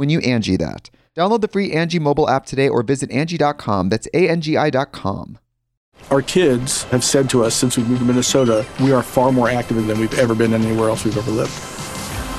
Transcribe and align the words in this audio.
when 0.00 0.08
you 0.08 0.18
Angie 0.20 0.56
that. 0.56 0.88
Download 1.14 1.42
the 1.42 1.48
free 1.48 1.72
Angie 1.72 1.98
mobile 1.98 2.30
app 2.30 2.46
today 2.46 2.70
or 2.70 2.82
visit 2.82 3.10
Angie.com. 3.10 3.90
That's 3.90 4.08
A-N-G-I 4.14 4.70
dot 4.70 4.92
com. 4.92 5.38
Our 6.10 6.22
kids 6.22 6.84
have 6.84 7.04
said 7.04 7.28
to 7.30 7.44
us 7.44 7.54
since 7.54 7.76
we 7.76 7.84
moved 7.84 8.00
to 8.00 8.06
Minnesota, 8.06 8.64
we 8.80 8.92
are 8.92 9.02
far 9.02 9.30
more 9.30 9.50
active 9.50 9.86
than 9.86 10.00
we've 10.00 10.18
ever 10.18 10.34
been 10.34 10.54
anywhere 10.54 10.88
else 10.88 11.04
we've 11.04 11.18
ever 11.18 11.30
lived. 11.30 11.52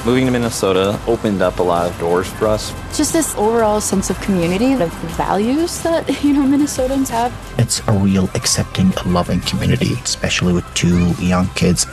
Moving 0.08 0.26
to 0.26 0.32
Minnesota 0.32 1.00
opened 1.06 1.44
up 1.44 1.60
a 1.60 1.62
lot 1.62 1.88
of 1.88 2.00
doors 2.00 2.28
for 2.28 2.48
us. 2.48 2.74
Just 2.98 3.14
this 3.14 3.36
overall 3.36 3.80
sense 3.80 4.10
of 4.10 4.20
community, 4.22 4.74
of 4.74 4.92
values 5.16 5.84
that, 5.84 6.24
you 6.24 6.34
know, 6.34 6.42
Minnesotans 6.42 7.10
have. 7.10 7.32
It's 7.60 7.88
a 7.88 7.92
real 7.92 8.28
accepting, 8.34 8.92
loving 9.06 9.42
community, 9.42 9.94
especially 10.04 10.54
with 10.54 10.66
two 10.74 11.12
young 11.24 11.48
kids. 11.50 11.86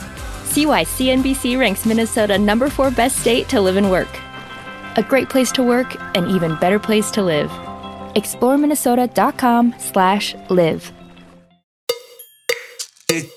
See 0.45 0.65
why 0.65 0.83
CNBC 0.83 1.59
ranks 1.59 1.85
Minnesota 1.85 2.39
number 2.39 2.69
four 2.69 2.89
best 2.89 3.19
state 3.19 3.47
to 3.49 3.61
live 3.61 3.77
and 3.77 3.91
work. 3.91 4.09
A 4.97 5.03
great 5.03 5.29
place 5.29 5.51
to 5.51 5.61
work, 5.61 5.95
an 6.15 6.27
even 6.29 6.55
better 6.55 6.79
place 6.79 7.11
to 7.11 7.21
live. 7.21 7.51
ExploreMinnesota.com 8.15 9.75
slash 9.77 10.33
live. 10.49 10.91
Dudes 13.07 13.27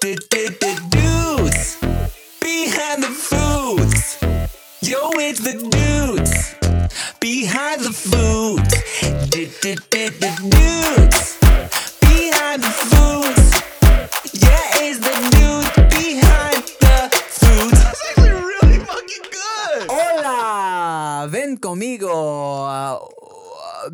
behind 2.40 3.02
the 3.02 3.08
foods. 3.08 4.16
Yo, 4.80 5.10
it's 5.16 5.40
the 5.40 5.52
dudes 5.52 6.54
behind 7.20 7.82
the 7.82 7.92
foods. 7.92 8.72
Dudes 10.48 11.31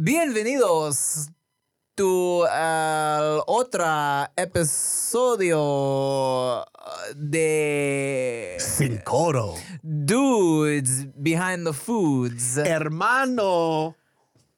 bienvenidos 0.09 1.29
to 1.95 2.47
uh, 2.51 3.43
otra 3.47 4.33
episodio 4.39 5.61
de 7.15 8.57
Sin 8.59 9.03
coro. 9.05 9.57
dudes 9.83 11.05
behind 11.23 11.67
the 11.67 11.75
foods, 11.75 12.57
Hermano. 12.57 13.97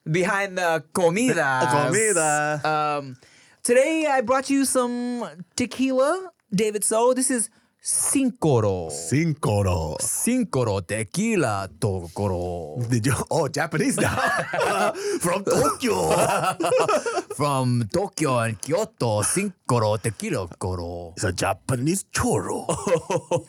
behind 0.09 0.56
the 0.56 0.84
comidas. 0.93 1.66
Comida. 1.72 2.60
Um, 2.65 3.16
today 3.65 4.06
I 4.09 4.21
brought 4.21 4.50
you 4.50 4.65
some 4.65 5.27
tequila, 5.56 6.31
David. 6.55 6.84
So 6.84 7.12
this 7.12 7.28
is 7.28 7.50
Cincoro. 7.83 8.91
Sin 8.91 9.35
coro. 9.41 9.97
Cincoro 10.01 10.83
tequila 10.87 11.67
tokoro. 11.79 12.77
Did 12.91 13.07
you? 13.07 13.15
Oh, 13.31 13.49
Japanese 13.49 13.97
now. 13.99 14.93
From 15.21 15.43
Tokyo. 15.45 16.11
From 17.37 17.89
Tokyo 17.91 18.39
and 18.39 18.61
Kyoto, 18.61 19.23
Cincoro 19.23 19.97
tequila 19.99 20.47
koro. 20.59 21.15
It's 21.17 21.25
a 21.25 21.33
Japanese 21.33 22.05
choro. 22.13 22.67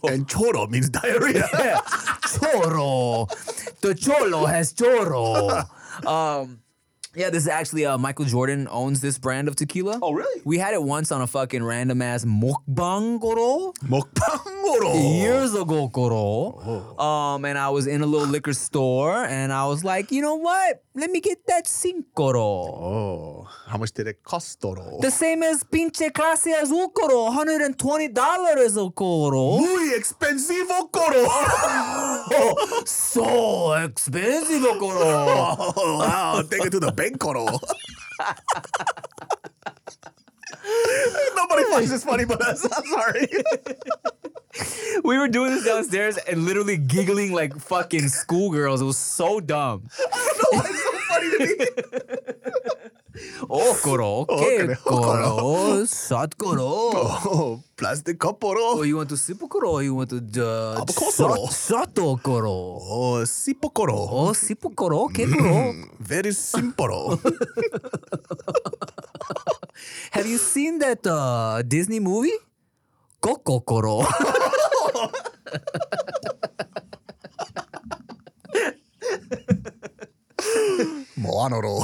and 0.10 0.26
choro 0.28 0.70
means 0.70 0.90
diarrhea. 0.90 1.44
Choro. 2.32 3.28
The 3.82 3.94
cholo 3.96 4.46
has 4.46 4.74
choro. 4.74 5.68
Um, 6.08 6.62
yeah, 7.16 7.30
this 7.30 7.44
is 7.44 7.50
actually 7.50 7.86
uh, 7.86 7.98
Michael 7.98 8.26
Jordan 8.26 8.68
owns 8.70 9.02
this 9.02 9.18
brand 9.18 9.48
of 9.48 9.56
tequila. 9.56 10.00
Oh, 10.02 10.14
really? 10.14 10.42
We 10.46 10.58
had 10.58 10.74
it 10.74 10.82
once 10.82 11.12
on 11.12 11.22
a 11.22 11.28
fucking 11.28 11.64
random 11.64 12.02
ass 12.02 12.24
mukbang 12.24 13.20
koro. 13.20 13.74
Mokpangoro. 13.84 15.20
Years 15.20 15.54
ago, 15.54 15.90
koro. 15.90 16.98
Um, 16.98 17.44
and 17.46 17.58
I 17.58 17.70
was 17.70 17.88
in 17.88 18.02
a 18.02 18.06
little 18.06 18.28
liquor 18.28 18.54
store, 18.54 19.26
and 19.26 19.52
I 19.52 19.66
was 19.68 19.84
like, 19.84 20.12
you 20.12 20.22
know 20.22 20.36
what? 20.36 20.84
Let 20.94 21.10
me 21.10 21.22
get 21.22 21.48
that 21.48 21.66
cincoro. 21.68 22.36
Oh, 22.36 23.48
how 23.68 23.78
much 23.78 23.94
did 23.94 24.08
it 24.08 24.24
cost, 24.24 24.60
Toro? 24.60 25.00
The 25.00 25.10
same 25.10 25.42
as 25.42 25.64
pinche 25.64 26.12
clase 26.12 26.52
azul 26.62 26.90
koro, 26.90 27.30
$120 27.32 28.88
a 28.88 28.92
koro. 28.92 29.58
Muy 29.60 29.94
expensivo 29.94 30.92
coro. 30.92 31.28
So 32.86 33.74
expensive 33.74 34.64
koro. 34.80 35.00
oh, 35.00 35.98
wow. 36.00 36.42
Take 36.42 36.66
it 36.66 36.72
to 36.72 36.80
the 36.82 36.92
bank 36.92 37.20
coro. 37.20 37.46
Nobody 41.36 41.64
finds 41.72 41.92
this 41.92 42.04
funny 42.04 42.26
but 42.26 42.42
us. 42.42 42.66
I'm 42.78 42.86
sorry. 42.86 43.28
We 45.06 45.18
were 45.18 45.30
doing 45.30 45.52
this 45.52 45.64
downstairs 45.64 46.18
and 46.18 46.44
literally 46.44 46.76
giggling 46.76 47.32
like 47.32 47.56
fucking 47.58 48.10
schoolgirls. 48.10 48.82
It 48.82 48.86
was 48.86 48.98
so 48.98 49.40
dumb. 49.40 49.88
I 50.14 50.20
don't 50.28 50.38
know 50.38 50.60
why 50.60 50.66
it's 50.70 50.84
so 50.84 50.92
funny 51.08 51.30
to 51.32 51.38
me. 51.40 51.56
Oh, 53.50 53.78
koro, 53.84 54.26
Okay, 54.30 54.64
okay, 54.64 54.76
koro. 54.84 55.38
koro, 55.38 55.86
sat 55.86 56.38
koro. 56.38 56.64
Oh, 56.64 57.64
plastic 57.76 58.20
cup 58.20 58.38
Oh, 58.44 58.84
you 58.84 58.98
want 58.98 59.10
to 59.10 59.18
sip 59.18 59.40
koro? 59.50 59.72
or 59.72 59.84
You 59.84 59.96
want 59.96 60.10
to 60.10 60.46
uh, 60.46 60.86
sato 61.50 62.18
koro? 62.18 62.80
Oh, 62.82 63.24
sipo 63.26 63.74
coro. 63.74 64.08
Oh, 64.10 64.34
sip 64.34 64.64
koro, 64.76 65.08
ke 65.08 65.28
koro? 65.32 65.74
Very 66.00 66.32
simple. 66.32 67.20
Have 70.12 70.28
you 70.28 70.38
seen 70.38 70.80
that 70.80 71.06
uh, 71.06 71.62
Disney 71.64 72.00
movie? 72.00 72.34
Coco 73.22 73.60
koro. 73.60 74.02
Moanoro. 81.18 81.82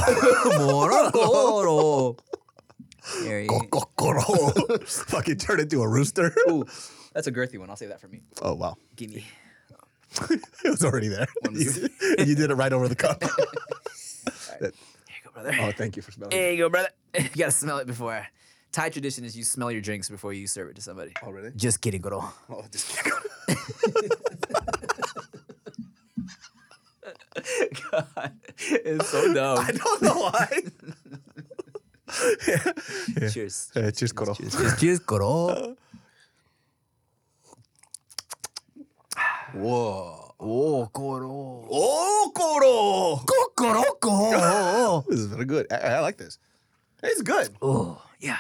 Moro 0.57 1.12
koro. 1.12 2.16
There 3.21 3.42
you 3.42 3.50
Kokoro. 3.71 4.21
Fucking 4.86 5.38
turn 5.38 5.60
into 5.60 5.81
a 5.81 5.88
rooster. 5.88 6.33
Ooh, 6.50 6.66
that's 7.13 7.27
a 7.27 7.31
girthy 7.31 7.57
one. 7.57 7.69
I'll 7.69 7.75
save 7.75 7.89
that 7.89 8.01
for 8.01 8.07
me. 8.07 8.21
Oh, 8.42 8.56
wow. 8.56 8.75
Give 8.95 9.13
me. 9.13 9.25
It 10.63 10.69
was 10.69 10.83
already 10.83 11.10
there. 11.10 11.27
You, 11.51 11.89
you 12.18 12.36
did 12.36 12.50
it 12.50 12.56
right 12.56 12.74
over 12.74 12.88
the 12.88 12.95
cup. 12.95 13.21
Go, 13.21 14.71
brother. 15.42 15.57
Oh, 15.62 15.72
thank 15.72 15.95
you 15.95 16.01
for 16.01 16.12
smelling. 16.12 16.31
There 16.31 16.51
you 16.51 16.57
go, 16.57 16.69
brother. 16.69 16.89
you 17.19 17.30
gotta 17.36 17.51
smell 17.51 17.78
it 17.78 17.88
before. 17.88 18.28
Thai 18.72 18.89
tradition 18.89 19.24
is 19.24 19.38
you 19.38 19.44
smell 19.44 19.72
your 19.72 19.81
drinks 19.81 20.10
before 20.10 20.34
you 20.34 20.48
serve 20.48 20.69
it 20.69 20.75
to 20.75 20.81
somebody. 20.81 21.13
Oh, 21.24 21.31
really? 21.31 21.51
Just 21.56 21.81
kidding, 21.81 22.01
Goro. 22.01 22.31
Oh, 22.50 22.66
just 22.72 22.98
kidding. 22.98 23.13
God, 27.92 28.34
it's 28.60 29.10
so 29.10 29.34
dumb. 29.34 29.60
I 29.60 29.72
don't 29.72 30.01
know 30.01 30.19
why. 30.19 30.62
Cheers. 33.31 33.72
Uh, 33.75 33.92
cheers, 33.92 34.12
Koro. 34.12 34.33
Cheers, 34.33 34.80
cheers, 34.80 35.00
Koro. 35.00 35.75
Whoa. 39.54 40.26
Oh, 40.39 40.88
Koro. 40.94 41.68
Oh, 41.72 42.31
Koro! 42.36 43.24
Kokoroko. 43.25 45.06
This 45.10 45.19
is 45.19 45.25
very 45.28 45.45
good. 45.45 45.66
I, 45.72 45.75
I 45.95 46.00
like 46.01 46.18
this. 46.18 46.38
It's 47.04 47.22
good. 47.22 47.50
Oh, 47.62 48.01
yeah. 48.19 48.38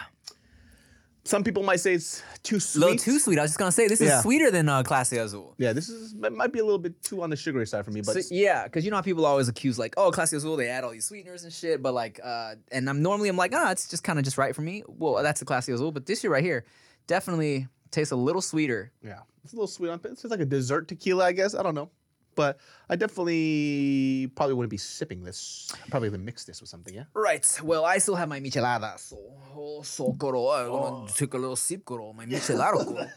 Some 1.23 1.43
people 1.43 1.61
might 1.63 1.81
say 1.81 1.93
it's 1.95 2.23
too 2.41 2.55
A 2.55 2.59
sweet. 2.59 2.79
little 2.79 2.95
too 2.97 3.19
sweet. 3.19 3.37
I 3.37 3.41
was 3.41 3.51
just 3.51 3.59
gonna 3.59 3.71
say 3.71 3.87
this 3.89 3.99
is 3.99 4.07
Yeah. 4.07 4.21
sweeter 4.21 4.49
than 4.49 4.69
uh, 4.69 4.81
Clase 4.83 5.11
Azul. 5.21 5.55
Yeah, 5.57 5.73
this 5.73 5.89
is 5.89 6.13
it 6.13 6.31
might 6.33 6.53
be 6.53 6.59
a 6.59 6.63
little 6.63 6.79
bit 6.79 7.01
too 7.03 7.21
on 7.21 7.29
the 7.29 7.35
sugary 7.35 7.67
side 7.67 7.83
for 7.83 7.91
me, 7.91 7.99
but 8.01 8.13
So, 8.23 8.33
yeah, 8.33 8.63
because 8.63 8.85
you 8.85 8.91
know 8.91 8.97
how 8.97 9.01
people 9.03 9.25
always 9.25 9.49
accuse 9.49 9.77
like, 9.77 9.93
oh, 9.97 10.09
Clase 10.11 10.31
Azul, 10.33 10.55
they 10.55 10.69
add 10.69 10.85
all 10.85 10.91
these 10.91 11.03
sweeteners 11.05 11.43
and 11.43 11.51
shit, 11.51 11.83
but 11.83 11.93
like, 11.93 12.21
uh, 12.23 12.55
and 12.71 12.89
I'm 12.89 13.01
normally 13.01 13.27
I'm 13.27 13.35
like, 13.35 13.53
ah, 13.53 13.71
it's 13.71 13.89
just 13.89 14.03
kind 14.05 14.17
of 14.17 14.23
just 14.23 14.37
right 14.37 14.55
for 14.55 14.61
me. 14.61 14.83
Well, 14.87 15.21
that's 15.21 15.41
the 15.41 15.45
Clase 15.45 15.67
Azul, 15.73 15.91
but 15.91 16.05
this 16.05 16.23
year 16.23 16.31
right 16.31 16.43
here 16.43 16.63
definitely 17.07 17.67
tastes 17.91 18.11
a 18.13 18.15
little 18.15 18.41
sweeter. 18.41 18.91
yeah, 19.03 19.19
it's 19.47 19.53
a 19.53 19.55
little 19.55 19.67
sweet 19.67 19.87
on. 19.89 19.99
It. 20.03 20.11
It's 20.11 20.25
like 20.25 20.41
a 20.41 20.45
dessert 20.45 20.89
tequila, 20.89 21.23
I 21.25 21.31
guess. 21.31 21.55
I 21.55 21.63
don't 21.63 21.73
know, 21.73 21.89
but 22.35 22.59
I 22.89 22.97
definitely 22.97 24.29
probably 24.35 24.55
wouldn't 24.55 24.69
be 24.71 24.75
sipping 24.77 25.23
this. 25.23 25.71
I'd 25.85 25.89
probably 25.89 26.09
even 26.09 26.25
mix 26.25 26.43
this 26.43 26.59
with 26.59 26.69
something. 26.69 26.93
Yeah. 26.93 27.05
Right. 27.13 27.47
Well, 27.63 27.85
I 27.85 27.99
still 27.99 28.15
have 28.15 28.27
my 28.27 28.41
michelada, 28.41 28.99
so 28.99 29.17
oh, 29.55 29.81
so 29.83 30.11
Koro. 30.19 30.49
I'm 30.49 30.67
gonna 30.69 31.11
take 31.13 31.33
a 31.33 31.37
little 31.37 31.55
sip, 31.55 31.85
Koro. 31.85 32.11
My 32.11 32.25
michelada, 32.31 33.09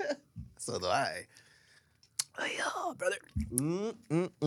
So 0.56 0.79
do 0.79 0.87
I. 0.87 1.27
yeah, 2.38 2.93
brother. 2.97 3.17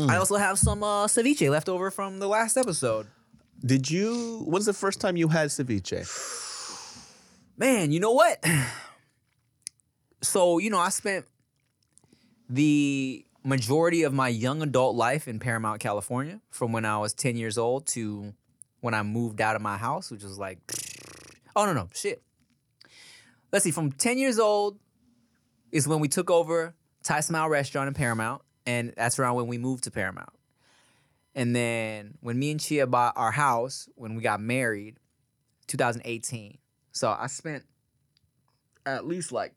I 0.09 0.15
also 0.15 0.38
have 0.38 0.57
some 0.57 0.83
uh, 0.83 1.07
ceviche 1.07 1.50
left 1.51 1.68
over 1.68 1.91
from 1.91 2.19
the 2.19 2.27
last 2.29 2.56
episode. 2.56 3.07
Did 3.65 3.91
you? 3.91 4.45
When's 4.47 4.68
the 4.68 4.74
first 4.74 5.01
time 5.01 5.18
you 5.18 5.27
had 5.27 5.50
ceviche? 5.50 6.07
Man, 7.57 7.91
you 7.91 8.00
know 8.00 8.13
what? 8.13 8.41
So, 10.24 10.57
you 10.57 10.69
know, 10.69 10.79
I 10.79 10.88
spent 10.88 11.25
the 12.53 13.25
majority 13.44 14.03
of 14.03 14.13
my 14.13 14.27
young 14.27 14.61
adult 14.61 14.95
life 14.95 15.27
in 15.27 15.39
Paramount, 15.39 15.79
California, 15.79 16.39
from 16.51 16.71
when 16.71 16.85
I 16.85 17.00
was 17.00 17.13
10 17.13 17.35
years 17.35 17.57
old 17.57 17.88
to 17.88 18.33
when 18.81 18.94
I 18.94 19.01
moved 19.01 19.41
out 19.41 19.55
of 19.55 19.61
my 19.61 19.75
house, 19.75 20.11
which 20.11 20.23
was 20.23 20.38
like, 20.38 20.59
oh, 21.55 21.65
no, 21.65 21.73
no, 21.73 21.88
shit. 21.94 22.21
Let's 23.51 23.63
see, 23.63 23.71
from 23.71 23.91
10 23.91 24.19
years 24.19 24.38
old 24.38 24.77
is 25.71 25.88
when 25.88 26.00
we 26.00 26.07
took 26.07 26.29
over 26.29 26.75
Thai 27.01 27.21
Smile 27.21 27.50
Restaurant 27.50 27.88
in 27.88 27.95
Paramount, 27.95 28.44
and 28.67 28.94
that's 28.95 29.17
around 29.17 29.35
when 29.35 29.47
we 29.47 29.57
moved 29.57 29.85
to 29.85 29.91
Paramount. 29.91 30.29
And 31.33 31.55
then 31.55 32.19
when 32.21 32.38
me 32.38 32.51
and 32.51 32.59
Chia 32.59 32.85
bought 32.85 33.13
our 33.15 33.31
house, 33.31 33.89
when 33.95 34.13
we 34.15 34.21
got 34.21 34.39
married, 34.39 34.97
2018. 35.67 36.59
So 36.91 37.15
I 37.17 37.25
spent 37.27 37.63
at 38.85 39.07
least 39.07 39.31
like 39.31 39.53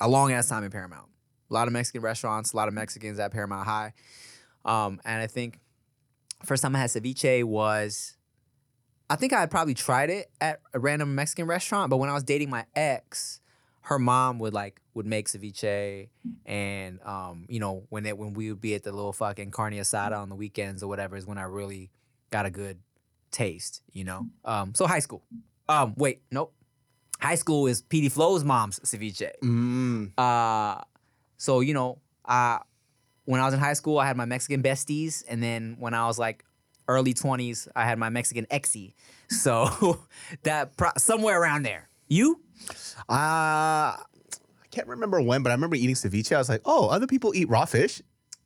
a 0.00 0.08
long 0.08 0.30
ass 0.32 0.48
time 0.48 0.62
in 0.62 0.70
Paramount. 0.70 1.11
A 1.52 1.54
lot 1.54 1.68
of 1.68 1.72
Mexican 1.72 2.02
restaurants, 2.02 2.52
a 2.52 2.56
lot 2.56 2.68
of 2.68 2.74
Mexicans 2.74 3.18
at 3.18 3.30
Paramount 3.30 3.66
High. 3.66 3.92
Um, 4.64 5.00
and 5.04 5.20
I 5.20 5.26
think 5.26 5.60
first 6.44 6.62
time 6.62 6.74
I 6.74 6.80
had 6.80 6.90
ceviche 6.90 7.44
was 7.44 8.16
I 9.10 9.16
think 9.16 9.32
I 9.32 9.40
had 9.40 9.50
probably 9.50 9.74
tried 9.74 10.10
it 10.10 10.30
at 10.40 10.60
a 10.72 10.78
random 10.78 11.14
Mexican 11.14 11.46
restaurant, 11.46 11.90
but 11.90 11.98
when 11.98 12.08
I 12.08 12.14
was 12.14 12.24
dating 12.24 12.48
my 12.48 12.64
ex, 12.74 13.40
her 13.82 13.98
mom 13.98 14.38
would 14.38 14.54
like 14.54 14.80
would 14.94 15.06
make 15.06 15.28
ceviche 15.28 16.08
and 16.46 17.00
um, 17.02 17.46
you 17.48 17.60
know, 17.60 17.84
when 17.90 18.06
it 18.06 18.16
when 18.16 18.32
we 18.32 18.50
would 18.50 18.60
be 18.60 18.74
at 18.74 18.84
the 18.84 18.92
little 18.92 19.12
fucking 19.12 19.50
carne 19.50 19.74
asada 19.74 20.18
on 20.18 20.28
the 20.28 20.34
weekends 20.34 20.82
or 20.82 20.88
whatever 20.88 21.16
is 21.16 21.26
when 21.26 21.38
I 21.38 21.42
really 21.42 21.90
got 22.30 22.46
a 22.46 22.50
good 22.50 22.78
taste, 23.30 23.82
you 23.92 24.04
know. 24.04 24.26
Um, 24.44 24.74
so 24.74 24.86
high 24.86 25.00
school. 25.00 25.22
Um, 25.68 25.94
wait, 25.96 26.22
nope. 26.30 26.54
High 27.20 27.34
school 27.36 27.66
is 27.66 27.82
PD 27.82 28.10
Flow's 28.10 28.44
mom's 28.44 28.80
ceviche. 28.80 29.30
Mm. 29.42 30.12
Uh, 30.16 30.82
so 31.42 31.58
you 31.58 31.74
know, 31.74 31.98
uh, 32.24 32.60
when 33.24 33.40
I 33.40 33.44
was 33.44 33.52
in 33.52 33.58
high 33.58 33.72
school, 33.72 33.98
I 33.98 34.06
had 34.06 34.16
my 34.16 34.26
Mexican 34.26 34.62
besties, 34.62 35.24
and 35.28 35.42
then 35.42 35.74
when 35.80 35.92
I 35.92 36.06
was 36.06 36.16
like 36.16 36.44
early 36.86 37.14
twenties, 37.14 37.66
I 37.74 37.84
had 37.84 37.98
my 37.98 38.10
Mexican 38.10 38.46
exie. 38.46 38.94
So 39.28 40.04
that 40.44 40.76
pro- 40.76 40.92
somewhere 40.98 41.42
around 41.42 41.64
there. 41.64 41.88
You? 42.06 42.40
Uh, 43.08 43.98
I 43.98 43.98
can't 44.70 44.86
remember 44.86 45.20
when, 45.20 45.42
but 45.42 45.50
I 45.50 45.54
remember 45.54 45.74
eating 45.74 45.96
ceviche. 45.96 46.32
I 46.32 46.38
was 46.38 46.48
like, 46.48 46.60
oh, 46.64 46.88
other 46.90 47.08
people 47.08 47.34
eat 47.34 47.48
raw 47.48 47.64
fish. 47.64 48.00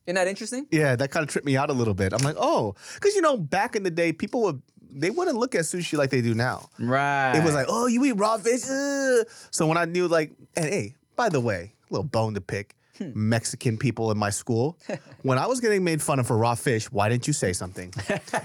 Isn't 0.07 0.15
that 0.15 0.27
interesting? 0.27 0.67
Yeah, 0.71 0.97
that 0.97 1.11
kind 1.11 1.23
of 1.23 1.29
tripped 1.29 1.45
me 1.45 1.55
out 1.55 1.69
a 1.69 1.75
little 1.75 1.93
bit. 1.93 2.15
I'm 2.15 2.23
like, 2.23 2.37
oh, 2.39 2.77
because 2.95 3.15
you 3.15 3.21
know, 3.21 3.37
back 3.37 3.77
in 3.77 3.83
the 3.83 3.91
day, 3.91 4.15
people 4.15 4.41
would 4.45 4.63
they 4.91 5.11
wouldn't 5.11 5.37
look 5.37 5.55
at 5.55 5.63
sushi 5.63 5.99
like 5.99 6.09
they 6.09 6.23
do 6.23 6.35
now. 6.35 6.71
Right. 6.79 7.37
It 7.37 7.45
was 7.45 7.53
like, 7.53 7.67
oh, 7.69 7.89
you 7.89 8.03
eat 8.07 8.13
raw 8.13 8.39
fish. 8.39 8.63
Ugh. 8.71 9.27
So 9.51 9.67
when 9.67 9.77
I 9.77 9.85
knew, 9.85 10.09
like, 10.09 10.33
and 10.57 10.65
hey, 10.65 10.95
by 11.15 11.29
the 11.29 11.41
way, 11.41 11.75
a 11.91 11.93
little 11.93 12.09
bone 12.09 12.33
to 12.33 12.41
pick. 12.41 12.75
Mexican 13.01 13.77
people 13.79 14.11
in 14.11 14.19
my 14.19 14.31
school. 14.31 14.79
When 15.23 15.39
I 15.39 15.47
was 15.47 15.59
getting 15.61 15.83
made 15.83 16.01
fun 16.01 16.19
of 16.21 16.27
for 16.29 16.37
raw 16.37 16.55
fish, 16.55 16.87
why 16.93 17.09
didn't 17.09 17.27
you 17.27 17.33
say 17.33 17.53
something? 17.53 17.93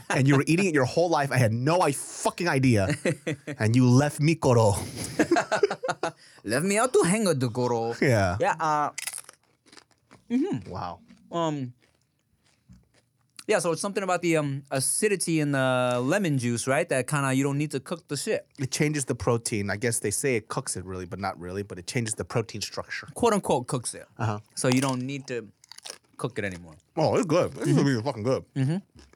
and 0.10 0.28
you 0.28 0.36
were 0.36 0.44
eating 0.48 0.66
it 0.66 0.74
your 0.74 0.86
whole 0.86 1.10
life. 1.10 1.32
I 1.32 1.38
had 1.38 1.54
no 1.54 1.82
I 1.82 1.92
fucking 1.94 2.48
idea. 2.50 2.90
and 3.62 3.76
you 3.76 3.86
left 3.88 4.20
me 4.20 4.34
koro. 4.36 4.74
left 6.44 6.66
me 6.66 6.78
out 6.78 6.92
to 6.94 7.04
hang 7.04 7.28
out 7.28 7.40
the 7.40 7.50
goro. 7.50 7.94
Yeah. 8.02 8.38
Yeah. 8.40 8.56
Uh, 8.60 8.90
Wow. 10.70 11.00
um. 11.32 11.74
Yeah, 13.52 13.60
so 13.60 13.74
it's 13.74 13.82
something 13.82 14.04
about 14.04 14.22
the 14.22 14.38
um 14.38 14.64
acidity 14.72 15.42
in 15.42 15.52
the 15.52 16.00
lemon 16.02 16.38
juice, 16.38 16.68
right? 16.68 16.88
That 16.88 17.06
kind 17.08 17.26
of 17.26 17.34
you 17.38 17.44
don't 17.44 17.58
need 17.58 17.72
to 17.72 17.82
cook 17.82 18.08
the 18.08 18.16
shit. 18.16 18.48
It 18.58 18.72
changes 18.72 19.04
the 19.06 19.16
protein. 19.16 19.70
I 19.70 19.76
guess 19.76 20.00
they 20.00 20.12
say 20.12 20.38
it 20.38 20.48
cooks 20.48 20.78
it 20.78 20.86
really, 20.86 21.06
but 21.06 21.20
not 21.20 21.38
really. 21.38 21.64
But 21.64 21.78
it 21.78 21.86
changes 21.86 22.14
the 22.16 22.24
protein 22.24 22.62
structure. 22.62 23.08
quote 23.14 23.34
unquote 23.34 23.68
cooks 23.68 23.94
it. 23.94 24.06
Uh-huh. 24.18 24.40
So 24.56 24.70
you 24.70 24.80
don't 24.80 25.02
need 25.02 25.28
to 25.28 25.48
cook 26.16 26.40
it 26.40 26.46
anymore. 26.46 26.76
Oh, 26.96 27.16
it's 27.18 27.26
good. 27.26 27.58
Is 27.58 27.74
gonna 27.76 27.84
be 27.84 28.02
fucking 28.02 28.24
good. 28.24 28.46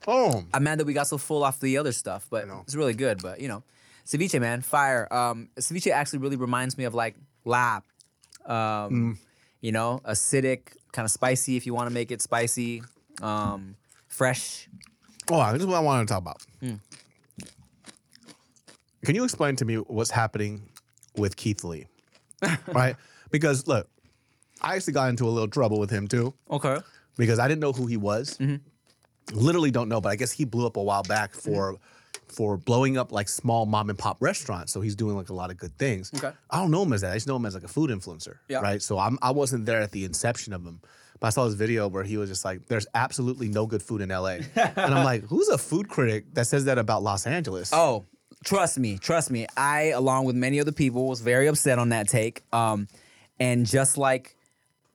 Oh, 0.05 0.43
I'm 0.53 0.63
mad 0.63 0.79
that 0.79 0.85
we 0.85 0.93
got 0.93 1.07
so 1.07 1.17
full 1.17 1.43
off 1.43 1.61
the 1.61 1.77
other 1.77 1.93
stuff, 1.93 2.27
but 2.29 2.45
know. 2.45 2.61
it's 2.65 2.75
really 2.75 2.93
good. 2.93 3.21
But 3.21 3.39
you 3.39 3.47
know, 3.47 3.63
ceviche, 4.05 4.39
man, 4.41 4.61
fire. 4.61 5.07
Um, 5.13 5.47
ceviche 5.57 5.91
actually 5.91 6.19
really 6.19 6.35
reminds 6.35 6.77
me 6.77 6.83
of 6.83 6.93
like 6.93 7.15
larb. 7.45 7.83
Um, 8.45 9.17
You 9.61 9.71
know, 9.71 9.99
acidic, 10.05 10.59
kind 10.91 11.05
of 11.05 11.11
spicy 11.11 11.55
if 11.55 11.65
you 11.65 11.73
want 11.73 11.87
to 11.89 11.93
make 11.93 12.11
it 12.11 12.21
spicy. 12.21 12.83
Um, 13.21 13.77
fresh. 14.15 14.67
oh, 15.31 15.51
this 15.53 15.61
is 15.61 15.67
what 15.67 15.75
I 15.77 15.79
wanted 15.81 16.07
to 16.07 16.13
talk 16.13 16.21
about. 16.21 16.41
Can 19.05 19.13
you 19.13 19.23
explain 19.23 19.55
to 19.57 19.65
me 19.65 19.75
what's 19.75 20.09
happening 20.09 20.69
with 21.15 21.35
Keith 21.35 21.63
Lee? 21.63 21.85
right? 22.67 22.95
Because 23.31 23.67
look, 23.67 23.87
I 24.61 24.75
actually 24.75 24.93
got 24.93 25.09
into 25.09 25.25
a 25.27 25.29
little 25.29 25.47
trouble 25.47 25.79
with 25.79 25.89
him 25.91 26.07
too 26.07 26.33
Okay. 26.49 26.77
because 27.17 27.37
I 27.39 27.47
didn't 27.47 27.61
know 27.61 27.71
who 27.71 27.85
he 27.85 27.97
was. 27.97 28.37
Hmm. 28.37 28.55
Literally 29.33 29.71
don't 29.71 29.89
know, 29.89 30.01
but 30.01 30.09
I 30.09 30.15
guess 30.15 30.31
he 30.31 30.45
blew 30.45 30.65
up 30.67 30.77
a 30.77 30.83
while 30.83 31.03
back 31.03 31.33
for 31.33 31.77
for 32.27 32.57
blowing 32.57 32.97
up 32.97 33.11
like 33.11 33.29
small 33.29 33.65
mom 33.65 33.89
and 33.89 33.97
pop 33.99 34.17
restaurants. 34.19 34.71
So 34.73 34.81
he's 34.81 34.95
doing 34.95 35.15
like 35.15 35.29
a 35.29 35.33
lot 35.33 35.51
of 35.51 35.57
good 35.57 35.77
things. 35.77 36.11
Okay. 36.15 36.31
I 36.49 36.57
don't 36.59 36.71
know 36.71 36.81
him 36.83 36.93
as 36.93 37.01
that. 37.01 37.11
I 37.11 37.15
just 37.15 37.27
know 37.27 37.35
him 37.35 37.45
as 37.45 37.53
like 37.53 37.63
a 37.63 37.67
food 37.67 37.89
influencer. 37.91 38.37
Yeah. 38.49 38.59
Right. 38.59 38.81
So 38.81 38.97
I'm 38.97 39.17
I 39.21 39.31
wasn't 39.31 39.65
there 39.67 39.81
at 39.81 39.91
the 39.91 40.03
inception 40.05 40.51
of 40.53 40.63
him. 40.63 40.81
But 41.19 41.27
I 41.27 41.29
saw 41.29 41.45
this 41.45 41.53
video 41.53 41.87
where 41.87 42.03
he 42.03 42.17
was 42.17 42.29
just 42.29 42.43
like, 42.43 42.67
there's 42.67 42.87
absolutely 42.93 43.47
no 43.47 43.65
good 43.65 43.81
food 43.81 44.01
in 44.01 44.09
LA. 44.09 44.37
and 44.55 44.77
I'm 44.77 45.03
like, 45.03 45.23
who's 45.23 45.47
a 45.49 45.57
food 45.57 45.87
critic 45.87 46.25
that 46.33 46.47
says 46.47 46.65
that 46.65 46.77
about 46.77 47.03
Los 47.03 47.25
Angeles? 47.25 47.71
Oh, 47.73 48.05
trust 48.43 48.77
me, 48.77 48.97
trust 48.97 49.31
me. 49.31 49.47
I, 49.55 49.87
along 49.87 50.25
with 50.25 50.35
many 50.35 50.59
other 50.59 50.71
people, 50.71 51.07
was 51.07 51.21
very 51.21 51.47
upset 51.47 51.79
on 51.79 51.89
that 51.89 52.07
take. 52.07 52.43
Um, 52.51 52.87
and 53.39 53.65
just 53.65 53.97
like 53.97 54.35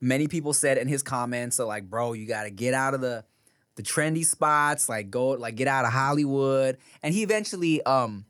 many 0.00 0.28
people 0.28 0.52
said 0.52 0.78
in 0.78 0.88
his 0.88 1.02
comments, 1.02 1.56
so 1.56 1.66
like, 1.66 1.88
bro, 1.88 2.12
you 2.12 2.26
got 2.26 2.44
to 2.44 2.50
get 2.50 2.74
out 2.74 2.94
of 2.94 3.00
the 3.00 3.24
the 3.76 3.82
trendy 3.82 4.26
spots, 4.26 4.88
like 4.88 5.10
go, 5.10 5.28
like 5.28 5.54
get 5.54 5.68
out 5.68 5.84
of 5.84 5.92
Hollywood. 5.92 6.76
And 7.02 7.14
he 7.14 7.22
eventually 7.22 7.82
um 7.84 8.26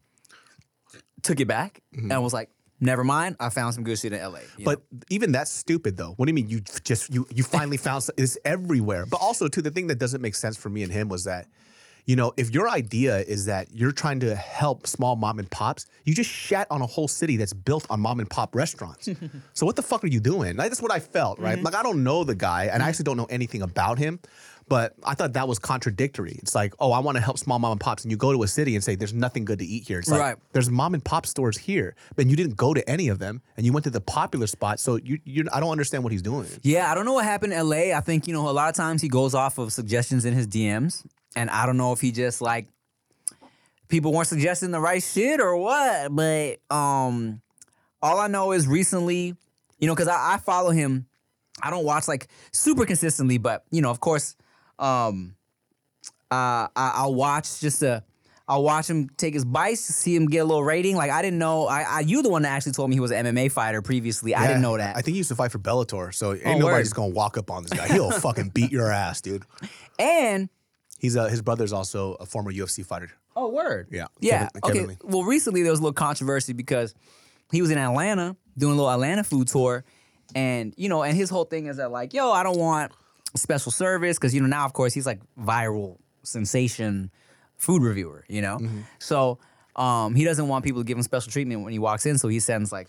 took 1.23 1.41
it 1.41 1.49
back 1.49 1.83
and 1.93 2.23
was 2.23 2.33
like, 2.33 2.51
never 2.81 3.05
mind. 3.05 3.37
I 3.39 3.51
found 3.51 3.75
some 3.75 3.85
good 3.85 3.99
shit 3.99 4.13
in 4.13 4.21
LA. 4.21 4.41
But 4.65 4.81
know? 4.93 5.01
even 5.11 5.33
that's 5.33 5.51
stupid 5.51 5.97
though. 5.97 6.15
What 6.17 6.27
do 6.27 6.31
you 6.31 6.35
mean 6.35 6.49
you 6.49 6.61
just 6.85 7.13
you 7.13 7.27
you 7.35 7.43
finally 7.43 7.77
found 7.89 8.05
some, 8.05 8.15
it's 8.17 8.39
everywhere. 8.45 9.07
But 9.07 9.21
also 9.21 9.49
too 9.49 9.63
the 9.63 9.71
thing 9.71 9.87
that 9.89 9.99
doesn't 9.99 10.21
make 10.21 10.35
sense 10.35 10.57
for 10.57 10.69
me 10.69 10.83
and 10.83 10.93
him 10.93 11.09
was 11.09 11.25
that 11.25 11.47
you 12.07 12.17
know, 12.17 12.33
if 12.37 12.53
your 12.53 12.69
idea 12.69 13.19
is 13.19 13.47
that 13.47 13.69
you're 13.73 13.93
trying 13.93 14.21
to 14.21 14.35
help 14.35 14.87
small 14.87 15.17
mom 15.17 15.39
and 15.39 15.51
pops, 15.51 15.87
you 16.05 16.15
just 16.15 16.31
shat 16.31 16.67
on 16.71 16.83
a 16.83 16.87
whole 16.87 17.09
city 17.09 17.37
that's 17.37 17.53
built 17.53 17.87
on 17.91 18.01
mom 18.01 18.21
and 18.21 18.29
pop 18.29 18.55
restaurants. 18.55 19.09
so 19.53 19.67
what 19.67 19.77
the 19.77 19.83
fuck 19.83 20.03
are 20.03 20.09
you 20.09 20.19
doing? 20.19 20.57
Like, 20.57 20.71
that's 20.71 20.83
what 20.83 20.93
I 20.93 20.99
felt, 20.99 21.39
right? 21.39 21.57
Mm-hmm. 21.57 21.65
Like 21.65 21.75
I 21.75 21.83
don't 21.83 22.03
know 22.03 22.25
the 22.25 22.35
guy 22.35 22.65
and 22.65 22.83
I 22.83 22.89
actually 22.89 23.05
don't 23.05 23.17
know 23.17 23.29
anything 23.31 23.63
about 23.63 23.99
him. 23.99 24.19
But 24.71 24.95
I 25.05 25.15
thought 25.15 25.33
that 25.33 25.49
was 25.49 25.59
contradictory. 25.59 26.37
It's 26.39 26.55
like, 26.55 26.75
oh, 26.79 26.93
I 26.93 27.01
want 27.01 27.17
to 27.17 27.21
help 27.23 27.39
small 27.39 27.59
mom 27.59 27.73
and 27.73 27.81
pops, 27.81 28.05
and 28.05 28.11
you 28.13 28.17
go 28.17 28.33
to 28.33 28.45
a 28.45 28.47
city 28.49 28.77
and 28.77 28.85
say 28.85 28.95
there's 28.95 29.13
nothing 29.13 29.45
good 29.45 29.59
to 29.59 29.65
eat 29.67 29.87
here. 29.89 29.99
It's 29.99 30.09
like 30.09 30.21
Right. 30.21 30.37
there's 30.53 30.71
mom 30.71 30.95
and 30.95 31.05
pop 31.05 31.27
stores 31.27 31.59
here, 31.59 31.97
but 32.15 32.29
you 32.29 32.37
didn't 32.37 32.57
go 32.57 32.73
to 32.73 32.89
any 32.89 33.09
of 33.09 33.19
them, 33.19 33.43
and 33.57 33.67
you 33.67 33.73
went 33.73 33.83
to 33.85 33.91
the 33.91 34.01
popular 34.01 34.47
spot. 34.47 34.79
So 34.79 34.95
you, 34.95 35.19
you 35.25 35.45
I 35.53 35.59
don't 35.59 35.73
understand 35.73 36.05
what 36.05 36.13
he's 36.13 36.23
doing. 36.23 36.47
Yeah, 36.63 36.89
I 36.89 36.95
don't 36.95 37.05
know 37.05 37.15
what 37.15 37.25
happened 37.25 37.53
in 37.53 37.69
LA. 37.69 37.93
I 37.97 38.01
think, 38.01 38.29
you 38.29 38.33
know, 38.33 38.49
a 38.49 38.53
lot 38.53 38.69
of 38.69 38.77
times 38.77 39.03
he 39.03 39.09
goes 39.09 39.35
off 39.35 39.59
of 39.59 39.73
suggestions 39.73 40.25
in 40.25 40.35
his 40.35 40.47
DMs. 40.47 41.05
And 41.35 41.51
I 41.51 41.67
don't 41.67 41.77
know 41.77 41.93
if 41.93 42.01
he 42.01 42.13
just 42.13 42.41
like 42.41 42.69
people 43.89 44.13
weren't 44.13 44.29
suggesting 44.29 44.71
the 44.71 44.81
right 44.81 45.03
shit 45.03 45.41
or 45.41 45.57
what. 45.57 46.15
But 46.15 46.59
um, 46.75 47.41
all 48.01 48.19
I 48.21 48.29
know 48.29 48.53
is 48.53 48.69
recently, 48.69 49.35
you 49.81 49.87
know, 49.89 49.95
because 49.97 50.09
I, 50.09 50.35
I 50.35 50.39
follow 50.39 50.71
him. 50.71 51.07
I 51.61 51.71
don't 51.71 51.85
watch 51.85 52.07
like 52.09 52.29
super 52.53 52.87
consistently, 52.87 53.39
but 53.39 53.65
you 53.73 53.83
know, 53.83 53.91
of 53.91 54.01
course, 54.01 54.37
um, 54.81 55.37
uh, 56.31 56.67
I, 56.75 56.93
I'll 56.97 57.15
watch 57.15 57.61
just 57.61 57.81
to. 57.81 58.03
I'll 58.49 58.65
watch 58.65 58.91
him 58.91 59.09
take 59.17 59.33
his 59.33 59.45
bites 59.45 59.87
to 59.87 59.93
see 59.93 60.17
him 60.17 60.27
get 60.27 60.39
a 60.39 60.45
little 60.45 60.65
rating. 60.65 60.97
Like 60.97 61.13
I 61.13 61.23
didn't 61.23 61.39
know. 61.39 61.69
I, 61.69 61.83
I 61.83 62.01
you 62.01 62.21
the 62.21 62.31
one 62.31 62.43
that 62.43 62.49
actually 62.49 62.73
told 62.73 62.91
me 62.91 62.97
he 62.97 63.01
was 63.01 63.13
an 63.13 63.25
MMA 63.27 63.53
fighter 63.53 63.81
previously. 63.81 64.35
I 64.35 64.49
didn't 64.49 64.63
know 64.63 64.77
that. 64.77 64.97
I 64.97 65.03
think 65.03 65.13
he 65.15 65.19
used 65.19 65.29
to 65.29 65.37
fight 65.37 65.53
for 65.53 65.61
Bellator, 65.61 66.13
so 66.13 66.33
ain't 66.33 66.43
Oh, 66.45 66.59
nobody 66.59 66.83
word. 66.83 66.91
gonna 66.95 67.13
walk 67.13 67.39
up 67.39 67.49
on 67.49 67.63
this 67.63 67.73
guy. 67.73 67.87
He'll 67.87 68.11
fucking 68.21 68.49
beat 68.49 68.73
your 68.73 68.91
ass, 68.91 69.21
dude. 69.21 69.45
and 70.01 70.49
He's 70.99 71.17
uh, 71.17 71.29
his 71.29 71.43
brother's 71.43 71.73
also 71.73 72.15
a 72.15 72.27
former 72.27 72.53
UFC 72.53 72.85
fighter. 72.85 73.11
Oh, 73.37 73.49
word. 73.51 73.87
Yeah, 73.93 74.07
Yeah. 74.21 74.49
Kevin- 74.49 74.61
Kevin 74.63 74.79
okay. 74.81 74.87
Lee. 74.89 74.97
Well, 75.05 75.23
recently 75.23 75.63
there 75.63 75.71
was 75.71 75.79
a 75.79 75.83
little 75.85 75.95
controversy 75.95 76.53
because 76.53 76.93
he 77.53 77.63
was 77.63 77.71
in 77.71 77.79
Atlanta 77.79 78.37
doing 78.59 78.73
a 78.73 78.77
little 78.77 78.91
Atlanta 78.91 79.23
food 79.23 79.47
tour, 79.47 79.85
and 80.35 80.75
you 80.77 80.89
know, 80.89 81.05
and 81.05 81.17
his 81.17 81.31
whole 81.31 81.45
thing 81.45 81.67
is 81.67 81.77
that 81.77 81.93
like, 81.93 82.13
yo, 82.15 82.33
I 82.33 82.43
don't 82.43 82.59
want 82.59 82.91
special 83.37 83.73
service 83.73 84.19
because 84.19 84.35
you 84.35 84.41
know 84.41 84.47
now, 84.47 84.65
of 84.65 84.73
course, 84.73 84.93
he's 84.95 85.07
like 85.07 85.21
viral 85.39 85.99
sensation 86.23 87.11
food 87.57 87.83
reviewer, 87.83 88.25
you 88.29 88.43
know. 88.43 88.59
Mm-hmm. 88.59 88.81
So 88.99 89.39
um, 89.77 90.15
he 90.15 90.25
doesn't 90.25 90.49
want 90.49 90.65
people 90.65 90.81
to 90.81 90.85
give 90.87 90.97
him 90.97 91.03
special 91.03 91.31
treatment 91.31 91.63
when 91.63 91.73
he 91.73 91.79
walks 91.79 92.07
in, 92.07 92.19
so 92.19 92.29
he 92.29 92.41
sends 92.41 92.73
like 92.73 92.89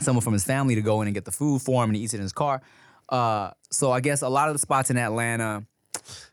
someone 0.00 0.22
from 0.22 0.32
his 0.32 0.44
family 0.44 0.74
to 0.74 0.82
go 0.82 1.00
in 1.00 1.08
and 1.08 1.14
get 1.14 1.24
the 1.24 1.32
food 1.32 1.62
for 1.62 1.82
him, 1.82 1.90
and 1.90 1.96
he 1.96 2.02
eats 2.02 2.14
it 2.14 2.18
in 2.18 2.22
his 2.22 2.32
car. 2.32 2.60
Uh, 3.08 3.50
so 3.70 3.92
I 3.92 4.00
guess 4.00 4.22
a 4.22 4.28
lot 4.28 4.48
of 4.48 4.54
the 4.54 4.58
spots 4.58 4.90
in 4.90 4.96
Atlanta. 4.96 5.64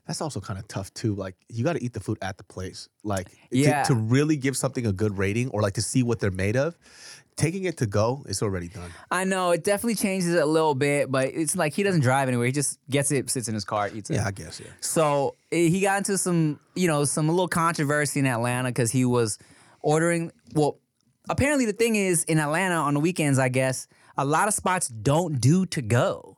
That's 0.08 0.22
also 0.22 0.42
kind 0.42 0.60
of 0.60 0.68
tough 0.68 0.94
too. 0.94 1.16
Like 1.16 1.36
you 1.48 1.64
got 1.64 1.74
to 1.74 1.84
eat 1.84 1.94
the 1.94 2.00
food 2.00 2.18
at 2.22 2.38
the 2.38 2.44
place. 2.44 2.90
Like 3.04 3.30
to- 3.30 3.36
Yeah. 3.52 3.84
to, 3.84 3.96
really 3.96 4.36
give 4.36 4.58
something 4.58 4.86
a 4.86 4.92
good 4.92 5.18
rating 5.18 5.50
or 5.50 5.62
like 5.62 5.74
to 5.76 5.82
see 5.82 6.04
what 6.04 6.20
they're 6.20 6.32
made 6.32 6.58
of. 6.58 6.78
Taking 7.38 7.64
it 7.64 7.78
to 7.78 7.86
go, 7.86 8.24
it's 8.28 8.44
already 8.44 8.68
done. 8.68 8.92
I 9.10 9.24
know 9.24 9.52
it 9.52 9.64
definitely 9.64 9.96
changes 9.96 10.34
it 10.36 10.42
a 10.44 10.46
little 10.46 10.76
bit, 10.76 11.10
but 11.12 11.30
it's 11.30 11.56
like 11.56 11.74
he 11.74 11.82
doesn't 11.82 12.02
drive 12.02 12.28
anywhere. 12.28 12.46
He 12.46 12.52
just 12.52 12.78
gets 12.90 13.12
it, 13.12 13.30
sits 13.30 13.48
in 13.48 13.54
his 13.56 13.66
car, 13.66 13.90
eats 13.94 14.10
it. 14.10 14.16
Yeah, 14.16 14.28
I 14.28 14.32
guess. 14.32 14.60
Yeah. 14.60 14.68
So 14.80 15.36
eh, 15.52 15.70
he 15.70 15.82
got 15.82 15.98
into 15.98 16.18
some, 16.18 16.60
you 16.76 16.88
know, 16.88 17.04
some 17.06 17.28
little 17.30 17.48
controversy 17.48 18.20
in 18.20 18.28
Atlanta 18.28 18.70
because 18.70 18.92
he 18.92 19.06
was 19.06 19.40
ordering. 19.82 20.32
Well, 20.54 20.78
apparently 21.30 21.66
the 21.66 21.74
thing 21.74 21.96
is 21.96 22.24
in 22.26 22.38
Atlanta 22.38 22.76
on 22.76 22.94
the 22.94 23.00
weekends, 23.00 23.40
I 23.40 23.50
guess 23.50 23.88
a 24.18 24.26
lot 24.26 24.48
of 24.48 24.54
spots 24.54 24.88
don't 24.90 25.40
do 25.42 25.66
to 25.68 25.82
go. 25.82 26.38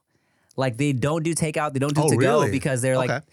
Like 0.56 0.78
they 0.78 0.94
don't 0.94 1.24
do 1.24 1.34
takeout, 1.34 1.74
they 1.74 1.80
don't 1.80 1.96
do 1.96 2.04
Oh, 2.04 2.10
to 2.10 2.16
go 2.18 2.40
really? 2.42 2.52
because 2.52 2.82
they're 2.82 2.98
like 2.98 3.24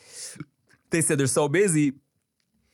they 0.91 1.03
said 1.03 1.19
they're 1.19 1.27
so 1.27 1.47
busy 1.49 1.93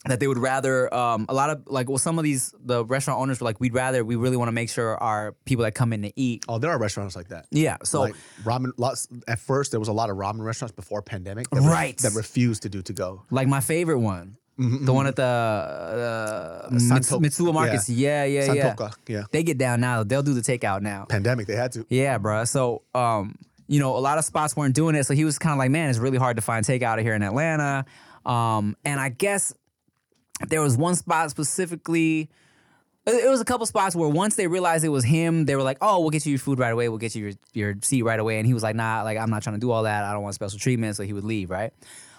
that 0.08 0.20
they 0.20 0.26
would 0.28 0.38
rather 0.38 0.92
um, 0.94 1.26
a 1.28 1.34
lot 1.34 1.50
of 1.50 1.62
like 1.66 1.88
well 1.88 1.98
some 1.98 2.18
of 2.18 2.24
these 2.24 2.54
the 2.64 2.84
restaurant 2.84 3.20
owners 3.20 3.40
were 3.40 3.44
like 3.44 3.60
we'd 3.60 3.74
rather 3.74 4.04
we 4.04 4.16
really 4.16 4.36
want 4.36 4.48
to 4.48 4.52
make 4.52 4.68
sure 4.70 4.96
our 4.98 5.32
people 5.44 5.64
that 5.64 5.74
come 5.74 5.92
in 5.92 6.02
to 6.02 6.12
eat 6.16 6.44
Oh, 6.48 6.58
there 6.58 6.70
are 6.70 6.78
restaurants 6.78 7.16
like 7.16 7.28
that. 7.28 7.46
yeah 7.50 7.76
so 7.84 8.02
like 8.02 8.14
ramen. 8.44 8.70
Lots 8.76 9.08
at 9.28 9.38
first, 9.38 9.70
there 9.70 9.80
was 9.80 9.88
a 9.88 9.92
lot 9.92 10.10
of 10.10 10.16
ramen 10.16 10.42
restaurants 10.44 10.74
before 10.74 11.02
pandemic, 11.02 11.50
that 11.50 11.60
Right. 11.62 11.96
that 11.98 12.12
refused 12.14 12.62
to 12.62 12.68
do 12.68 12.82
to 12.82 12.92
go. 12.92 13.24
Like 13.30 13.48
my 13.48 13.60
favorite 13.60 13.98
one, 13.98 14.36
the 14.58 14.92
one 14.92 15.06
at 15.06 15.16
the 15.16 15.22
uh, 15.22 16.78
Santo- 16.78 17.20
Mitsuwa 17.20 17.52
Markets. 17.54 17.88
Yeah, 17.88 18.24
yeah, 18.24 18.52
yeah. 18.52 18.74
Santoka, 18.74 18.94
yeah. 19.08 19.22
They 19.32 19.42
get 19.42 19.58
down 19.58 19.80
now. 19.80 20.02
They'll 20.02 20.22
do 20.22 20.34
the 20.34 20.40
takeout 20.40 20.82
now. 20.82 21.04
Pandemic, 21.08 21.46
they 21.46 21.56
had 21.56 21.72
to. 21.72 21.86
Yeah, 21.88 22.18
bruh. 22.18 22.46
So, 22.48 22.82
um, 22.94 23.36
you 23.68 23.80
know, 23.80 23.96
a 23.96 23.98
lot 24.00 24.18
of 24.18 24.24
spots 24.24 24.56
weren't 24.56 24.74
doing 24.74 24.94
it. 24.94 25.04
So 25.04 25.14
he 25.14 25.24
was 25.24 25.38
kind 25.38 25.52
of 25.52 25.58
like, 25.58 25.70
man, 25.70 25.90
it's 25.90 25.98
really 25.98 26.18
hard 26.18 26.36
to 26.36 26.42
find 26.42 26.64
takeout 26.64 27.00
here 27.02 27.14
in 27.14 27.22
Atlanta. 27.22 27.84
Um, 28.24 28.76
and 28.84 29.00
I 29.00 29.08
guess 29.08 29.52
there 30.48 30.60
was 30.60 30.76
one 30.76 30.94
spot 30.94 31.30
specifically. 31.30 32.30
It 33.06 33.30
was 33.30 33.40
a 33.40 33.44
couple 33.44 33.64
spots 33.66 33.94
where 33.94 34.08
once 34.08 34.34
they 34.34 34.48
realized 34.48 34.84
it 34.84 34.88
was 34.88 35.04
him, 35.04 35.44
they 35.44 35.54
were 35.54 35.62
like, 35.62 35.78
"Oh, 35.80 36.00
we'll 36.00 36.10
get 36.10 36.26
you 36.26 36.30
your 36.30 36.38
food 36.40 36.58
right 36.58 36.72
away. 36.72 36.88
We'll 36.88 36.98
get 36.98 37.14
you 37.14 37.22
your, 37.24 37.32
your 37.52 37.74
seat 37.82 38.02
right 38.02 38.18
away." 38.18 38.38
And 38.38 38.46
he 38.46 38.54
was 38.54 38.62
like, 38.62 38.74
"Nah, 38.74 39.02
like 39.02 39.16
I'm 39.16 39.30
not 39.30 39.42
trying 39.42 39.54
to 39.56 39.60
do 39.60 39.70
all 39.70 39.84
that. 39.84 40.04
I 40.04 40.12
don't 40.12 40.22
want 40.22 40.34
special 40.34 40.58
treatment." 40.58 40.96
So 40.96 41.04
he 41.04 41.12
would 41.12 41.24
leave, 41.24 41.50
right? 41.50 41.72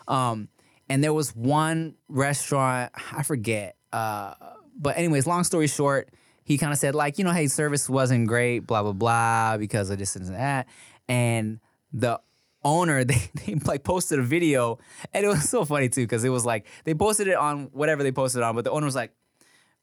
Um, 0.07 0.47
and 0.89 1.03
there 1.03 1.13
was 1.13 1.35
one 1.35 1.95
restaurant 2.07 2.93
I 3.11 3.23
forget, 3.23 3.75
uh, 3.91 4.35
but 4.79 4.97
anyways, 4.97 5.27
long 5.27 5.43
story 5.43 5.67
short, 5.67 6.09
he 6.45 6.57
kind 6.57 6.71
of 6.71 6.79
said 6.79 6.95
like, 6.95 7.17
you 7.17 7.25
know, 7.25 7.31
hey, 7.33 7.47
service 7.47 7.89
wasn't 7.89 8.27
great, 8.27 8.59
blah 8.59 8.83
blah 8.83 8.93
blah, 8.93 9.57
because 9.57 9.89
of 9.89 9.99
this 9.99 10.15
and 10.15 10.27
that, 10.27 10.67
and 11.09 11.59
the 11.91 12.21
owner 12.63 13.03
they, 13.05 13.21
they 13.45 13.55
like 13.65 13.83
posted 13.83 14.19
a 14.19 14.23
video 14.23 14.77
and 15.13 15.25
it 15.25 15.27
was 15.27 15.47
so 15.49 15.63
funny 15.65 15.89
too 15.89 16.01
because 16.03 16.23
it 16.23 16.29
was 16.29 16.45
like 16.45 16.65
they 16.85 16.93
posted 16.93 17.27
it 17.27 17.35
on 17.37 17.65
whatever 17.71 18.03
they 18.03 18.11
posted 18.11 18.41
on 18.41 18.55
but 18.55 18.63
the 18.63 18.71
owner 18.71 18.85
was 18.85 18.95
like 18.95 19.11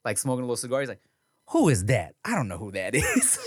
like 0.04 0.18
smoking 0.18 0.40
a 0.42 0.44
little 0.44 0.56
cigar 0.56 0.80
he's 0.80 0.88
like 0.88 1.00
who 1.50 1.68
is 1.68 1.84
that 1.86 2.14
i 2.24 2.34
don't 2.34 2.48
know 2.48 2.58
who 2.58 2.70
that 2.72 2.94
is 2.94 3.38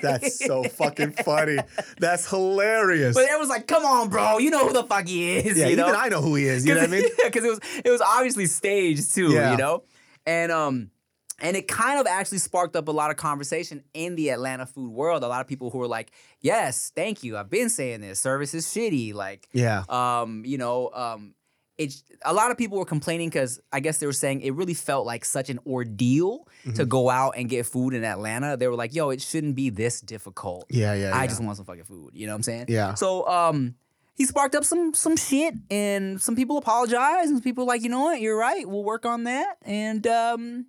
That's 0.00 0.44
so 0.44 0.64
fucking 0.64 1.12
funny. 1.12 1.58
That's 2.00 2.28
hilarious. 2.28 3.14
but 3.14 3.24
it 3.24 3.38
was 3.38 3.48
like 3.48 3.66
come 3.66 3.84
on 3.84 4.08
bro 4.08 4.38
you 4.38 4.50
know 4.50 4.66
who 4.66 4.72
the 4.72 4.84
fuck 4.84 5.06
he 5.06 5.36
is 5.36 5.56
yeah, 5.58 5.68
you 5.68 5.76
know 5.76 5.86
even 5.88 6.00
I 6.00 6.08
know 6.08 6.20
who 6.22 6.34
he 6.34 6.46
is. 6.46 6.66
You 6.66 6.74
know 6.74 6.80
what 6.80 6.88
I 6.88 6.92
mean? 6.92 7.04
because 7.24 7.44
it 7.44 7.48
was 7.48 7.60
it 7.84 7.90
was 7.90 8.00
obviously 8.00 8.46
staged 8.46 9.14
too 9.14 9.30
Yeah. 9.32 9.52
you 9.52 9.58
know 9.58 9.84
and 10.26 10.50
um 10.50 10.90
and 11.42 11.56
it 11.56 11.68
kind 11.68 12.00
of 12.00 12.06
actually 12.06 12.38
sparked 12.38 12.74
up 12.76 12.88
a 12.88 12.92
lot 12.92 13.10
of 13.10 13.18
conversation 13.18 13.82
in 13.92 14.14
the 14.16 14.30
Atlanta 14.30 14.64
food 14.64 14.90
world. 14.90 15.22
A 15.22 15.28
lot 15.28 15.40
of 15.42 15.46
people 15.48 15.68
who 15.70 15.78
were 15.78 15.86
like, 15.88 16.10
"Yes, 16.40 16.90
thank 16.96 17.22
you. 17.22 17.36
I've 17.36 17.50
been 17.50 17.68
saying 17.68 18.00
this. 18.00 18.18
Service 18.20 18.54
is 18.54 18.64
shitty." 18.66 19.12
Like, 19.12 19.48
Yeah. 19.52 19.82
um, 19.90 20.44
you 20.46 20.56
know, 20.56 20.90
um, 20.94 21.34
it's 21.78 22.04
a 22.24 22.32
lot 22.32 22.50
of 22.50 22.58
people 22.58 22.78
were 22.78 22.84
complaining 22.84 23.28
because 23.28 23.58
I 23.72 23.80
guess 23.80 23.98
they 23.98 24.06
were 24.06 24.12
saying 24.12 24.42
it 24.42 24.54
really 24.54 24.74
felt 24.74 25.04
like 25.06 25.24
such 25.24 25.50
an 25.50 25.58
ordeal 25.66 26.46
Mm-hmm. 26.64 26.74
to 26.74 26.84
go 26.86 27.10
out 27.10 27.34
and 27.36 27.48
get 27.48 27.66
food 27.66 27.92
in 27.92 28.04
Atlanta. 28.04 28.56
They 28.56 28.68
were 28.68 28.76
like, 28.76 28.94
"Yo, 28.94 29.10
it 29.10 29.20
shouldn't 29.20 29.56
be 29.56 29.68
this 29.68 30.00
difficult." 30.00 30.66
Yeah, 30.70 30.94
yeah, 30.94 31.10
I 31.16 31.22
yeah. 31.22 31.26
just 31.26 31.42
want 31.42 31.56
some 31.56 31.66
fucking 31.66 31.84
food. 31.84 32.10
You 32.14 32.26
know 32.26 32.34
what 32.34 32.36
I'm 32.36 32.42
saying? 32.44 32.66
Yeah. 32.68 32.94
So, 32.94 33.26
um, 33.26 33.74
he 34.14 34.26
sparked 34.26 34.54
up 34.54 34.62
some 34.64 34.94
some 34.94 35.16
shit, 35.16 35.54
and 35.72 36.20
some 36.22 36.36
people 36.36 36.56
apologized, 36.58 37.30
and 37.30 37.38
some 37.38 37.42
people 37.42 37.64
were 37.64 37.68
like, 37.72 37.82
you 37.82 37.88
know 37.88 38.02
what, 38.04 38.20
you're 38.20 38.36
right. 38.38 38.68
We'll 38.68 38.84
work 38.84 39.04
on 39.06 39.24
that, 39.24 39.56
and 39.62 40.06
um, 40.06 40.66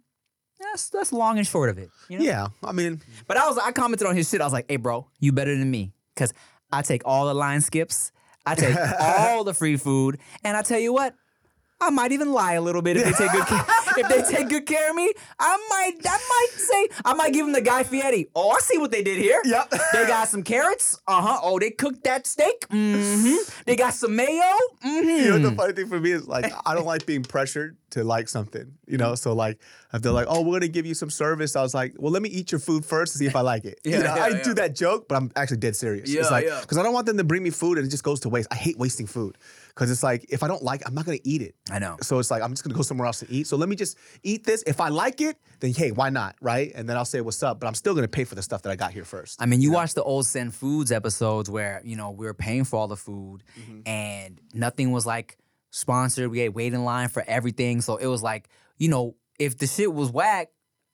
that's 0.71 0.89
that's 0.89 1.11
long 1.13 1.37
and 1.37 1.45
short 1.47 1.69
of 1.69 1.77
it. 1.77 1.89
You 2.09 2.19
know? 2.19 2.25
Yeah. 2.25 2.47
I 2.63 2.71
mean, 2.71 3.01
But 3.27 3.37
I 3.37 3.47
was 3.47 3.57
I 3.57 3.71
commented 3.71 4.07
on 4.07 4.15
his 4.15 4.29
shit. 4.29 4.41
I 4.41 4.45
was 4.45 4.53
like, 4.53 4.65
hey, 4.69 4.77
bro, 4.77 5.07
you 5.19 5.31
better 5.31 5.55
than 5.57 5.69
me. 5.69 5.91
Cause 6.15 6.33
I 6.71 6.81
take 6.81 7.01
all 7.05 7.25
the 7.27 7.33
line 7.33 7.61
skips. 7.61 8.11
I 8.45 8.55
take 8.55 8.75
all 8.99 9.43
the 9.43 9.53
free 9.53 9.77
food. 9.77 10.19
And 10.43 10.55
I 10.57 10.61
tell 10.61 10.79
you 10.79 10.93
what, 10.93 11.15
I 11.79 11.89
might 11.89 12.11
even 12.11 12.31
lie 12.31 12.53
a 12.53 12.61
little 12.61 12.81
bit 12.81 12.97
if 12.97 13.03
they 13.03 13.11
take 13.11 13.31
good 13.31 13.45
care. 13.45 13.65
if 13.97 14.07
they 14.09 14.37
take 14.37 14.49
good 14.49 14.65
care 14.65 14.89
of 14.89 14.95
me, 14.95 15.11
I 15.39 15.57
might 15.69 15.99
I 16.05 16.17
might 16.17 16.59
say 16.59 16.87
I 17.05 17.13
might 17.13 17.33
give 17.33 17.45
them 17.45 17.53
the 17.53 17.61
Guy 17.61 17.83
Fieri. 17.83 18.27
Oh, 18.35 18.51
I 18.51 18.59
see 18.59 18.77
what 18.77 18.91
they 18.91 19.03
did 19.03 19.17
here. 19.17 19.41
Yep. 19.43 19.73
they 19.93 20.07
got 20.07 20.27
some 20.27 20.43
carrots. 20.43 20.99
Uh-huh. 21.07 21.39
Oh, 21.41 21.59
they 21.59 21.71
cooked 21.71 22.03
that 22.03 22.27
steak. 22.27 22.67
Mm-hmm. 22.69 23.63
They 23.65 23.75
got 23.75 23.93
some 23.93 24.15
mayo. 24.15 24.41
Mm-hmm. 24.85 25.07
you 25.07 25.29
know 25.29 25.49
the 25.49 25.55
funny 25.55 25.73
thing 25.73 25.87
for 25.87 25.99
me 25.99 26.11
is 26.11 26.27
like 26.27 26.51
I 26.65 26.73
don't 26.73 26.85
like 26.85 27.05
being 27.05 27.23
pressured 27.23 27.77
to 27.91 28.03
like 28.03 28.27
something, 28.27 28.73
you 28.87 28.97
know. 28.97 29.15
So 29.15 29.33
like 29.33 29.59
if 29.93 30.01
they're 30.01 30.11
like, 30.11 30.27
"Oh, 30.27 30.41
we're 30.41 30.53
gonna 30.53 30.67
give 30.67 30.85
you 30.85 30.95
some 30.95 31.09
service," 31.09 31.55
I 31.55 31.61
was 31.61 31.73
like, 31.73 31.93
"Well, 31.97 32.11
let 32.11 32.21
me 32.21 32.29
eat 32.29 32.51
your 32.51 32.59
food 32.59 32.85
first 32.85 33.13
to 33.13 33.19
see 33.19 33.25
if 33.25 33.35
I 33.35 33.41
like 33.41 33.65
it." 33.65 33.79
Yeah, 33.83 33.97
you 33.97 34.03
know, 34.03 34.15
yeah, 34.15 34.23
I 34.23 34.27
yeah. 34.29 34.43
do 34.43 34.53
that 34.55 34.75
joke, 34.75 35.07
but 35.07 35.15
I'm 35.15 35.31
actually 35.35 35.57
dead 35.57 35.75
serious. 35.75 36.09
Yeah, 36.09 36.21
it's 36.21 36.31
like 36.31 36.45
yeah. 36.45 36.59
because 36.61 36.77
I 36.77 36.83
don't 36.83 36.93
want 36.93 37.05
them 37.05 37.17
to 37.17 37.23
bring 37.23 37.43
me 37.43 37.51
food 37.51 37.77
and 37.77 37.85
it 37.85 37.89
just 37.89 38.03
goes 38.03 38.19
to 38.21 38.29
waste. 38.29 38.47
I 38.51 38.55
hate 38.55 38.77
wasting 38.77 39.07
food 39.07 39.37
because 39.73 39.89
it's 39.89 40.03
like 40.03 40.25
if 40.29 40.43
I 40.43 40.47
don't 40.47 40.61
like, 40.61 40.81
I'm 40.85 40.93
not 40.93 41.05
gonna 41.05 41.19
eat 41.23 41.41
it. 41.41 41.55
I 41.71 41.79
know. 41.79 41.97
So 42.01 42.19
it's 42.19 42.29
like 42.29 42.43
I'm 42.43 42.51
just 42.51 42.63
gonna 42.63 42.75
go 42.75 42.81
somewhere 42.81 43.07
else 43.07 43.19
to 43.19 43.31
eat. 43.31 43.47
So 43.47 43.57
let 43.57 43.69
me 43.69 43.75
just 43.75 43.97
eat 44.23 44.45
this. 44.45 44.63
If 44.67 44.79
I 44.79 44.89
like 44.89 45.21
it, 45.21 45.37
then 45.59 45.73
hey, 45.73 45.91
why 45.91 46.09
not, 46.09 46.35
right? 46.41 46.71
And 46.75 46.87
then 46.87 46.97
I'll 46.97 47.05
say 47.05 47.21
what's 47.21 47.41
up. 47.41 47.59
But 47.59 47.67
I'm 47.67 47.75
still 47.75 47.95
gonna 47.95 48.07
pay 48.07 48.23
for 48.23 48.35
the 48.35 48.43
stuff 48.43 48.61
that 48.63 48.71
I 48.71 48.75
got 48.75 48.91
here 48.91 49.05
first. 49.05 49.41
I 49.41 49.45
mean, 49.45 49.61
you 49.61 49.71
watch 49.71 49.93
the 49.93 50.03
old 50.03 50.25
Send 50.25 50.53
Foods 50.53 50.91
episodes 50.91 51.49
where, 51.49 51.81
you 51.83 51.95
know, 51.95 52.11
we 52.11 52.25
were 52.25 52.33
paying 52.33 52.63
for 52.63 52.77
all 52.77 52.87
the 52.87 52.97
food 52.97 53.43
mm-hmm. 53.59 53.81
and 53.87 54.39
nothing 54.53 54.91
was 54.91 55.05
like 55.05 55.37
sponsored. 55.71 56.29
We 56.29 56.39
had 56.39 56.53
wait 56.53 56.73
in 56.73 56.83
line 56.85 57.09
for 57.09 57.23
everything. 57.25 57.81
So 57.81 57.97
it 57.97 58.07
was 58.07 58.21
like, 58.21 58.49
you 58.77 58.89
know, 58.89 59.15
if 59.39 59.57
the 59.57 59.67
shit 59.67 59.91
was 59.91 60.11
whack, 60.11 60.49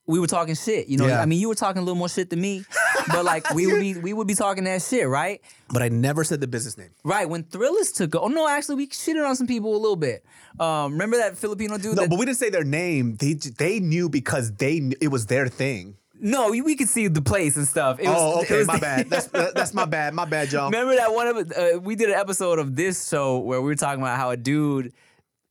we 0.10 0.20
were 0.20 0.28
talking 0.28 0.56
shit. 0.56 0.88
You 0.88 0.98
know, 0.98 1.06
Yeah. 1.06 1.22
I 1.22 1.26
mean, 1.26 1.40
you 1.40 1.48
were 1.48 1.56
talking 1.56 1.80
a 1.82 1.86
little 1.86 1.98
more 1.98 2.10
shit 2.10 2.32
than 2.32 2.42
me, 2.42 2.66
but 3.12 3.24
like 3.24 3.54
we 3.54 3.68
would 3.68 3.80
be 3.80 3.94
we 4.08 4.12
would 4.12 4.28
be 4.28 4.34
talking 4.34 4.64
that 4.64 4.82
shit, 4.82 5.08
right? 5.08 5.40
but 5.72 5.84
I 5.84 5.90
never 5.90 6.24
said 6.24 6.42
the 6.42 6.48
business 6.48 6.78
name. 6.80 6.90
Right. 7.04 7.30
When 7.30 7.44
Thrillist 7.44 7.96
took 7.96 8.16
oh 8.16 8.28
no, 8.28 8.48
actually 8.48 8.76
we 8.76 8.88
shitted 8.88 9.28
on 9.28 9.36
some 9.36 9.46
people 9.48 9.76
a 9.76 9.78
little 9.78 9.96
bit. 9.96 10.26
Um, 10.60 10.94
remember 10.94 11.18
that 11.18 11.38
Filipino 11.38 11.78
dude 11.78 11.96
No, 11.96 12.02
that, 12.02 12.10
but 12.10 12.18
we 12.18 12.26
didn't 12.26 12.40
say 12.40 12.50
their 12.50 12.64
name. 12.64 13.18
They 13.18 13.34
they 13.34 13.80
knew 13.80 14.10
because 14.10 14.52
they 14.54 14.80
kn- 14.80 14.96
it 15.00 15.10
was 15.10 15.28
their 15.28 15.48
thing. 15.48 15.96
No, 16.22 16.50
we 16.50 16.76
could 16.76 16.90
see 16.90 17.08
the 17.08 17.22
place 17.22 17.56
and 17.56 17.66
stuff. 17.68 18.00
It 18.00 18.08
oh, 18.08 18.38
was- 18.38 18.46
okay, 18.46 18.64
my 18.64 18.78
bad. 18.80 19.10
That's 19.10 19.28
that's 19.28 19.74
my 19.74 19.86
bad. 19.86 20.14
My 20.14 20.26
bad, 20.26 20.52
y'all. 20.52 20.66
Remember 20.72 20.96
that 20.96 21.14
one 21.14 21.28
of 21.28 21.52
uh, 21.52 21.80
we 21.80 21.96
did 21.96 22.10
an 22.10 22.16
episode 22.16 22.60
of 22.60 22.76
this 22.76 23.08
show 23.08 23.38
where 23.38 23.62
we 23.62 23.68
were 23.68 23.76
talking 23.76 24.02
about 24.02 24.18
how 24.18 24.32
a 24.32 24.38
dude 24.38 24.92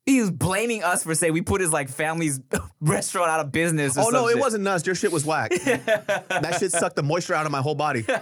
he 0.09 0.21
was 0.21 0.31
blaming 0.31 0.83
us 0.83 1.05
for 1.05 1.15
saying 1.15 1.33
we 1.33 1.43
put 1.43 1.61
his 1.61 1.73
like 1.73 1.89
family's 1.89 2.41
restaurant 2.81 3.31
out 3.31 3.41
of 3.41 3.53
business. 3.53 3.97
Or 3.99 4.05
Oh 4.07 4.09
no, 4.11 4.27
it 4.29 4.33
shit. 4.33 4.41
wasn't 4.41 4.67
us. 4.67 4.87
Your 4.87 4.95
shit 4.95 5.13
was 5.13 5.25
whack. 5.27 5.51
that 5.65 6.57
shit 6.59 6.73
sucked 6.73 6.97
the 6.97 7.03
moisture 7.03 7.35
out 7.35 7.47
of 7.47 7.53
my 7.53 7.61
whole 7.61 7.75
body. 7.75 8.05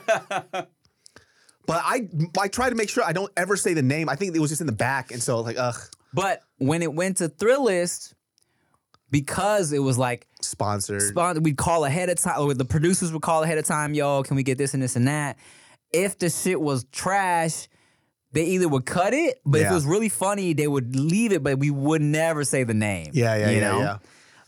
But 1.67 1.83
I 1.85 2.09
I 2.41 2.47
try 2.49 2.71
to 2.71 2.77
make 2.77 2.89
sure 2.89 3.03
I 3.03 3.13
don't 3.13 3.33
ever 3.37 3.57
say 3.57 3.75
the 3.75 3.83
name. 3.83 4.09
I 4.09 4.15
think 4.15 4.37
it 4.37 4.39
was 4.39 4.51
just 4.51 4.61
in 4.61 4.69
the 4.69 4.73
back, 4.73 5.11
and 5.11 5.21
so 5.21 5.41
like 5.41 5.57
ugh. 5.59 5.75
But 6.15 6.43
when 6.59 6.81
it 6.81 6.95
went 6.95 7.17
to 7.17 7.29
Thrillist, 7.29 8.15
because 9.11 9.73
it 9.73 9.81
was 9.81 9.99
like 9.99 10.29
Sponsored. 10.41 11.03
spon- 11.03 11.43
we'd 11.43 11.57
call 11.57 11.85
ahead 11.85 12.09
of 12.09 12.19
time, 12.21 12.41
or 12.41 12.55
the 12.55 12.65
producers 12.65 13.13
would 13.13 13.23
call 13.23 13.43
ahead 13.43 13.59
of 13.59 13.65
time, 13.65 13.95
yo, 13.95 14.23
can 14.23 14.37
we 14.37 14.45
get 14.45 14.59
this 14.59 14.75
and 14.75 14.83
this 14.83 14.95
and 14.95 15.09
that? 15.09 15.39
If 15.93 16.19
the 16.19 16.31
shit 16.31 16.61
was 16.61 16.85
trash, 16.93 17.67
they 18.33 18.45
either 18.45 18.69
would 18.69 18.85
cut 18.87 19.15
it, 19.15 19.41
but 19.47 19.61
if 19.61 19.65
Yeah. 19.67 19.73
it 19.73 19.75
was 19.75 19.85
really 19.87 20.09
funny, 20.09 20.53
they 20.53 20.67
would 20.69 20.95
leave 20.97 21.33
it, 21.33 21.43
but 21.43 21.59
we 21.59 21.71
would 21.71 22.03
never 22.03 22.45
say 22.45 22.65
the 22.65 22.75
name. 22.75 23.11
yeah, 23.15 23.37
yeah, 23.37 23.51
you 23.51 23.57
yeah, 23.61 23.71
know? 23.71 23.79
yeah. 23.81 23.99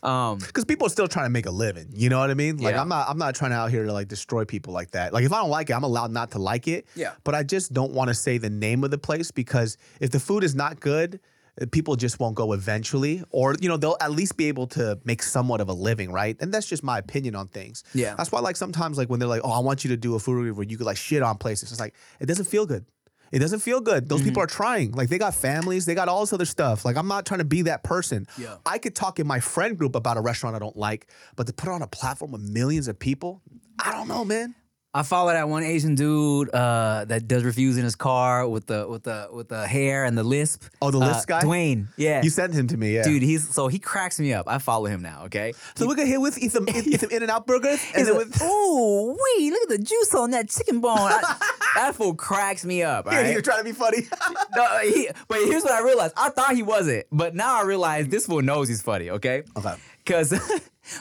Um, 0.01 0.37
Because 0.37 0.63
people 0.63 0.87
are 0.87 0.89
still 0.89 1.09
trying 1.09 1.25
to 1.25 1.29
make 1.29 1.45
a 1.45 1.51
living. 1.51 1.89
You 1.93 2.07
know 2.09 2.19
what 2.19 2.29
I 2.29 2.33
mean? 2.33 2.57
Like 2.57 2.73
Yeah. 2.75 2.81
I'm 2.81 2.87
not 2.87 3.09
I'm 3.09 3.17
not 3.17 3.35
trying 3.35 3.51
out 3.51 3.69
here 3.69 3.83
to 3.85 3.91
like 3.91 4.07
destroy 4.07 4.45
people 4.45 4.73
like 4.73 4.91
that. 4.91 5.11
Like 5.11 5.25
if 5.25 5.33
I 5.33 5.37
don't 5.41 5.49
like 5.49 5.69
it, 5.69 5.73
I'm 5.73 5.83
allowed 5.83 6.11
not 6.11 6.31
to 6.31 6.39
like 6.39 6.69
it. 6.69 6.87
Yeah. 6.95 7.11
But 7.25 7.35
I 7.35 7.43
just 7.43 7.73
don't 7.73 7.91
want 7.91 8.07
to 8.07 8.13
say 8.13 8.37
the 8.37 8.49
name 8.49 8.85
of 8.85 8.91
the 8.91 8.97
place 8.97 9.29
because 9.31 9.75
if 9.99 10.11
the 10.11 10.19
food 10.19 10.45
is 10.45 10.55
not 10.55 10.79
good, 10.79 11.19
uh, 11.61 11.65
people 11.69 11.97
just 11.97 12.17
won't 12.17 12.35
go 12.35 12.53
eventually. 12.53 13.23
Or, 13.31 13.55
you 13.59 13.67
know, 13.67 13.75
they'll 13.75 13.97
at 13.99 14.11
least 14.11 14.37
be 14.37 14.45
able 14.47 14.67
to 14.67 14.97
make 15.03 15.21
somewhat 15.21 15.59
of 15.59 15.67
a 15.67 15.73
living, 15.73 16.13
right? 16.13 16.37
And 16.39 16.53
that's 16.53 16.67
just 16.67 16.81
my 16.81 16.97
opinion 16.97 17.35
on 17.35 17.49
things. 17.49 17.83
Yeah. 17.93 18.15
That's 18.15 18.31
why 18.31 18.39
like 18.39 18.55
sometimes 18.55 18.97
like 18.97 19.09
when 19.09 19.19
they're 19.19 19.27
like, 19.27 19.41
Oh, 19.43 19.51
I 19.51 19.59
want 19.59 19.83
you 19.83 19.89
to 19.89 19.97
do 19.97 20.15
a 20.15 20.19
food 20.19 20.35
review 20.35 20.53
where 20.53 20.65
you 20.65 20.77
could 20.77 20.85
like 20.87 20.95
shit 20.95 21.21
on 21.21 21.37
places. 21.37 21.71
It's 21.71 21.79
like, 21.81 21.93
it 22.21 22.27
doesn't 22.27 22.45
feel 22.45 22.65
good. 22.65 22.85
It 23.31 23.39
doesn't 23.39 23.59
feel 23.59 23.81
good. 23.81 24.09
Those 24.09 24.19
Mm-hmm. 24.21 24.29
people 24.29 24.43
are 24.43 24.47
trying. 24.47 24.91
Like 24.93 25.09
they 25.09 25.17
got 25.17 25.33
families, 25.35 25.85
they 25.85 25.95
got 25.95 26.07
all 26.09 26.21
this 26.21 26.33
other 26.33 26.45
stuff. 26.45 26.85
Like 26.85 26.97
I'm 26.97 27.07
not 27.07 27.25
trying 27.25 27.39
to 27.39 27.45
be 27.45 27.63
that 27.63 27.83
person. 27.83 28.27
Yeah. 28.37 28.55
I 28.65 28.77
could 28.77 28.95
talk 28.95 29.19
in 29.19 29.27
my 29.27 29.39
friend 29.39 29.77
group 29.77 29.95
about 29.95 30.17
a 30.17 30.21
restaurant 30.21 30.55
I 30.55 30.59
don't 30.59 30.77
like, 30.77 31.07
but 31.35 31.47
to 31.47 31.53
put 31.53 31.69
it 31.69 31.71
on 31.73 31.81
a 31.81 31.87
platform 31.87 32.31
with 32.31 32.41
millions 32.41 32.87
of 32.87 32.97
people, 32.99 33.41
I 33.83 33.91
don't 33.91 34.07
know, 34.07 34.25
man. 34.25 34.55
I 34.91 35.03
follow 35.03 35.31
that 35.31 35.47
one 35.47 35.61
Asian 35.61 35.93
dude 35.93 36.49
uh, 36.49 37.05
that 37.05 37.27
does 37.27 37.43
reviews 37.43 37.77
in 37.77 37.83
his 37.83 37.95
car 37.95 38.47
with 38.47 38.65
the 38.65 38.87
with 38.89 39.03
the 39.03 39.27
with 39.31 39.47
the 39.47 39.67
hair 39.67 40.03
and 40.03 40.17
the 40.17 40.23
lisp. 40.23 40.63
Oh, 40.81 40.89
the 40.89 40.97
Uh, 40.97 41.07
lisp 41.13 41.27
guy? 41.27 41.41
Dwayne. 41.41 41.87
Yeah. 41.95 42.23
You 42.23 42.31
sent 42.31 42.53
him 42.55 42.65
to 42.69 42.77
me, 42.77 42.95
yeah. 42.95 43.03
Dude, 43.03 43.21
he's 43.21 43.47
so 43.53 43.67
he 43.67 43.77
cracks 43.77 44.19
me 44.19 44.33
up. 44.33 44.47
I 44.47 44.57
follow 44.57 44.87
him 44.87 45.03
now. 45.03 45.25
Okay. 45.25 45.53
so 45.75 45.87
we're 45.87 45.93
gonna 45.93 46.07
hit 46.07 46.19
with 46.19 46.39
eat 46.39 46.51
some, 46.51 46.67
eat, 46.69 46.99
some 47.01 47.11
In 47.11 47.21
and 47.21 47.29
Out 47.29 47.45
burgers, 47.45 47.79
and 47.95 48.07
then 48.07 48.15
like, 48.17 48.25
with 48.29 48.41
Ooh, 48.41 49.11
wee, 49.37 49.51
look 49.51 49.61
at 49.63 49.69
the 49.69 49.77
juice 49.83 50.15
on 50.15 50.31
that 50.31 50.49
chicken 50.49 50.79
bone. 50.81 50.97
I- 50.97 51.35
that 51.75 51.93
fool 51.93 52.15
cracks 52.15 52.65
me 52.65 52.81
up. 52.81 53.05
yeah, 53.05 53.21
right? 53.21 53.31
you're 53.31 53.43
trying 53.43 53.59
to 53.59 53.63
be 53.63 53.73
funny. 53.73 54.07
No, 54.55 54.79
he, 54.79 55.07
but 55.27 55.37
here's 55.37 55.61
what 55.63 55.73
I 55.73 55.83
realized. 55.83 56.15
I 56.17 56.29
thought 56.29 56.55
he 56.55 56.63
wasn't, 56.63 57.05
but 57.11 57.35
now 57.35 57.59
I 57.59 57.63
realize 57.63 58.07
this 58.07 58.25
fool 58.25 58.41
knows 58.41 58.67
he's 58.67 58.81
funny. 58.81 59.11
Okay. 59.11 59.43
Okay. 59.55 59.75
Cause, 60.07 60.33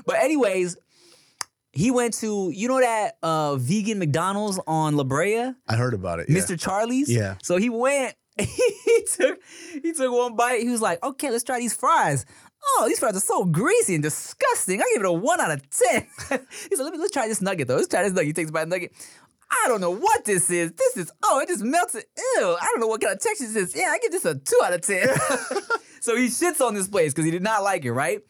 but 0.04 0.16
anyways, 0.16 0.76
he 1.78 1.92
went 1.92 2.14
to 2.14 2.50
you 2.52 2.66
know 2.66 2.80
that 2.80 3.18
uh, 3.22 3.54
vegan 3.54 4.00
McDonald's 4.00 4.58
on 4.66 4.96
La 4.96 5.04
Brea, 5.04 5.52
I 5.68 5.76
heard 5.76 5.94
about 5.94 6.18
it. 6.18 6.28
yeah. 6.28 6.36
Mr. 6.36 6.58
Charlie's. 6.58 7.08
Yeah. 7.08 7.36
So 7.42 7.56
he 7.56 7.70
went. 7.70 8.14
He 8.88 9.04
took 9.16 9.38
he 9.82 9.92
took 9.92 10.12
one 10.12 10.34
bite. 10.34 10.60
He 10.60 10.68
was 10.68 10.80
like, 10.80 11.02
"Okay, 11.04 11.30
let's 11.30 11.44
try 11.44 11.58
these 11.60 11.74
fries." 11.74 12.26
Oh, 12.66 12.84
these 12.88 12.98
fries 12.98 13.16
are 13.16 13.20
so 13.20 13.44
greasy 13.44 13.94
and 13.94 14.02
disgusting. 14.02 14.80
I 14.80 14.84
give 14.92 15.02
it 15.02 15.06
a 15.06 15.12
one 15.12 15.40
out 15.40 15.52
of 15.52 15.62
ten. 15.70 16.06
he 16.68 16.76
said, 16.76 16.82
"Let 16.84 16.92
me 16.92 16.98
let's 16.98 17.12
try 17.12 17.28
this 17.28 17.40
nugget 17.40 17.68
though. 17.68 17.76
Let's 17.76 17.88
try 17.88 18.02
this 18.02 18.12
nugget." 18.12 18.26
He 18.26 18.32
takes 18.32 18.50
a 18.50 18.52
bite 18.52 18.62
of 18.62 18.70
the 18.70 18.76
nugget. 18.76 18.92
I 19.50 19.68
don't 19.68 19.80
know 19.80 19.94
what 19.94 20.24
this 20.24 20.50
is. 20.50 20.72
This 20.72 20.96
is 20.96 21.12
oh, 21.22 21.40
it 21.40 21.48
just 21.48 21.62
melted. 21.62 22.04
Ew, 22.16 22.56
I 22.60 22.66
don't 22.70 22.80
know 22.80 22.88
what 22.88 23.00
kind 23.00 23.14
of 23.14 23.20
texture 23.20 23.46
this 23.46 23.56
is. 23.56 23.76
Yeah, 23.76 23.90
I 23.90 23.98
give 23.98 24.12
this 24.12 24.24
a 24.24 24.34
two 24.34 24.60
out 24.64 24.72
of 24.72 24.80
ten. 24.82 25.08
so 26.00 26.16
he 26.16 26.26
shits 26.26 26.60
on 26.60 26.74
this 26.74 26.88
place 26.88 27.12
because 27.12 27.24
he 27.24 27.30
did 27.30 27.42
not 27.42 27.62
like 27.62 27.84
it, 27.84 27.92
right? 27.92 28.20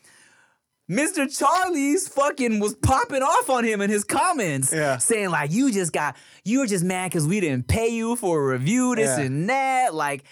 Mr. 0.91 1.29
Charlie's 1.29 2.09
fucking 2.09 2.61
was 2.61 2.75
popping 2.75 3.23
off 3.23 3.51
on 3.51 3.63
him 3.63 3.83
in 3.83 3.91
his 3.91 4.05
comments, 4.05 4.73
Yeah. 4.73 4.97
saying 4.97 5.29
like, 5.29 5.53
"You 5.53 5.71
just 5.71 5.93
got, 5.93 6.17
you 6.45 6.61
were 6.61 6.67
just 6.67 6.83
mad 6.85 7.11
because 7.11 7.27
we 7.27 7.41
didn't 7.41 7.69
pay 7.69 7.89
you 7.89 8.17
for 8.17 8.41
a 8.41 8.53
review, 8.55 8.95
this 8.97 9.19
Yeah. 9.19 9.25
and 9.25 9.49
that." 9.51 9.95
Like, 9.95 10.25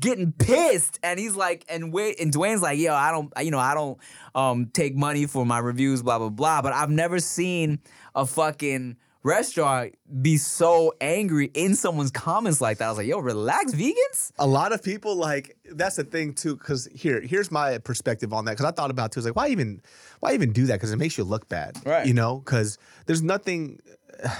getting 0.00 0.32
pissed, 0.32 0.98
and 1.02 1.20
he's 1.20 1.36
like, 1.36 1.64
and 1.68 1.92
wait, 1.92 2.18
and 2.18 2.32
Dwayne's 2.32 2.62
like, 2.62 2.78
"Yo, 2.78 2.94
I 2.94 3.10
don't, 3.10 3.30
you 3.42 3.50
know, 3.50 3.58
I 3.58 3.74
don't 3.74 3.98
um 4.34 4.70
take 4.72 4.96
money 4.96 5.26
for 5.26 5.44
my 5.44 5.58
reviews, 5.58 6.02
blah 6.02 6.18
blah 6.18 6.30
blah." 6.30 6.62
But 6.62 6.72
I've 6.72 6.90
never 6.90 7.18
seen 7.20 7.78
a 8.14 8.24
fucking 8.24 8.96
restaurant 9.22 9.94
be 10.22 10.36
so 10.36 10.92
angry 11.00 11.50
in 11.54 11.74
someone's 11.74 12.10
comments 12.10 12.60
like 12.60 12.78
that. 12.78 12.86
I 12.86 12.88
was 12.88 12.98
like, 12.98 13.06
"Yo, 13.06 13.18
relax, 13.18 13.72
vegans." 13.72 14.32
a 14.38 14.46
lot 14.46 14.72
of 14.72 14.82
people 14.82 15.14
like 15.16 15.56
that's 15.72 15.96
the 15.96 16.04
thing 16.04 16.32
too 16.32 16.56
because 16.56 16.88
here 16.94 17.20
here's 17.20 17.50
my 17.50 17.78
perspective 17.78 18.32
on 18.32 18.44
that 18.46 18.52
because 18.52 18.64
i 18.64 18.70
thought 18.70 18.90
about 18.90 19.06
it 19.06 19.12
too 19.12 19.20
it's 19.20 19.26
like 19.26 19.36
why 19.36 19.48
even 19.48 19.80
why 20.20 20.32
even 20.32 20.52
do 20.52 20.66
that 20.66 20.74
because 20.74 20.90
it 20.92 20.96
makes 20.96 21.18
you 21.18 21.24
look 21.24 21.48
bad 21.48 21.76
Right. 21.84 22.06
you 22.06 22.14
know 22.14 22.38
because 22.38 22.78
there's 23.06 23.22
nothing 23.22 23.78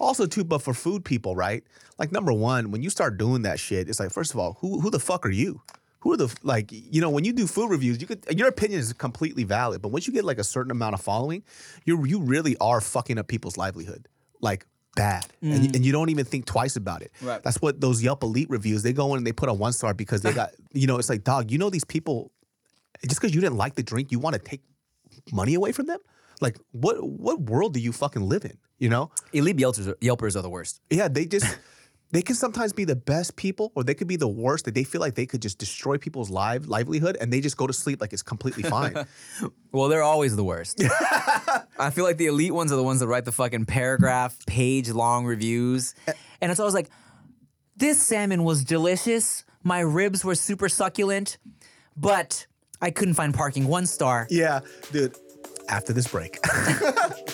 also 0.00 0.26
too 0.26 0.44
but 0.44 0.62
for 0.62 0.74
food 0.74 1.04
people 1.04 1.36
right 1.36 1.62
like 1.98 2.10
number 2.12 2.32
one 2.32 2.70
when 2.70 2.82
you 2.82 2.90
start 2.90 3.18
doing 3.18 3.42
that 3.42 3.58
shit 3.60 3.88
it's 3.88 4.00
like 4.00 4.10
first 4.10 4.32
of 4.32 4.38
all 4.38 4.54
who 4.60 4.80
who 4.80 4.90
the 4.90 4.98
fuck 4.98 5.24
are 5.26 5.30
you 5.30 5.60
who 6.00 6.12
are 6.12 6.16
the 6.16 6.34
like 6.42 6.70
you 6.72 7.00
know 7.00 7.10
when 7.10 7.24
you 7.24 7.32
do 7.32 7.46
food 7.46 7.70
reviews 7.70 8.00
you 8.00 8.06
could 8.06 8.24
your 8.30 8.48
opinion 8.48 8.80
is 8.80 8.92
completely 8.92 9.44
valid 9.44 9.80
but 9.82 9.88
once 9.88 10.06
you 10.06 10.12
get 10.12 10.24
like 10.24 10.38
a 10.38 10.44
certain 10.44 10.70
amount 10.70 10.94
of 10.94 11.00
following 11.00 11.42
you 11.84 12.04
you 12.04 12.20
really 12.20 12.56
are 12.60 12.80
fucking 12.80 13.18
up 13.18 13.28
people's 13.28 13.56
livelihood 13.56 14.08
like 14.44 14.64
bad 14.96 15.26
and, 15.42 15.64
you- 15.64 15.70
mm. 15.70 15.74
and 15.76 15.84
you 15.86 15.90
don't 15.90 16.10
even 16.10 16.24
think 16.24 16.44
twice 16.46 16.76
about 16.76 17.02
it 17.02 17.10
Right. 17.20 17.42
that's 17.42 17.60
what 17.60 17.80
those 17.80 18.00
yelp 18.00 18.22
elite 18.22 18.48
reviews 18.48 18.84
they 18.84 18.92
go 18.92 19.06
in 19.12 19.18
and 19.18 19.26
they 19.26 19.32
put 19.32 19.48
a 19.48 19.52
one 19.52 19.72
star 19.72 19.92
because 19.92 20.20
they 20.22 20.32
got 20.40 20.50
you 20.72 20.86
know 20.86 20.98
it's 21.00 21.08
like 21.08 21.24
dog 21.24 21.50
you 21.50 21.58
know 21.58 21.68
these 21.70 21.84
people 21.94 22.30
just 23.08 23.20
because 23.20 23.34
you 23.34 23.40
didn't 23.40 23.56
like 23.56 23.74
the 23.74 23.82
drink 23.82 24.12
you 24.12 24.20
want 24.20 24.34
to 24.34 24.42
take 24.50 24.62
money 25.32 25.54
away 25.54 25.72
from 25.72 25.86
them 25.86 25.98
like 26.40 26.56
what 26.70 26.96
what 27.26 27.40
world 27.40 27.74
do 27.74 27.80
you 27.80 27.92
fucking 27.92 28.22
live 28.28 28.44
in 28.44 28.56
you 28.78 28.88
know 28.88 29.10
Elite 29.32 29.56
Yelpers 29.56 29.86
are, 29.88 29.94
Yelpers 30.08 30.36
are 30.36 30.42
the 30.42 30.50
worst. 30.50 30.80
yeah 30.90 31.08
they 31.08 31.24
just 31.26 31.58
they 32.12 32.22
can 32.22 32.36
sometimes 32.36 32.72
be 32.72 32.84
the 32.84 32.94
best 33.14 33.34
people 33.34 33.72
or 33.74 33.82
they 33.82 33.94
could 33.94 34.06
be 34.06 34.16
the 34.16 34.28
worst 34.28 34.64
that 34.66 34.74
they 34.74 34.84
feel 34.84 35.00
like 35.00 35.14
they 35.16 35.26
could 35.26 35.42
just 35.42 35.58
destroy 35.58 35.96
people's 35.98 36.30
live 36.30 36.66
livelihood 36.68 37.16
and 37.20 37.32
they 37.32 37.40
just 37.40 37.56
go 37.56 37.66
to 37.66 37.72
sleep 37.72 38.00
like 38.00 38.12
it's 38.12 38.22
completely 38.34 38.62
fine 38.62 38.94
Well, 39.72 39.88
they're 39.88 40.04
always 40.14 40.36
the 40.36 40.44
worst. 40.44 40.80
I 41.78 41.90
feel 41.90 42.04
like 42.04 42.16
the 42.16 42.26
elite 42.26 42.52
ones 42.54 42.72
are 42.72 42.76
the 42.76 42.82
ones 42.82 43.00
that 43.00 43.08
write 43.08 43.24
the 43.24 43.32
fucking 43.32 43.66
paragraph, 43.66 44.36
page 44.46 44.90
long 44.90 45.24
reviews. 45.26 45.94
And 46.40 46.50
it's 46.50 46.60
always 46.60 46.74
like, 46.74 46.90
this 47.76 48.00
salmon 48.00 48.44
was 48.44 48.64
delicious. 48.64 49.44
My 49.62 49.80
ribs 49.80 50.24
were 50.24 50.34
super 50.34 50.68
succulent, 50.68 51.38
but 51.96 52.46
I 52.80 52.90
couldn't 52.90 53.14
find 53.14 53.34
parking. 53.34 53.66
One 53.66 53.86
star. 53.86 54.26
yeah 54.30 54.60
dude 54.92 55.16
after 55.68 55.92
this 55.94 56.06
break 56.08 56.38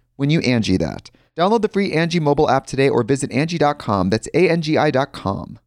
when 0.21 0.29
you 0.29 0.39
Angie 0.41 0.77
that. 0.77 1.09
Download 1.35 1.63
the 1.63 1.67
free 1.67 1.93
Angie 1.93 2.19
mobile 2.19 2.47
app 2.47 2.67
today 2.67 2.87
or 2.87 3.01
visit 3.01 3.31
Angie.com. 3.31 4.11
That's 4.11 4.29
A-N-G-I 4.35 4.91
dot 4.91 5.13
com. 5.13 5.57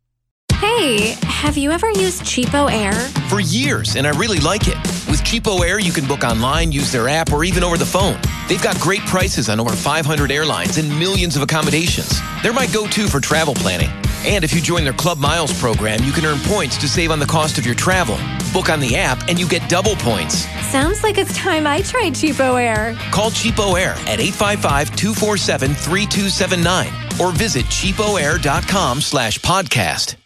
Hey, 0.54 1.16
have 1.24 1.56
you 1.56 1.72
ever 1.72 1.90
used 1.90 2.22
CheapOair? 2.22 2.94
For 3.28 3.40
years, 3.40 3.96
and 3.96 4.06
I 4.06 4.10
really 4.10 4.38
like 4.38 4.68
it. 4.68 4.76
With 5.10 5.24
CheapOair, 5.24 5.82
you 5.82 5.90
can 5.90 6.06
book 6.06 6.22
online, 6.22 6.70
use 6.70 6.92
their 6.92 7.08
app, 7.08 7.32
or 7.32 7.42
even 7.42 7.64
over 7.64 7.76
the 7.76 7.84
phone. 7.84 8.16
They've 8.48 8.62
got 8.62 8.78
great 8.78 9.00
prices 9.00 9.48
on 9.48 9.58
over 9.58 9.72
500 9.72 10.30
airlines 10.30 10.78
and 10.78 10.88
millions 11.00 11.34
of 11.34 11.42
accommodations. 11.42 12.20
They're 12.42 12.52
my 12.52 12.68
go 12.68 12.86
to 12.86 13.08
for 13.08 13.18
travel 13.18 13.54
planning. 13.54 13.90
And 14.24 14.44
if 14.44 14.54
you 14.54 14.60
join 14.60 14.84
their 14.84 14.92
Club 14.92 15.18
Miles 15.18 15.52
program, 15.60 16.04
you 16.04 16.12
can 16.12 16.24
earn 16.24 16.38
points 16.44 16.78
to 16.78 16.88
save 16.88 17.10
on 17.10 17.18
the 17.18 17.26
cost 17.26 17.58
of 17.58 17.66
your 17.66 17.74
travel. 17.74 18.16
Book 18.54 18.70
on 18.70 18.80
the 18.80 18.96
app, 18.96 19.28
and 19.28 19.38
you 19.38 19.46
get 19.46 19.68
double 19.68 19.96
points. 19.96 20.46
Sounds 20.70 21.02
like 21.02 21.18
it's 21.18 21.36
time 21.36 21.66
I 21.66 21.82
tried 21.82 22.14
CheapOair. 22.14 22.96
Call 23.10 23.30
CheapOair 23.30 23.90
at 24.06 24.18
855-247-3279 24.20 27.20
or 27.20 27.32
visit 27.32 27.66
cheapoair.com 27.66 29.02
slash 29.02 29.38
podcast. 29.40 30.16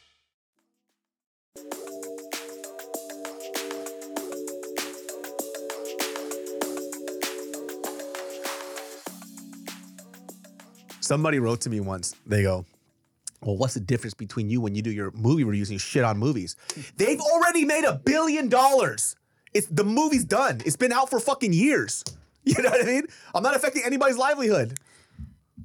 Somebody 11.01 11.39
wrote 11.39 11.63
to 11.63 11.71
me 11.71 11.81
once. 11.81 12.15
They 12.27 12.43
go, 12.43 12.67
"Well, 13.43 13.57
what's 13.57 13.75
the 13.75 13.81
difference 13.81 14.15
between 14.15 14.51
you 14.51 14.61
when 14.61 14.75
you 14.75 14.83
do 14.83 14.91
your 14.91 15.11
movie 15.13 15.45
reviews 15.45 15.69
and 15.69 15.75
you 15.75 15.79
shit 15.79 16.05
on 16.05 16.19
movies? 16.19 16.57
They've 16.97 17.21
already 17.21 17.65
made 17.65 17.85
a 17.85 17.95
billion 17.95 18.49
dollars. 18.49 19.17
It's 19.55 19.67
the 19.69 19.85
movie's 19.85 20.25
done. 20.25 20.61
It's 20.65 20.77
been 20.77 20.93
out 20.93 21.11
for 21.11 21.21
fucking 21.21 21.53
years. 21.53 22.05
You 22.45 22.63
know 22.63 22.71
what 22.71 22.83
I 22.83 22.87
mean? 22.87 23.07
I'm 23.35 23.43
not 23.43 23.57
affecting 23.57 23.83
anybody's 23.85 24.17
livelihood. 24.17 24.79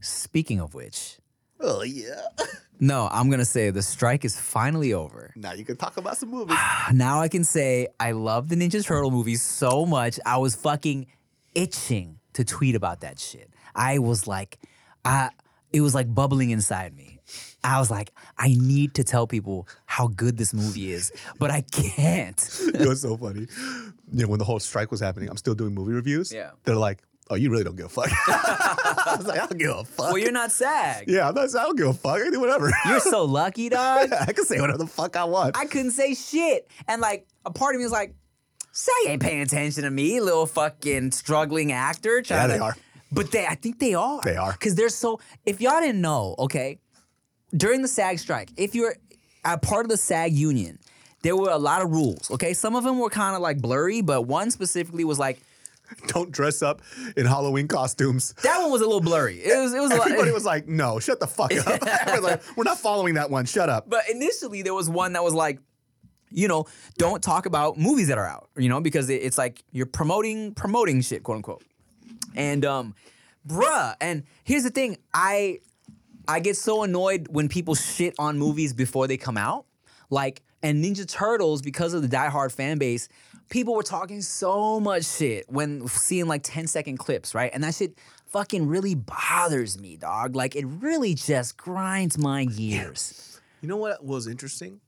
Speaking 0.02 0.60
of 0.60 0.74
which, 0.74 1.18
Oh 1.64 1.82
yeah. 1.82 2.22
no, 2.80 3.08
I'm 3.10 3.30
gonna 3.30 3.46
say 3.46 3.70
the 3.70 3.82
strike 3.82 4.26
is 4.26 4.38
finally 4.38 4.94
over. 4.94 5.32
Now 5.36 5.54
you 5.54 5.64
can 5.64 5.78
talk 5.78 5.96
about 5.96 6.18
some 6.18 6.30
movies. 6.30 6.58
Now 6.92 7.22
I 7.22 7.30
can 7.30 7.46
say 7.46 7.88
I 8.02 8.12
love 8.12 8.50
the 8.50 8.56
Ninja 8.56 8.84
Turtle 8.86 9.12
movies 9.12 9.42
so 9.42 9.86
much. 9.86 10.20
I 10.26 10.38
was 10.38 10.56
fucking 10.56 11.08
itching 11.56 12.20
to 12.34 12.44
tweet 12.44 12.76
about 12.76 13.00
that 13.02 13.18
shit. 13.18 13.50
I 13.74 14.00
was 14.00 14.28
like, 14.28 14.60
I 15.06 15.30
it 15.72 15.80
was 15.80 15.96
like 15.96 16.14
bubbling 16.14 16.50
inside 16.50 16.96
me. 16.96 17.13
I 17.64 17.80
was 17.80 17.90
like, 17.90 18.12
I 18.38 18.50
need 18.60 18.94
to 18.96 19.04
tell 19.04 19.26
people 19.28 19.68
how 19.86 20.08
good 20.08 20.38
this 20.38 20.54
movie 20.54 20.92
is, 20.92 21.12
but 21.40 21.50
I 21.52 21.62
can't. 21.62 22.38
it 22.74 22.88
was 22.88 23.02
so 23.02 23.16
funny. 23.18 23.48
Yeah, 24.12 24.26
when 24.26 24.40
the 24.40 24.46
whole 24.46 24.60
strike 24.60 24.92
was 24.92 25.00
happening, 25.00 25.30
I'm 25.30 25.38
still 25.38 25.56
doing 25.56 25.74
movie 25.74 25.94
reviews. 25.94 26.32
Yeah. 26.34 26.52
They're 26.66 26.76
like, 26.76 27.02
"Oh, 27.30 27.36
you 27.36 27.50
really 27.50 27.64
don't 27.64 27.76
give 27.76 27.86
a 27.86 27.90
fuck." 27.90 28.10
I 28.28 29.16
was 29.18 29.26
like, 29.28 29.40
"I 29.40 29.46
don't 29.48 29.58
give 29.58 29.72
a 29.72 29.84
fuck." 29.84 30.08
Well, 30.12 30.18
you're 30.18 30.32
not 30.32 30.52
SAG. 30.52 31.06
Yeah, 31.08 31.28
I'm 31.30 31.36
not. 31.36 31.50
I 31.56 31.64
don't 31.64 31.78
give 31.78 31.88
a 31.88 31.94
fuck. 31.94 32.20
I 32.22 32.30
do 32.30 32.40
whatever. 32.40 32.72
You're 32.88 33.00
so 33.00 33.24
lucky, 33.26 33.70
dog. 33.70 34.12
I 34.14 34.34
can 34.34 34.46
say 34.46 34.60
whatever 34.60 34.80
the 34.80 34.88
fuck 34.88 35.16
I 35.16 35.24
want. 35.24 35.58
I 35.58 35.66
couldn't 35.66 35.92
say 35.92 36.14
shit. 36.16 36.70
And 36.88 37.02
like 37.02 37.28
a 37.46 37.52
part 37.52 37.76
of 37.76 37.80
me 37.80 37.86
was 37.86 37.92
like, 37.92 38.14
SAG 38.72 38.94
ain't 39.08 39.22
paying 39.22 39.42
attention 39.42 39.84
to 39.84 39.90
me, 39.92 40.20
little 40.20 40.46
fucking 40.46 41.12
struggling 41.12 41.72
actor. 41.72 42.22
Yeah, 42.30 42.48
they 42.48 42.58
to- 42.58 42.64
are. 42.64 42.76
But 43.12 43.32
they 43.32 43.46
I 43.46 43.56
think 43.56 43.80
they 43.80 43.94
are. 43.94 44.22
They 44.24 44.36
are. 44.36 44.52
Because 44.54 44.76
they're 44.76 44.90
so 44.90 45.20
if 45.46 45.62
y'all 45.62 45.80
didn't 45.80 46.02
know, 46.02 46.36
okay, 46.40 46.80
during 47.56 47.82
the 47.82 47.88
SAG 47.88 48.20
strike, 48.20 48.52
if 48.58 48.76
you're 48.76 48.96
a 49.46 49.58
part 49.58 49.86
of 49.86 49.90
the 49.90 49.98
SAG 49.98 50.34
union, 50.34 50.80
there 51.22 51.36
were 51.36 51.50
a 51.50 51.58
lot 51.58 51.82
of 51.82 51.92
rules. 51.92 52.30
Okay. 52.32 52.54
Some 52.54 52.76
of 52.76 52.84
them 52.84 53.00
were 53.00 53.10
kind 53.10 53.36
of 53.36 53.42
like 53.42 53.62
blurry, 53.62 54.02
but 54.02 54.24
one 54.24 54.52
specifically 54.52 55.04
was 55.04 55.20
like 55.20 55.40
Don't 56.08 56.32
dress 56.32 56.62
up 56.62 56.82
in 57.18 57.26
Halloween 57.26 57.68
costumes. 57.68 58.34
that 58.42 58.62
one 58.62 58.72
was 58.72 58.82
a 58.82 58.86
little 58.86 59.02
blurry. 59.02 59.40
It 59.40 59.58
was 59.60 59.74
it 59.74 59.80
was 59.80 59.92
a 59.92 59.96
lot- 59.98 60.08
Everybody 60.08 60.32
was 60.40 60.46
like, 60.46 60.68
"No, 60.68 61.00
shut 61.00 61.20
the 61.20 61.28
fuck 61.28 61.52
up." 61.68 61.82
Like, 62.24 62.42
"We're 62.58 62.64
not 62.64 62.80
following 62.80 63.16
that 63.16 63.30
one. 63.30 63.46
Shut 63.46 63.70
up." 63.70 63.90
But 63.90 64.10
initially, 64.10 64.62
there 64.64 64.74
was 64.74 64.90
one 64.90 65.14
that 65.14 65.24
was 65.24 65.34
like, 65.34 65.60
you 66.32 66.48
know, 66.48 66.66
don't 66.98 67.22
talk 67.22 67.46
about 67.46 67.78
movies 67.78 68.08
that 68.08 68.18
are 68.18 68.26
out, 68.26 68.50
you 68.58 68.70
know, 68.70 68.80
because 68.82 69.10
it- 69.10 69.22
it's 69.22 69.38
like 69.38 69.64
you're 69.72 69.86
promoting 69.86 70.54
promoting 70.56 71.02
shit, 71.02 71.22
quote 71.22 71.36
unquote. 71.38 71.64
And 72.34 72.66
um, 72.66 72.96
bruh, 73.48 73.96
and 74.02 74.24
here's 74.46 74.64
the 74.64 74.72
thing, 74.72 74.98
I 75.14 75.60
I 76.28 76.40
get 76.40 76.58
so 76.58 76.84
annoyed 76.84 77.28
when 77.30 77.50
people 77.50 77.76
shit 77.76 78.16
on 78.18 78.38
movies 78.40 78.74
before 78.74 79.08
they 79.08 79.18
come 79.18 79.38
out. 79.38 79.66
Like, 80.10 80.42
and 80.62 80.84
Ninja 80.84 81.08
Turtles, 81.08 81.62
because 81.62 81.94
of 81.94 82.02
the 82.02 82.08
diehard 82.08 82.52
fan 82.52 82.78
base, 82.78 83.10
people 83.50 83.76
were 83.76 83.84
talking 83.84 84.22
so 84.22 84.80
much 84.80 85.06
shit 85.06 85.46
when 85.50 85.88
seeing 85.88 86.28
like 86.28 86.44
10 86.44 86.68
second 86.68 86.98
clips, 86.98 87.36
right? 87.36 87.52
And 87.54 87.64
that 87.64 87.76
shit 87.76 87.98
fucking 88.28 88.68
really 88.68 88.96
bothers 88.96 89.80
me, 89.80 89.98
dog. 89.98 90.36
Like, 90.36 90.56
it 90.56 90.66
really 90.66 91.14
just 91.14 91.58
grinds 91.58 92.18
my 92.18 92.46
gears. 92.46 93.42
You 93.62 93.68
know 93.68 93.78
what 93.78 94.04
was 94.04 94.28
interesting? 94.28 94.80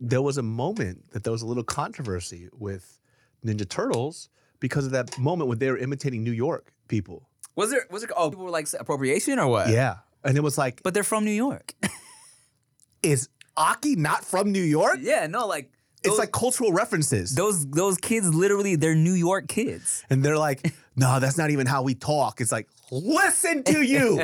There 0.00 0.22
was 0.22 0.38
a 0.38 0.42
moment 0.42 1.10
that 1.10 1.24
there 1.24 1.32
was 1.32 1.42
a 1.42 1.46
little 1.46 1.64
controversy 1.64 2.48
with 2.56 2.98
Ninja 3.44 3.68
Turtles 3.68 4.28
because 4.60 4.86
of 4.86 4.92
that 4.92 5.18
moment 5.18 5.48
when 5.48 5.58
they 5.58 5.70
were 5.70 5.78
imitating 5.78 6.22
New 6.22 6.32
York 6.32 6.72
people. 6.88 7.28
Was 7.56 7.70
there 7.70 7.86
was 7.90 8.02
there 8.02 8.10
oh 8.16 8.30
people 8.30 8.44
were 8.44 8.50
like 8.50 8.68
appropriation 8.78 9.38
or 9.38 9.48
what? 9.48 9.68
Yeah. 9.68 9.96
And 10.24 10.36
it 10.36 10.42
was 10.42 10.58
like, 10.58 10.82
But 10.82 10.94
they're 10.94 11.04
from 11.04 11.24
New 11.24 11.30
York. 11.32 11.74
is 13.02 13.28
Aki 13.56 13.96
not 13.96 14.24
from 14.24 14.52
New 14.52 14.62
York? 14.62 14.98
yeah, 15.00 15.26
no, 15.26 15.46
like 15.46 15.70
It's 16.04 16.18
like 16.18 16.32
cultural 16.32 16.72
references. 16.72 17.34
those 17.34 17.66
those 17.70 17.96
kids 17.98 18.32
literally 18.34 18.76
they're 18.76 18.94
New 18.94 19.14
York 19.14 19.48
kids. 19.48 20.04
and 20.10 20.24
they're 20.24 20.38
like, 20.38 20.72
no, 20.96 21.20
that's 21.20 21.38
not 21.38 21.50
even 21.50 21.66
how 21.66 21.82
we 21.82 21.94
talk. 21.94 22.40
It's 22.40 22.52
like, 22.52 22.68
listen 22.90 23.62
to 23.64 23.82
you. 23.82 24.22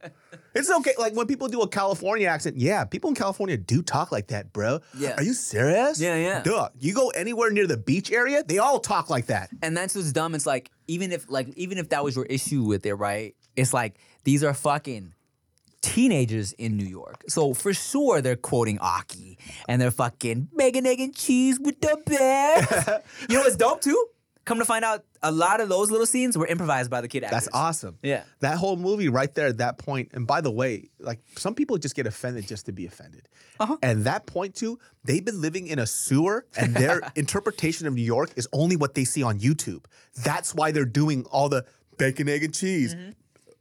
it's 0.54 0.70
okay. 0.70 0.92
Like 0.98 1.14
when 1.14 1.26
people 1.26 1.48
do 1.48 1.60
a 1.62 1.68
California 1.68 2.26
accent, 2.28 2.56
yeah, 2.56 2.84
people 2.84 3.08
in 3.08 3.14
California 3.16 3.56
do 3.56 3.82
talk 3.82 4.12
like 4.12 4.28
that, 4.28 4.52
bro. 4.52 4.80
Yeah. 4.96 5.14
Are 5.16 5.22
you 5.22 5.32
serious? 5.34 6.00
Yeah, 6.00 6.16
yeah. 6.16 6.42
Duh. 6.42 6.68
You 6.78 6.92
go 6.94 7.08
anywhere 7.10 7.50
near 7.50 7.66
the 7.66 7.76
beach 7.78 8.10
area, 8.12 8.42
they 8.44 8.58
all 8.58 8.80
talk 8.80 9.08
like 9.10 9.26
that. 9.26 9.48
And 9.62 9.76
that's 9.76 9.94
what's 9.94 10.12
dumb. 10.12 10.34
It's 10.34 10.46
like 10.46 10.70
even 10.88 11.12
if 11.12 11.30
like 11.30 11.48
even 11.56 11.78
if 11.78 11.88
that 11.90 12.04
was 12.04 12.16
your 12.16 12.26
issue 12.26 12.62
with 12.64 12.84
it, 12.86 12.94
right? 12.94 13.34
It's 13.56 13.72
like 13.72 13.98
these 14.24 14.42
are 14.44 14.52
fucking 14.54 15.14
teenagers 15.82 16.52
in 16.52 16.76
New 16.76 16.84
York. 16.84 17.24
So 17.28 17.54
for 17.54 17.72
sure 17.72 18.20
they're 18.20 18.36
quoting 18.36 18.78
Aki 18.78 19.38
and 19.68 19.80
they're 19.80 19.90
fucking 19.90 20.48
bacon, 20.56 20.86
egg, 20.86 21.00
and 21.00 21.14
cheese 21.14 21.58
with 21.58 21.80
the 21.80 21.98
best. 22.06 23.04
you 23.28 23.36
know 23.36 23.42
what's 23.42 23.56
dope 23.56 23.80
too? 23.80 24.06
Come 24.44 24.58
to 24.58 24.64
find 24.64 24.84
out, 24.84 25.04
a 25.22 25.30
lot 25.30 25.60
of 25.60 25.68
those 25.68 25.90
little 25.90 26.06
scenes 26.06 26.36
were 26.36 26.46
improvised 26.46 26.90
by 26.90 27.02
the 27.02 27.08
kid 27.08 27.22
actors. 27.24 27.44
That's 27.44 27.54
awesome. 27.54 27.98
Yeah. 28.02 28.22
That 28.40 28.56
whole 28.56 28.76
movie 28.76 29.08
right 29.08 29.32
there 29.34 29.46
at 29.46 29.58
that 29.58 29.78
point, 29.78 30.10
and 30.14 30.26
by 30.26 30.40
the 30.40 30.50
way, 30.50 30.88
like 30.98 31.20
some 31.36 31.54
people 31.54 31.76
just 31.76 31.94
get 31.94 32.06
offended 32.06 32.48
just 32.48 32.66
to 32.66 32.72
be 32.72 32.86
offended. 32.86 33.28
Uh-huh. 33.60 33.76
And 33.82 34.04
that 34.04 34.26
point 34.26 34.54
too, 34.54 34.78
they've 35.04 35.24
been 35.24 35.40
living 35.40 35.66
in 35.66 35.78
a 35.78 35.86
sewer 35.86 36.46
and 36.56 36.74
their 36.74 37.02
interpretation 37.16 37.86
of 37.86 37.94
New 37.94 38.02
York 38.02 38.30
is 38.36 38.48
only 38.52 38.76
what 38.76 38.94
they 38.94 39.04
see 39.04 39.22
on 39.22 39.38
YouTube. 39.38 39.84
That's 40.24 40.54
why 40.54 40.72
they're 40.72 40.84
doing 40.86 41.26
all 41.30 41.48
the 41.50 41.66
bacon, 41.98 42.28
egg, 42.28 42.42
and 42.42 42.54
cheese. 42.54 42.94
Mm-hmm. 42.94 43.10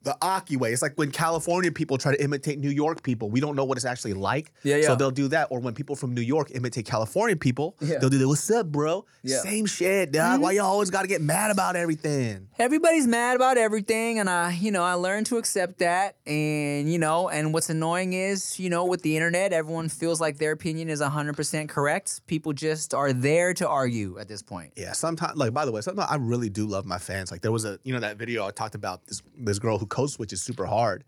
The 0.04 0.16
Aki 0.22 0.56
way. 0.58 0.72
It's 0.72 0.82
like 0.82 0.94
when 0.96 1.12
California 1.12 1.72
people 1.72 1.98
try 1.98 2.16
to 2.16 2.24
imitate 2.24 2.58
New 2.60 2.70
York 2.70 3.04
people. 3.04 3.30
We 3.30 3.40
don't 3.42 3.56
know 3.56 3.66
what 3.66 3.78
it's 3.78 3.86
actually 3.86 4.14
like. 4.14 4.54
Yeah, 4.64 4.78
yeah. 4.78 4.88
So 4.88 4.96
they'll 4.96 5.12
do 5.12 5.28
that. 5.30 5.48
Or 5.52 5.60
when 5.60 5.74
people 5.74 5.96
from 5.98 6.14
New 6.14 6.22
York 6.22 6.52
imitate 6.56 6.86
California 6.86 7.36
people, 7.36 7.76
Yeah. 7.82 7.98
they'll 8.00 8.10
do 8.10 8.18
the 8.18 8.28
what's 8.28 8.50
up, 8.50 8.68
bro? 8.72 9.06
Yeah. 9.24 9.40
Same 9.40 9.66
shit, 9.66 10.14
dog. 10.14 10.34
Mm-hmm. 10.36 10.42
Why 10.44 10.52
y'all 10.54 10.66
always 10.68 10.90
gotta 10.90 11.08
get 11.08 11.22
mad 11.22 11.52
about 11.52 11.76
everything? 11.76 12.48
everybody's 12.60 13.08
mad 13.08 13.36
about 13.38 13.58
everything 13.58 14.20
and 14.20 14.30
i 14.30 14.52
you 14.52 14.70
know 14.70 14.84
i 14.84 14.94
learned 14.94 15.26
to 15.26 15.38
accept 15.38 15.80
that 15.80 16.16
and 16.28 16.92
you 16.92 17.00
know 17.00 17.30
and 17.30 17.54
what's 17.54 17.70
annoying 17.70 18.12
is 18.12 18.60
you 18.60 18.70
know 18.70 18.84
with 18.86 19.02
the 19.02 19.16
internet 19.16 19.54
everyone 19.54 19.88
feels 19.88 20.20
like 20.20 20.38
their 20.40 20.52
opinion 20.52 20.90
is 20.90 21.00
100% 21.02 21.70
correct 21.70 22.22
people 22.28 22.52
just 22.52 22.94
are 22.94 23.14
there 23.14 23.54
to 23.54 23.68
argue 23.68 24.18
at 24.20 24.28
this 24.28 24.42
point 24.42 24.74
Yeah, 24.76 24.92
sometimes 24.92 25.38
like 25.38 25.54
by 25.54 25.66
the 25.66 25.72
way, 25.72 25.80
sometimes 25.82 26.10
I 26.12 26.16
really 26.16 26.50
do 26.50 26.66
love 26.68 26.86
my 26.86 26.98
fans. 26.98 27.32
Like 27.32 27.42
there 27.42 27.52
was 27.52 27.66
a 27.66 27.80
you 27.84 27.94
know 27.94 28.00
that 28.02 28.18
video 28.18 28.46
I 28.46 28.52
talked 28.52 28.76
about 28.76 29.06
this 29.08 29.22
this 29.38 29.58
girl 29.60 29.78
who 29.78 29.86
code 29.90 30.10
switches 30.10 30.42
super 30.42 30.66
hard, 30.66 31.04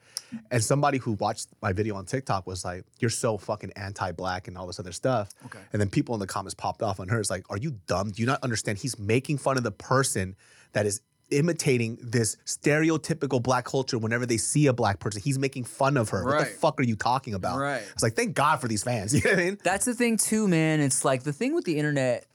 and 0.50 0.64
somebody 0.64 0.98
who 0.98 1.14
watched 1.14 1.50
my 1.62 1.74
video 1.74 1.96
on 1.96 2.06
TikTok 2.06 2.46
was 2.48 2.66
like, 2.66 2.84
"You're 3.00 3.10
so 3.10 3.38
fucking 3.38 3.72
anti-black 3.76 4.48
and 4.48 4.58
all 4.58 4.68
this 4.68 4.80
other 4.80 4.92
stuff." 4.92 5.30
Okay. 5.46 5.60
And 5.72 5.82
then 5.82 5.90
people 5.90 6.16
in 6.16 6.20
the 6.20 6.28
comments 6.28 6.54
popped 6.54 6.82
off 6.82 7.00
on 7.00 7.08
her. 7.10 7.20
It's 7.20 7.30
like, 7.30 7.46
"Are 7.50 7.58
you 7.58 7.80
dumb? 7.88 8.12
Do 8.12 8.22
you 8.22 8.26
not 8.26 8.44
understand? 8.44 8.80
He's 8.80 8.98
making 9.00 9.38
fun 9.38 9.58
of 9.58 9.64
the 9.64 9.72
person 9.72 10.36
that 10.74 10.86
is 10.86 11.02
imitating 11.32 11.98
this 12.02 12.38
stereotypical 12.46 13.42
black 13.42 13.66
culture 13.66 13.98
whenever 13.98 14.26
they 14.26 14.38
see 14.38 14.68
a 14.68 14.74
black 14.74 15.00
person. 15.00 15.22
He's 15.22 15.40
making 15.40 15.64
fun 15.64 15.98
of 15.98 16.10
her. 16.10 16.24
What 16.26 16.40
the 16.40 16.46
fuck 16.46 16.80
are 16.80 16.84
you 16.84 16.96
talking 16.96 17.34
about? 17.34 17.58
Right. 17.58 17.82
It's 17.94 18.04
like, 18.04 18.16
thank 18.16 18.36
God 18.36 18.60
for 18.62 18.68
these 18.68 18.84
fans. 18.84 19.14
You 19.22 19.22
know 19.24 19.36
what 19.36 19.40
I 19.40 19.44
mean? 19.46 19.58
That's 19.64 19.86
the 19.86 19.94
thing 19.94 20.18
too, 20.18 20.48
man. 20.48 20.80
It's 20.80 21.06
like 21.06 21.24
the 21.24 21.34
thing 21.34 21.54
with 21.54 21.64
the 21.64 21.78
internet 21.78 22.26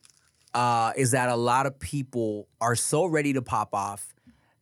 uh, 0.55 0.93
is 0.97 1.11
that 1.11 1.29
a 1.29 1.37
lot 1.37 1.67
of 1.67 1.79
people 1.79 2.49
are 2.61 2.77
so 2.77 3.05
ready 3.05 3.33
to 3.35 3.43
pop 3.43 3.75
off, 3.75 4.15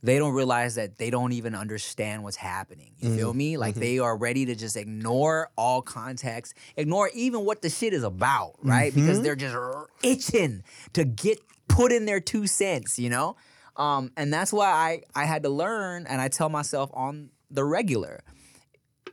they 0.04 0.18
don't 0.18 0.34
realize 0.34 0.74
that 0.74 0.98
they 0.98 1.08
don't 1.08 1.32
even 1.32 1.54
understand 1.54 2.22
what's 2.22 2.36
happening. 2.36 2.92
You 2.98 3.16
feel 3.16 3.32
Mhm. 3.32 3.36
me? 3.36 3.56
Like 3.56 3.74
Mhm. 3.74 3.80
they 3.80 3.98
are 3.98 4.14
ready 4.16 4.44
to 4.44 4.54
just 4.54 4.76
ignore 4.76 5.50
all 5.56 5.80
context, 5.80 6.52
ignore 6.76 7.10
even 7.14 7.44
what 7.46 7.62
the 7.62 7.70
shit 7.70 7.94
is 7.94 8.02
about, 8.04 8.54
right? 8.62 8.94
Because 8.94 9.18
Mhm. 9.18 9.22
they're 9.22 9.34
just 9.36 9.56
itching 10.02 10.62
to 10.92 11.04
get 11.04 11.40
put 11.68 11.90
in 11.90 12.04
their 12.04 12.20
two 12.20 12.46
cents, 12.46 12.98
you 12.98 13.08
know? 13.08 13.36
Um, 13.76 14.12
and 14.16 14.32
that's 14.32 14.52
why 14.52 14.66
I 14.70 15.02
I 15.14 15.24
had 15.24 15.42
to 15.44 15.48
learn, 15.48 16.06
and 16.06 16.20
I 16.20 16.28
tell 16.28 16.50
myself 16.50 16.90
on 16.92 17.30
the 17.50 17.64
regular, 17.64 18.22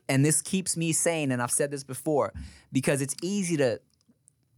and 0.10 0.26
this 0.26 0.42
keeps 0.42 0.76
me 0.76 0.92
sane, 0.92 1.32
and 1.32 1.42
I've 1.42 1.52
said 1.52 1.72
this 1.72 1.86
before, 1.86 2.34
because 2.72 3.02
it's 3.02 3.16
easy 3.24 3.56
to 3.58 3.80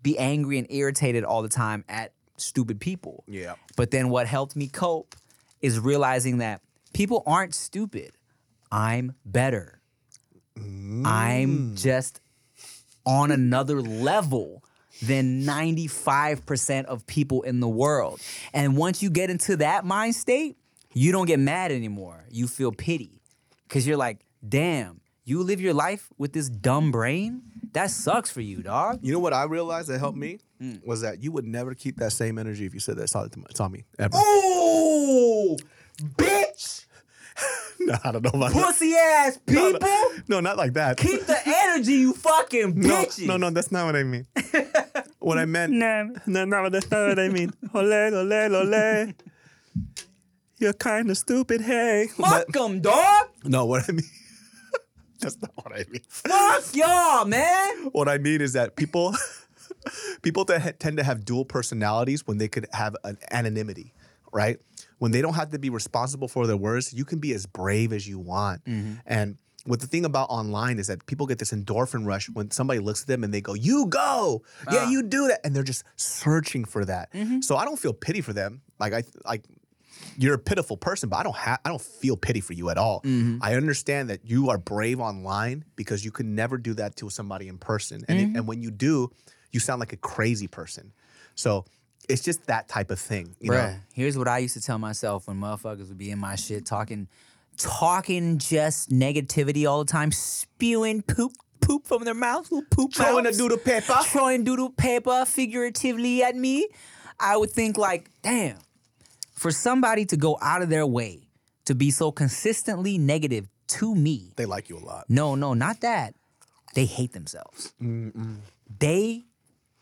be 0.01 0.17
angry 0.17 0.57
and 0.57 0.67
irritated 0.71 1.23
all 1.23 1.43
the 1.43 1.47
time 1.49 1.85
at 1.87 2.11
stupid 2.37 2.79
people. 2.79 3.23
Yeah. 3.27 3.53
But 3.77 3.91
then 3.91 4.09
what 4.09 4.27
helped 4.27 4.55
me 4.55 4.67
cope 4.67 5.15
is 5.63 5.79
realizing 5.79 6.37
that 6.39 6.61
people 6.93 7.23
aren't 7.25 7.55
stupid. 7.55 8.11
I'm 8.71 9.15
better. 9.25 9.79
I'm 10.57 11.73
mm. 11.73 11.81
just 11.81 12.21
on 13.05 13.31
another 13.31 13.81
level 13.81 14.63
than 15.01 15.43
95% 15.43 16.85
of 16.85 17.07
people 17.07 17.41
in 17.41 17.59
the 17.59 17.67
world. 17.67 18.21
And 18.53 18.77
once 18.77 19.01
you 19.01 19.09
get 19.09 19.29
into 19.29 19.57
that 19.57 19.85
mind 19.85 20.15
state, 20.15 20.57
you 20.93 21.11
don't 21.11 21.25
get 21.25 21.39
mad 21.39 21.71
anymore. 21.71 22.25
You 22.29 22.47
feel 22.47 22.71
pity. 22.71 23.21
Cause 23.69 23.87
you're 23.87 23.97
like, 23.97 24.19
damn, 24.47 25.01
you 25.25 25.41
live 25.41 25.59
your 25.59 25.73
life 25.73 26.09
with 26.17 26.33
this 26.33 26.47
dumb 26.49 26.91
brain? 26.91 27.41
That 27.73 27.89
sucks 27.91 28.29
for 28.31 28.41
you, 28.41 28.61
dog. 28.61 28.99
You 29.01 29.11
know 29.13 29.19
what 29.19 29.33
I 29.33 29.43
realized 29.43 29.89
that 29.89 29.99
helped 29.99 30.17
me 30.17 30.39
Mm. 30.61 30.85
was 30.85 31.01
that 31.01 31.21
you 31.21 31.31
would 31.33 31.45
never 31.45 31.73
keep 31.73 31.97
that 31.97 32.11
same 32.13 32.37
energy 32.37 32.65
if 32.65 32.73
you 32.73 32.79
said 32.79 32.95
that 32.97 33.07
to 33.09 33.53
to 33.55 33.69
me 33.69 33.83
ever. 33.99 34.13
Oh, 34.15 35.57
bitch! 36.15 36.85
no, 37.79 37.95
I 38.03 38.11
don't 38.13 38.23
know 38.23 38.29
about 38.33 38.53
that. 38.53 38.63
Pussy 38.67 38.93
ass 38.95 39.39
No, 39.47 39.73
people! 39.73 39.89
no, 39.89 40.11
no, 40.27 40.39
not 40.39 40.55
like 40.57 40.73
that. 40.73 40.97
Keep 40.97 41.25
the 41.25 41.37
energy, 41.45 41.93
you 41.93 42.13
fucking 42.13 42.79
no, 42.79 43.03
bitches! 43.03 43.25
no, 43.27 43.35
no, 43.37 43.49
that's 43.49 43.71
not 43.71 43.85
what 43.87 43.95
I 43.97 44.03
mean. 44.03 44.25
what 45.19 45.37
I 45.37 45.45
meant. 45.45 45.73
No, 45.73 46.13
no, 46.27 46.45
no, 46.45 46.69
that's 46.69 46.89
not 46.89 47.09
what 47.09 47.19
I 47.19 47.27
mean. 47.29 47.51
Ole, 47.73 47.91
ole, 48.15 48.33
ole. 48.55 49.13
You're 50.59 50.73
kind 50.73 51.09
of 51.11 51.17
stupid, 51.17 51.59
hey. 51.61 52.07
Fuck 52.15 52.47
them, 52.53 52.79
dog! 52.79 53.27
No, 53.43 53.65
what 53.65 53.89
I 53.89 53.91
mean. 53.93 54.09
That's 55.23 55.41
not 55.41 55.51
what 55.55 55.73
I 55.73 55.85
mean. 55.89 56.01
Fuck 56.09 56.75
y'all, 56.75 57.25
man! 57.25 57.89
What 57.91 58.07
I 58.09 58.17
mean 58.17 58.41
is 58.41 58.53
that 58.53 58.75
people, 58.75 59.15
people 60.21 60.45
that 60.45 60.61
ha- 60.61 60.71
tend 60.79 60.97
to 60.97 61.03
have 61.03 61.25
dual 61.25 61.45
personalities 61.45 62.25
when 62.27 62.37
they 62.37 62.47
could 62.47 62.67
have 62.73 62.95
an 63.03 63.17
anonymity, 63.31 63.93
right? 64.31 64.59
When 64.99 65.11
they 65.11 65.21
don't 65.21 65.33
have 65.33 65.51
to 65.51 65.59
be 65.59 65.69
responsible 65.69 66.27
for 66.27 66.47
their 66.47 66.57
words, 66.57 66.93
you 66.93 67.05
can 67.05 67.19
be 67.19 67.33
as 67.33 67.45
brave 67.45 67.91
as 67.93 68.07
you 68.07 68.19
want. 68.19 68.63
Mm-hmm. 68.65 68.93
And 69.05 69.37
what 69.65 69.79
the 69.79 69.87
thing 69.87 70.05
about 70.05 70.27
online 70.29 70.77
is 70.79 70.87
that 70.87 71.05
people 71.05 71.25
get 71.25 71.39
this 71.39 71.51
endorphin 71.51 72.05
rush 72.05 72.29
when 72.29 72.51
somebody 72.51 72.79
looks 72.79 73.01
at 73.03 73.07
them 73.07 73.23
and 73.23 73.33
they 73.33 73.41
go, 73.41 73.53
"You 73.53 73.87
go, 73.87 74.43
yeah, 74.71 74.83
Ah. 74.85 74.89
you 74.89 75.03
do 75.03 75.27
that," 75.27 75.39
and 75.45 75.55
they're 75.55 75.63
just 75.63 75.83
searching 75.95 76.65
for 76.65 76.85
that. 76.85 77.11
Mm-hmm. 77.13 77.41
So 77.41 77.55
I 77.55 77.65
don't 77.65 77.79
feel 77.79 77.93
pity 77.93 78.21
for 78.21 78.33
them. 78.33 78.61
Like 78.79 78.93
I 78.93 79.03
like. 79.25 79.43
You're 80.17 80.35
a 80.35 80.39
pitiful 80.39 80.77
person, 80.77 81.09
but 81.09 81.17
I 81.17 81.23
don't 81.23 81.35
have 81.35 81.59
I 81.65 81.69
don't 81.69 81.81
feel 81.81 82.15
pity 82.17 82.41
for 82.41 82.53
you 82.53 82.69
at 82.69 82.77
all. 82.77 83.01
Mhm. 83.01 83.39
I 83.41 83.55
understand 83.55 84.09
that 84.09 84.21
you 84.25 84.49
are 84.49 84.57
brave 84.57 84.99
online 84.99 85.65
because 85.75 86.03
you 86.05 86.11
could 86.11 86.25
never 86.25 86.57
do 86.57 86.73
that 86.75 86.95
to 86.97 87.09
somebody 87.09 87.47
in 87.47 87.57
person. 87.57 88.03
And, 88.07 88.19
it- 88.19 88.27
Mhm. 88.29 88.35
and 88.37 88.47
when 88.47 88.61
you 88.61 88.71
do, 88.71 89.11
you 89.51 89.59
sound 89.59 89.79
like 89.79 89.93
a 89.93 89.97
crazy 89.97 90.47
person. 90.47 90.93
So 91.35 91.65
it's 92.09 92.21
just 92.21 92.45
that 92.47 92.67
type 92.67 92.91
of 92.91 92.99
thing. 92.99 93.35
You 93.39 93.51
Bruh, 93.51 93.73
know? 93.73 93.79
here's 93.93 94.17
what 94.17 94.27
I 94.27 94.39
used 94.39 94.53
to 94.55 94.61
tell 94.61 94.77
myself 94.77 95.27
when 95.27 95.37
motherfuckers 95.39 95.87
would 95.89 95.97
be 95.97 96.11
in 96.11 96.19
my 96.19 96.35
shit 96.35 96.65
talking, 96.65 97.07
talking 97.57 98.37
just 98.39 98.89
negativity 98.89 99.69
all 99.69 99.83
the 99.83 99.91
time, 99.91 100.11
spewing 100.11 101.01
poop, 101.01 101.33
poop 101.61 101.85
from 101.87 102.03
their 102.03 102.13
mouths, 102.13 102.51
little 102.51 102.67
poop 102.69 102.93
Throwing 102.93 103.19
a 103.25 103.29
mouths, 103.29 103.37
doodle 103.37 103.57
paper. 103.57 103.95
throwing 104.05 104.43
doodle 104.43 104.69
paper 104.71 105.23
figuratively 105.25 106.23
at 106.23 106.35
me. 106.35 106.67
I 107.19 107.37
would 107.37 107.51
think 107.51 107.77
like, 107.77 108.09
damn, 108.21 108.57
for 109.43 109.51
somebody 109.51 110.05
to 110.05 110.15
go 110.15 110.37
out 110.41 110.61
of 110.61 110.69
their 110.69 110.87
way 110.87 111.27
to 111.65 111.75
be 111.75 111.91
so 111.91 112.13
consistently 112.13 112.97
negative 112.97 113.49
to 113.67 113.93
me. 113.93 114.31
They 114.37 114.45
like 114.45 114.69
you 114.69 114.77
a 114.77 114.79
lot. 114.79 115.03
No, 115.09 115.35
no, 115.35 115.53
not 115.53 115.81
that. 115.81 116.15
They 116.75 116.85
hate 116.85 117.11
themselves. 117.11 117.73
They, 118.79 119.25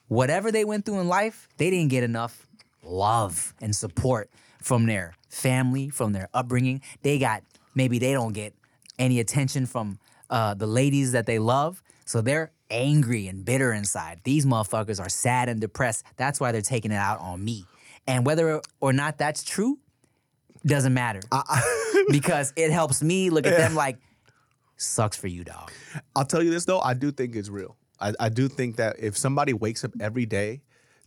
whatever 0.08 0.52
they 0.52 0.66
went 0.66 0.86
through 0.86 1.02
in 1.02 1.08
life, 1.08 1.48
they 1.58 1.70
didn't 1.70 1.92
get 1.92 2.04
enough 2.04 2.48
love 2.84 3.54
and 3.62 3.76
support 3.76 4.32
from 4.64 4.88
their 4.88 5.14
family, 5.30 5.90
from 5.90 6.12
their 6.12 6.28
upbringing. 6.34 6.82
They 7.04 7.20
got, 7.20 7.44
maybe 7.76 8.00
they 8.00 8.14
don't 8.14 8.34
get 8.34 8.56
any 8.98 9.20
attention 9.20 9.68
from 9.68 10.00
uh, 10.32 10.56
the 10.56 10.66
ladies 10.66 11.12
that 11.12 11.28
they 11.28 11.38
love. 11.38 11.84
So 12.06 12.22
they're 12.22 12.52
angry 12.72 13.28
and 13.28 13.46
bitter 13.46 13.74
inside. 13.74 14.22
These 14.24 14.48
motherfuckers 14.48 15.00
are 15.00 15.10
sad 15.10 15.50
and 15.50 15.62
depressed. 15.62 16.04
That's 16.18 16.40
why 16.40 16.52
they're 16.52 16.62
taking 16.62 16.92
it 16.92 16.96
out 16.96 17.20
on 17.20 17.46
me. 17.46 17.66
And 18.08 18.26
whether 18.26 18.62
or 18.80 18.94
not 18.94 19.18
that's 19.18 19.44
true, 19.44 19.80
doesn't 20.66 20.94
matter. 20.94 21.22
because 22.10 22.54
it 22.56 22.72
helps 22.72 23.02
me 23.04 23.30
look 23.30 23.46
at 23.46 23.58
them 23.58 23.76
like, 23.76 23.98
sucks 24.78 25.18
for 25.18 25.28
you, 25.28 25.44
dog. 25.44 25.72
I'll 26.16 26.26
tell 26.26 26.42
you 26.44 26.50
this 26.52 26.66
though, 26.66 26.80
I 26.80 26.94
do 26.94 27.12
think 27.12 27.36
it's 27.36 27.50
real. 27.50 27.78
I, 28.00 28.14
I 28.20 28.30
do 28.30 28.48
think 28.48 28.78
that 28.78 28.98
if 29.00 29.16
somebody 29.18 29.54
wakes 29.54 29.84
up 29.84 29.92
every 30.00 30.26
day 30.26 30.62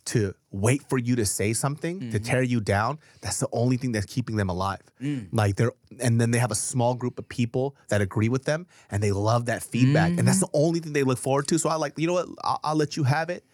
to 0.07 0.35
wait 0.53 0.83
for 0.89 0.99
you 0.99 1.17
to 1.17 1.25
say 1.25 1.53
something 1.55 1.99
to 1.99 2.07
Mm-hmm. 2.19 2.25
tear 2.25 2.43
you 2.43 2.61
down, 2.61 2.99
that's 3.23 3.41
the 3.41 3.49
only 3.53 3.77
thing 3.79 3.91
that's 3.93 4.07
keeping 4.07 4.37
them 4.37 4.49
alive. 4.51 4.83
Mm. 5.01 5.29
Like 5.33 5.57
they're 5.57 5.73
and 6.01 6.21
then 6.21 6.31
they 6.31 6.39
have 6.39 6.51
a 6.51 6.55
small 6.57 6.95
group 6.95 7.19
of 7.19 7.29
people 7.29 7.75
that 7.89 8.01
agree 8.01 8.29
with 8.29 8.45
them 8.45 8.67
and 8.91 9.03
they 9.03 9.13
love 9.13 9.47
that 9.47 9.63
feedback. 9.63 10.11
And 10.19 10.29
that's 10.29 10.41
the 10.41 10.47
Mm-hmm. 10.47 10.57
only 10.67 10.81
thing 10.81 10.93
they 10.93 11.03
look 11.05 11.19
forward 11.19 11.49
to. 11.49 11.59
So 11.59 11.69
I 11.71 11.77
like, 11.77 11.95
you 11.99 12.07
know 12.07 12.13
what? 12.13 12.29
I'll, 12.45 12.61
I'll 12.63 12.77
let 12.77 12.97
you 12.97 13.05
have 13.05 13.31
it. 13.31 13.45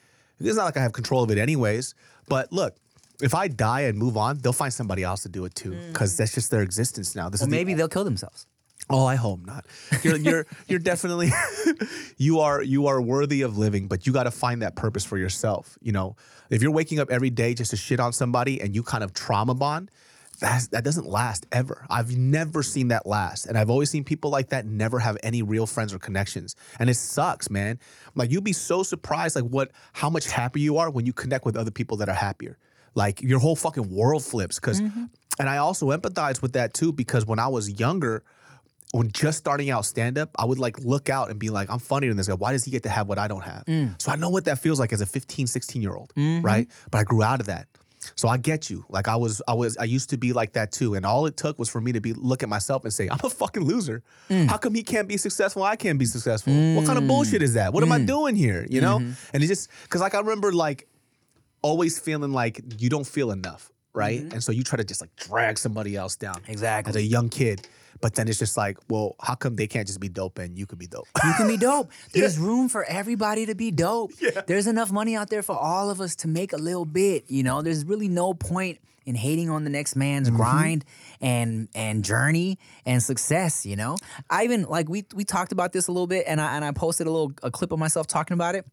It's 0.41 0.57
not 0.57 0.65
like 0.65 0.77
I 0.77 0.83
have 0.83 0.93
control 0.93 1.23
of 1.23 1.31
it 1.31 1.39
anyways. 1.39 1.95
But 2.29 2.53
look, 2.53 2.75
if 3.23 3.35
I 3.35 3.49
die 3.49 3.83
and 3.83 3.99
move 3.99 4.17
on, 4.17 4.39
they'll 4.39 4.53
find 4.53 4.73
somebody 4.73 5.03
else 5.03 5.23
to 5.23 5.29
do 5.29 5.45
it 5.45 5.55
too. 5.55 5.77
Because 5.89 6.15
mm. 6.15 6.19
that's 6.19 6.35
just 6.35 6.51
their 6.51 6.63
existence 6.63 7.15
now. 7.15 7.29
This 7.29 7.43
Or 7.43 7.45
is 7.45 7.49
the 7.49 7.57
maybe 7.57 7.75
they'll 7.75 7.89
kill 7.89 8.05
themselves. 8.05 8.47
Oh, 8.89 9.07
I 9.07 9.15
hope 9.15 9.47
not. 9.47 9.67
You're 10.03 10.17
you're 10.17 10.47
you're 10.67 10.79
definitely 10.81 11.31
you 12.17 12.41
are 12.41 12.61
you 12.63 12.89
are 12.89 13.01
worthy 13.01 13.43
of 13.43 13.57
living, 13.57 13.87
but 13.87 14.07
you 14.07 14.13
got 14.13 14.25
to 14.25 14.33
find 14.33 14.63
that 14.63 14.75
purpose 14.75 15.05
for 15.05 15.17
yourself. 15.17 15.79
You 15.81 15.93
know, 15.93 16.17
if 16.51 16.61
you're 16.61 16.73
waking 16.73 16.99
up 16.99 17.11
every 17.11 17.31
day 17.31 17.55
just 17.55 17.71
to 17.71 17.77
shit 17.77 18.01
on 18.01 18.13
somebody 18.13 18.61
and 18.61 18.75
you 18.75 18.83
kind 18.83 19.05
of 19.05 19.13
trauma 19.13 19.55
bond, 19.55 19.91
that's, 20.41 20.69
that 20.69 20.83
doesn't 20.83 21.07
last 21.07 21.47
ever. 21.53 21.87
I've 21.89 22.17
never 22.17 22.63
seen 22.63 22.89
that 22.89 23.07
last, 23.07 23.47
and 23.47 23.57
I've 23.57 23.71
always 23.71 23.91
seen 23.91 24.03
people 24.03 24.31
like 24.31 24.49
that 24.49 24.67
never 24.67 24.99
have 24.99 25.17
any 25.23 25.43
real 25.43 25.67
friends 25.67 25.95
or 25.95 25.99
connections, 25.99 26.57
and 26.81 26.91
it 26.91 26.95
sucks, 26.95 27.49
man. 27.49 27.79
Like 28.17 28.33
you'd 28.33 28.43
be 28.43 28.53
so 28.53 28.83
surprised, 28.83 29.37
like 29.37 29.45
what 29.45 29.71
how 29.93 30.11
much 30.11 30.29
happier 30.29 30.65
you 30.65 30.79
are 30.79 30.91
when 30.91 31.07
you 31.07 31.13
connect 31.13 31.45
with 31.45 31.57
other 31.57 31.71
people 31.71 31.99
that 31.99 32.09
are 32.09 32.15
happier. 32.15 32.59
Like 32.95 33.23
your 33.23 33.39
whole 33.39 33.57
fucking 33.57 33.91
world 33.91 34.25
flips 34.25 34.59
because, 34.59 34.81
mm-hmm. 34.81 35.05
and 35.39 35.49
I 35.49 35.59
also 35.59 35.91
empathize 35.91 36.43
with 36.43 36.55
that 36.55 36.75
too 36.75 36.93
because 36.93 37.25
when 37.25 37.39
I 37.39 37.49
was 37.49 37.79
younger 37.79 38.25
when 38.93 39.13
just 39.13 39.39
starting 39.39 39.71
out 39.71 39.85
stand 39.85 40.19
up, 40.19 40.31
I 40.37 40.45
would 40.45 40.59
like 40.59 40.79
look 40.81 41.09
out 41.09 41.31
and 41.31 41.39
be 41.39 41.51
like, 41.51 41.71
I'm 41.71 41.79
funnier 41.79 42.11
than 42.11 42.17
this 42.17 42.29
guy. 42.29 42.35
Why 42.35 42.53
does 42.53 42.65
he 42.65 42.71
get 42.71 42.83
to 42.85 42.89
have 42.89 43.09
what 43.09 43.19
I 43.19 43.29
don't 43.29 43.43
have? 43.43 43.65
Mm. 43.67 44.01
So 44.03 44.11
I 44.11 44.17
know 44.17 44.31
what 44.31 44.47
that 44.47 44.59
feels 44.59 44.81
like 44.81 44.93
as 44.93 45.01
a 45.01 45.07
15, 45.07 45.47
16 45.47 45.81
year 45.83 45.95
old, 45.95 46.13
Mhm. 46.17 46.43
right? 46.43 46.69
But 46.91 46.99
I 46.99 47.05
grew 47.05 47.23
out 47.23 47.41
of 47.41 47.47
that. 47.47 47.69
So 48.17 48.29
I 48.29 48.39
get 48.39 48.71
you. 48.71 48.85
Like 48.89 49.09
I 49.09 49.17
was, 49.17 49.43
I 49.47 49.53
was, 49.55 49.77
I 49.77 49.85
used 49.85 50.11
to 50.11 50.17
be 50.17 50.33
like 50.33 50.55
that 50.55 50.73
too. 50.73 50.95
And 50.95 51.05
all 51.05 51.27
it 51.27 51.37
took 51.37 51.59
was 51.59 51.69
for 51.69 51.81
me 51.81 51.93
to 51.93 52.01
be 52.01 52.15
look 52.15 52.43
at 52.43 52.49
myself 52.49 52.85
and 52.85 52.93
say, 52.93 53.09
I'm 53.11 53.21
a 53.23 53.31
fucking 53.31 53.63
loser. 53.63 54.03
Mm. 54.31 54.49
How 54.49 54.57
come 54.57 54.75
he 54.75 54.83
can't 54.83 55.07
be 55.07 55.19
successful? 55.19 55.63
I 55.63 55.77
can't 55.77 55.99
be 55.99 56.07
successful. 56.07 56.53
What 56.75 56.87
kind 56.87 56.99
of 56.99 57.05
mm. 57.05 57.09
bullshit 57.09 57.43
is 57.43 57.55
that? 57.55 57.73
What 57.75 57.83
am 57.83 57.93
I 57.93 57.99
mm. 57.99 58.07
doing 58.07 58.37
here? 58.37 58.67
You 58.69 58.81
know? 58.81 58.99
Mm-hmm. 58.99 59.13
And 59.35 59.45
it 59.45 59.47
just 59.47 59.69
because 59.83 60.01
like 60.01 60.15
I 60.15 60.19
remember 60.19 60.51
like 60.51 60.89
always 61.63 61.99
feeling 61.99 62.33
like 62.33 62.61
you 62.79 62.89
don't 62.89 63.07
feel 63.07 63.31
enough, 63.31 63.71
right? 63.95 64.21
And 64.21 64.43
so 64.43 64.53
you 64.53 64.63
try 64.65 64.77
to 64.77 64.85
just 64.85 65.01
like 65.01 65.15
drag 65.17 65.59
somebody 65.59 65.97
else 65.97 66.17
down. 66.17 66.41
Exactly. 66.49 66.91
As 66.91 66.97
a 66.97 67.03
young 67.03 67.29
kid. 67.29 67.67
But 68.01 68.15
then 68.15 68.29
it's 68.29 68.39
just 68.39 68.57
like, 68.57 68.79
well, 68.89 69.15
how 69.21 69.35
come 69.35 69.57
they 69.57 69.67
can't 69.67 69.87
just 69.87 70.01
be 70.01 70.09
dope 70.09 70.39
and 70.39 70.57
you 70.59 70.65
could 70.65 70.79
be 70.79 70.87
dope? 70.87 71.07
You 71.23 71.35
can 71.37 71.47
be 71.47 71.57
dope. 71.69 71.91
There's 72.15 72.39
room 72.39 72.71
for 72.71 72.85
everybody 72.85 73.45
to 73.45 73.55
be 73.55 73.71
dope. 73.71 74.13
Yeah. 74.19 74.41
There's 74.47 74.67
enough 74.67 74.91
money 74.91 75.17
out 75.17 75.29
there 75.29 75.43
for 75.43 75.55
all 75.55 75.91
of 75.91 76.01
us 76.01 76.17
to 76.17 76.29
make 76.29 76.55
a 76.55 76.57
little 76.57 76.87
bit. 76.87 77.25
You 77.29 77.43
know, 77.43 77.61
there's 77.61 77.85
really 77.85 78.09
no 78.09 78.33
point 78.33 78.79
in 79.05 79.17
hating 79.17 79.51
on 79.51 79.65
the 79.65 79.71
next 79.71 79.97
man's 79.97 80.29
Mm-hmm. 80.29 80.37
grind 80.37 80.85
and 81.21 81.69
and 81.75 82.03
journey 82.03 82.59
and 82.87 83.03
success. 83.03 83.67
You 83.67 83.77
know, 83.77 83.97
I 84.31 84.45
even 84.45 84.63
like 84.65 84.89
we 84.89 85.05
we 85.15 85.25
talked 85.25 85.53
about 85.53 85.73
this 85.75 85.89
a 85.89 85.93
little 85.93 86.07
bit, 86.07 86.25
and 86.27 86.41
I 86.41 86.57
and 86.57 86.65
I 86.65 86.73
posted 86.73 87.07
a 87.07 87.11
little 87.11 87.33
a 87.43 87.51
clip 87.51 87.71
of 87.71 87.79
myself 87.79 88.07
talking 88.07 88.35
about 88.35 88.55
it. 88.55 88.65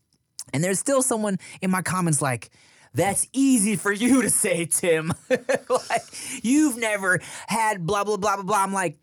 And 0.54 0.64
there's 0.64 0.80
still 0.80 1.02
someone 1.02 1.38
in 1.62 1.70
my 1.70 1.82
comments 1.82 2.22
like, 2.22 2.50
That's 2.98 3.28
easy 3.32 3.76
for 3.76 3.92
you 3.92 4.22
to 4.24 4.30
say, 4.30 4.66
Tim. 4.66 5.14
like, 5.30 6.04
you've 6.44 6.78
never 6.78 7.20
had 7.48 7.86
blah, 7.86 8.04
blah, 8.04 8.18
blah, 8.18 8.36
blah, 8.36 8.44
blah. 8.44 8.64
I'm 8.64 8.74
like, 8.74 8.98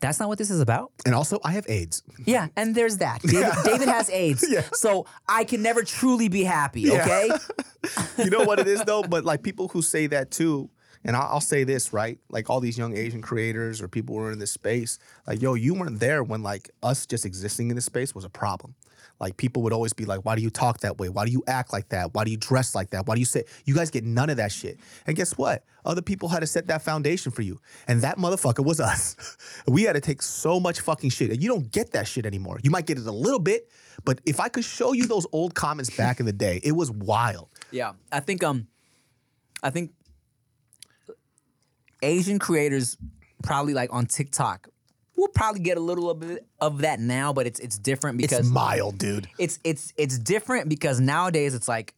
that's 0.00 0.18
not 0.20 0.28
what 0.28 0.38
this 0.38 0.50
is 0.50 0.60
about. 0.60 0.92
And 1.06 1.14
also, 1.14 1.38
I 1.44 1.52
have 1.52 1.64
AIDS. 1.68 2.02
Yeah, 2.24 2.48
and 2.56 2.74
there's 2.74 2.98
that. 2.98 3.22
David, 3.22 3.52
David 3.64 3.88
has 3.88 4.10
AIDS. 4.10 4.44
So 4.72 5.06
I 5.28 5.44
can 5.44 5.62
never 5.62 5.82
truly 5.84 6.28
be 6.28 6.44
happy, 6.44 6.82
Yeah. 6.82 7.02
okay? 7.02 7.30
you 8.24 8.30
know 8.30 8.44
what 8.44 8.58
it 8.58 8.66
is 8.66 8.82
though 8.84 9.02
but 9.02 9.24
like 9.24 9.42
people 9.44 9.68
who 9.68 9.80
say 9.80 10.06
that 10.08 10.30
too 10.32 10.68
and 11.04 11.14
I'll, 11.14 11.34
I'll 11.34 11.40
say 11.40 11.62
this 11.62 11.92
right 11.92 12.18
like 12.30 12.50
all 12.50 12.58
these 12.58 12.76
young 12.76 12.96
asian 12.96 13.22
creators 13.22 13.80
or 13.80 13.86
people 13.86 14.16
who 14.16 14.22
are 14.22 14.32
in 14.32 14.40
this 14.40 14.50
space 14.50 14.98
like 15.24 15.40
yo 15.40 15.54
you 15.54 15.72
weren't 15.74 16.00
there 16.00 16.24
when 16.24 16.42
like 16.42 16.68
us 16.82 17.06
just 17.06 17.24
existing 17.24 17.70
in 17.70 17.76
this 17.76 17.84
space 17.84 18.12
was 18.12 18.24
a 18.24 18.28
problem 18.30 18.74
like 19.20 19.36
people 19.36 19.62
would 19.62 19.72
always 19.72 19.92
be 19.92 20.04
like 20.04 20.20
why 20.24 20.36
do 20.36 20.42
you 20.42 20.50
talk 20.50 20.80
that 20.80 20.98
way? 20.98 21.08
Why 21.08 21.24
do 21.24 21.32
you 21.32 21.42
act 21.46 21.72
like 21.72 21.88
that? 21.90 22.14
Why 22.14 22.24
do 22.24 22.30
you 22.30 22.36
dress 22.36 22.74
like 22.74 22.90
that? 22.90 23.06
Why 23.06 23.14
do 23.14 23.20
you 23.20 23.26
say 23.26 23.44
you 23.64 23.74
guys 23.74 23.90
get 23.90 24.04
none 24.04 24.30
of 24.30 24.36
that 24.36 24.52
shit. 24.52 24.78
And 25.06 25.16
guess 25.16 25.36
what? 25.36 25.64
Other 25.84 26.02
people 26.02 26.28
had 26.28 26.40
to 26.40 26.46
set 26.46 26.66
that 26.66 26.82
foundation 26.82 27.30
for 27.30 27.42
you. 27.42 27.60
And 27.86 28.00
that 28.02 28.18
motherfucker 28.18 28.64
was 28.64 28.80
us. 28.80 29.16
We 29.68 29.82
had 29.82 29.94
to 29.94 30.00
take 30.00 30.22
so 30.22 30.60
much 30.60 30.80
fucking 30.80 31.10
shit. 31.10 31.30
And 31.30 31.42
you 31.42 31.48
don't 31.48 31.70
get 31.70 31.92
that 31.92 32.06
shit 32.06 32.24
anymore. 32.24 32.58
You 32.62 32.70
might 32.70 32.86
get 32.86 32.98
it 32.98 33.06
a 33.06 33.12
little 33.12 33.38
bit 33.40 33.68
but 34.04 34.20
if 34.26 34.40
i 34.40 34.48
could 34.48 34.64
show 34.64 34.92
you 34.92 35.06
those 35.06 35.26
old 35.32 35.54
comments 35.54 35.94
back 35.96 36.20
in 36.20 36.26
the 36.26 36.32
day 36.32 36.60
it 36.62 36.72
was 36.72 36.90
wild. 36.90 37.48
Yeah, 37.70 37.92
I 38.12 38.20
think 38.20 38.44
um, 38.44 38.68
I 39.62 39.70
think 39.70 39.92
Asian 42.02 42.38
creators 42.38 42.96
probably 43.42 43.74
like 43.74 43.92
on 43.92 44.06
TikTok. 44.06 44.68
We'll 45.16 45.28
probably 45.28 45.60
get 45.60 45.76
a 45.78 45.80
little 45.80 46.12
bit 46.14 46.46
of 46.60 46.78
that 46.78 47.00
now, 47.00 47.32
but 47.32 47.46
it's 47.46 47.58
it's 47.60 47.78
different 47.78 48.18
because 48.18 48.40
it's 48.40 48.48
mild, 48.50 48.98
dude. 48.98 49.28
It's 49.38 49.58
it's 49.64 49.92
it's 49.96 50.18
different 50.18 50.68
because 50.68 51.00
nowadays 51.00 51.54
it's 51.54 51.68
like 51.68 51.94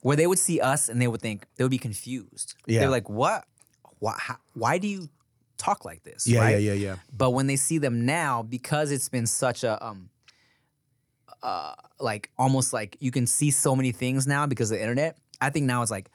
where 0.00 0.16
they 0.16 0.26
would 0.26 0.38
see 0.38 0.60
us 0.60 0.88
and 0.88 1.00
they 1.00 1.06
would 1.08 1.20
think 1.20 1.46
they 1.56 1.64
would 1.64 1.70
be 1.70 1.78
confused. 1.78 2.54
Yeah. 2.66 2.80
They're 2.80 2.88
like, 2.90 3.08
"What? 3.10 3.44
Why? 3.98 4.16
How, 4.18 4.36
why 4.54 4.78
do 4.78 4.88
you 4.88 5.08
talk 5.58 5.84
like 5.84 6.02
this?" 6.02 6.26
Yeah, 6.26 6.40
right? 6.40 6.50
yeah, 6.52 6.72
yeah, 6.72 6.72
yeah. 6.72 6.96
But 7.12 7.30
when 7.30 7.46
they 7.46 7.56
see 7.56 7.76
them 7.78 8.06
now, 8.06 8.42
because 8.42 8.90
it's 8.90 9.08
been 9.10 9.26
such 9.26 9.62
a 9.62 9.84
um, 9.84 10.08
uh, 11.42 11.74
like 12.00 12.30
almost 12.38 12.72
like 12.72 12.96
you 13.00 13.10
can 13.10 13.26
see 13.26 13.50
so 13.50 13.76
many 13.76 13.92
things 13.92 14.26
now 14.26 14.46
because 14.46 14.70
of 14.70 14.78
the 14.78 14.82
internet. 14.82 15.18
I 15.40 15.50
think 15.50 15.66
now 15.66 15.82
it's 15.82 15.90
like, 15.90 16.08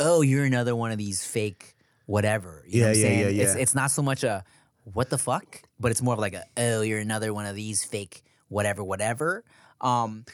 oh, 0.00 0.22
you're 0.22 0.44
another 0.44 0.74
one 0.74 0.90
of 0.90 0.98
these 0.98 1.24
fake 1.24 1.76
whatever. 2.06 2.64
You 2.66 2.80
know 2.80 2.86
Yeah, 2.86 2.90
what 2.90 2.96
I'm 2.96 3.00
yeah, 3.00 3.06
saying? 3.06 3.36
yeah, 3.36 3.42
It's 3.44 3.54
yeah. 3.54 3.62
it's 3.62 3.74
not 3.74 3.90
so 3.92 4.02
much 4.02 4.24
a 4.24 4.44
what 4.84 5.10
the 5.10 5.18
fuck, 5.18 5.62
but 5.78 5.90
it's 5.90 6.02
more 6.02 6.14
of 6.14 6.20
like 6.20 6.34
a 6.34 6.44
oh, 6.56 6.82
you're 6.82 6.98
another 6.98 7.32
one 7.32 7.46
of 7.46 7.54
these 7.56 7.84
fake 7.84 8.22
whatever, 8.48 8.84
whatever. 8.84 9.44
Um, 9.80 10.24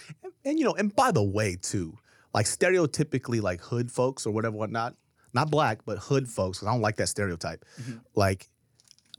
and 0.44 0.58
you 0.58 0.64
know, 0.64 0.74
and 0.74 0.94
by 0.94 1.12
the 1.12 1.22
way, 1.22 1.56
too, 1.60 1.96
like 2.34 2.46
stereotypically, 2.46 3.40
like 3.40 3.60
hood 3.60 3.90
folks 3.90 4.26
or 4.26 4.32
whatever, 4.32 4.56
whatnot, 4.56 4.94
not 5.32 5.50
black, 5.50 5.80
but 5.86 5.98
hood 5.98 6.28
folks, 6.28 6.58
'cause 6.58 6.68
I 6.68 6.72
don't 6.72 6.82
like 6.82 6.96
that 6.96 7.08
stereotype. 7.08 7.64
Like, 8.14 8.48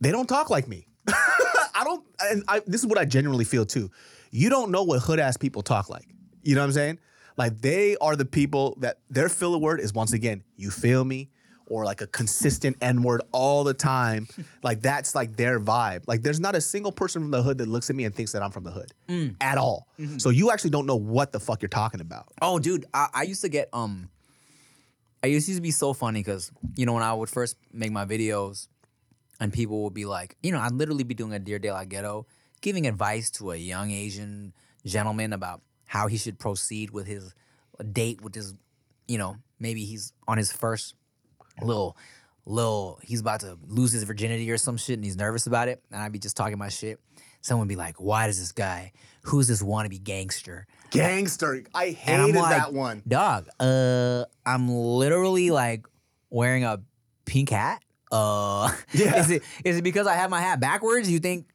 they 0.01 0.11
don't 0.11 0.27
talk 0.27 0.49
like 0.49 0.67
me. 0.67 0.87
I 1.07 1.83
don't, 1.83 2.05
and 2.21 2.43
I, 2.47 2.61
this 2.67 2.81
is 2.81 2.87
what 2.87 2.97
I 2.97 3.05
genuinely 3.05 3.45
feel 3.45 3.65
too. 3.65 3.89
You 4.31 4.49
don't 4.49 4.69
know 4.71 4.83
what 4.83 4.99
hood 5.01 5.19
ass 5.19 5.37
people 5.37 5.61
talk 5.61 5.89
like. 5.89 6.07
You 6.43 6.55
know 6.55 6.61
what 6.61 6.67
I'm 6.67 6.73
saying? 6.73 6.99
Like, 7.37 7.61
they 7.61 7.95
are 7.97 8.15
the 8.15 8.25
people 8.25 8.77
that 8.81 8.99
their 9.09 9.29
filler 9.29 9.57
word 9.57 9.79
is 9.79 9.93
once 9.93 10.13
again, 10.13 10.43
you 10.57 10.71
feel 10.71 11.03
me? 11.05 11.29
Or 11.69 11.86
like 11.86 12.01
a 12.01 12.08
consistent 12.08 12.77
N 12.82 13.03
word 13.03 13.21
all 13.32 13.63
the 13.63 13.73
time. 13.75 14.27
like, 14.63 14.82
that's 14.82 15.13
like 15.15 15.36
their 15.38 15.60
vibe. 15.60 16.03
Like, 16.08 16.23
there's 16.23 16.39
not 16.39 16.55
a 16.55 16.62
single 16.62 16.91
person 16.91 17.21
from 17.21 17.32
the 17.32 17.43
hood 17.43 17.60
that 17.60 17.67
looks 17.67 17.89
at 17.89 17.95
me 17.95 18.05
and 18.05 18.13
thinks 18.13 18.32
that 18.32 18.41
I'm 18.41 18.51
from 18.51 18.63
the 18.63 18.71
hood 18.71 18.91
Mm. 19.08 19.36
at 19.39 19.58
all. 19.58 19.88
So 20.17 20.29
you 20.32 20.49
actually 20.51 20.71
don't 20.71 20.86
know 20.88 20.95
what 20.95 21.32
the 21.32 21.39
fuck 21.39 21.62
you're 21.62 21.69
talking 21.69 22.01
about. 22.01 22.27
Oh, 22.41 22.58
dude, 22.60 22.86
I, 22.93 23.08
I 23.13 23.23
used 23.23 23.41
to 23.41 23.49
get 23.49 23.69
um, 23.71 24.10
I 25.23 25.27
used 25.27 25.47
to 25.53 25.62
be 25.62 25.71
so 25.71 25.93
funny 25.93 26.21
because 26.21 26.51
you 26.75 26.86
know 26.86 26.93
when 26.93 27.03
I 27.03 27.13
would 27.13 27.29
first 27.29 27.58
make 27.73 27.91
my 27.91 28.05
videos, 28.05 28.67
and 29.39 29.51
people 29.53 29.84
would 29.84 29.93
be 29.93 30.05
like, 30.05 30.38
you 30.41 30.51
know, 30.51 30.60
I'd 30.60 30.71
literally 30.73 31.03
be 31.03 31.13
doing 31.13 31.34
a 31.34 31.39
Dear 31.39 31.60
De 31.60 31.71
La 31.71 31.84
Ghetto, 31.84 32.25
giving 32.62 32.88
advice 32.88 33.29
to 33.32 33.51
a 33.51 33.55
young 33.55 33.91
Asian 33.91 34.53
gentleman 34.86 35.34
about 35.34 35.62
how 35.86 36.08
he 36.08 36.17
should 36.17 36.39
proceed 36.39 36.91
with 36.91 37.05
his 37.08 37.34
date 37.91 38.21
with 38.21 38.34
his, 38.36 38.53
you 39.08 39.17
know, 39.17 39.36
maybe 39.60 39.84
he's 39.86 40.13
on 40.27 40.38
his 40.38 40.51
first 40.51 40.95
little 41.65 41.98
little 42.45 43.00
he's 43.04 43.22
about 43.22 43.41
to 43.41 43.58
lose 43.67 43.91
his 43.91 44.04
virginity 44.04 44.50
or 44.50 44.58
some 44.58 44.76
shit 44.78 44.95
and 44.95 45.04
he's 45.06 45.15
nervous 45.15 45.45
about 45.45 45.67
it 45.67 45.84
and 45.91 46.02
I'd 46.02 46.12
be 46.12 46.19
just 46.19 46.36
talking 46.36 46.58
my 46.58 46.69
shit. 46.69 47.00
Someone 47.41 47.67
would 47.67 47.69
be 47.69 47.76
like, 47.78 48.02
"Why 48.02 48.28
does 48.28 48.38
this 48.38 48.52
guy? 48.52 48.91
Who's 49.24 49.48
this 49.48 49.62
wannabe 49.62 50.04
gangster?" 50.04 50.67
Gangster. 50.89 51.63
I 51.74 51.86
And 51.86 51.95
hated 51.95 52.36
I'm 52.36 52.41
like, 52.41 52.58
that 52.58 52.74
one. 52.74 53.02
Dog, 53.08 53.48
uh, 53.60 54.26
I'm 54.45 54.67
literally 54.69 55.50
like 55.50 55.86
wearing 56.30 56.65
a 56.65 56.82
pink 57.26 57.50
hat. 57.50 57.82
Uh, 58.12 58.72
is 58.93 59.30
it 59.32 59.43
is 59.63 59.78
it 59.78 59.84
because 59.84 60.06
I 60.08 60.15
have 60.15 60.30
my 60.30 60.41
hat 60.41 60.60
backwards? 60.60 61.10
You 61.10 61.19
think 61.19 61.48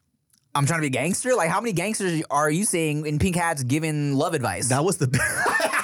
I'm 0.54 0.64
trying 0.66 0.78
to 0.78 0.82
be 0.82 0.86
a 0.86 0.90
gangster? 0.90 1.34
Like, 1.34 1.50
how 1.50 1.60
many 1.60 1.72
gangsters 1.72 2.22
are 2.30 2.48
you 2.50 2.64
seeing 2.64 3.04
in 3.04 3.18
pink 3.18 3.36
hats 3.36 3.62
giving 3.62 4.14
love 4.14 4.32
advice? 4.34 4.68
That 4.68 4.84
was 4.84 4.96
the. 4.96 5.08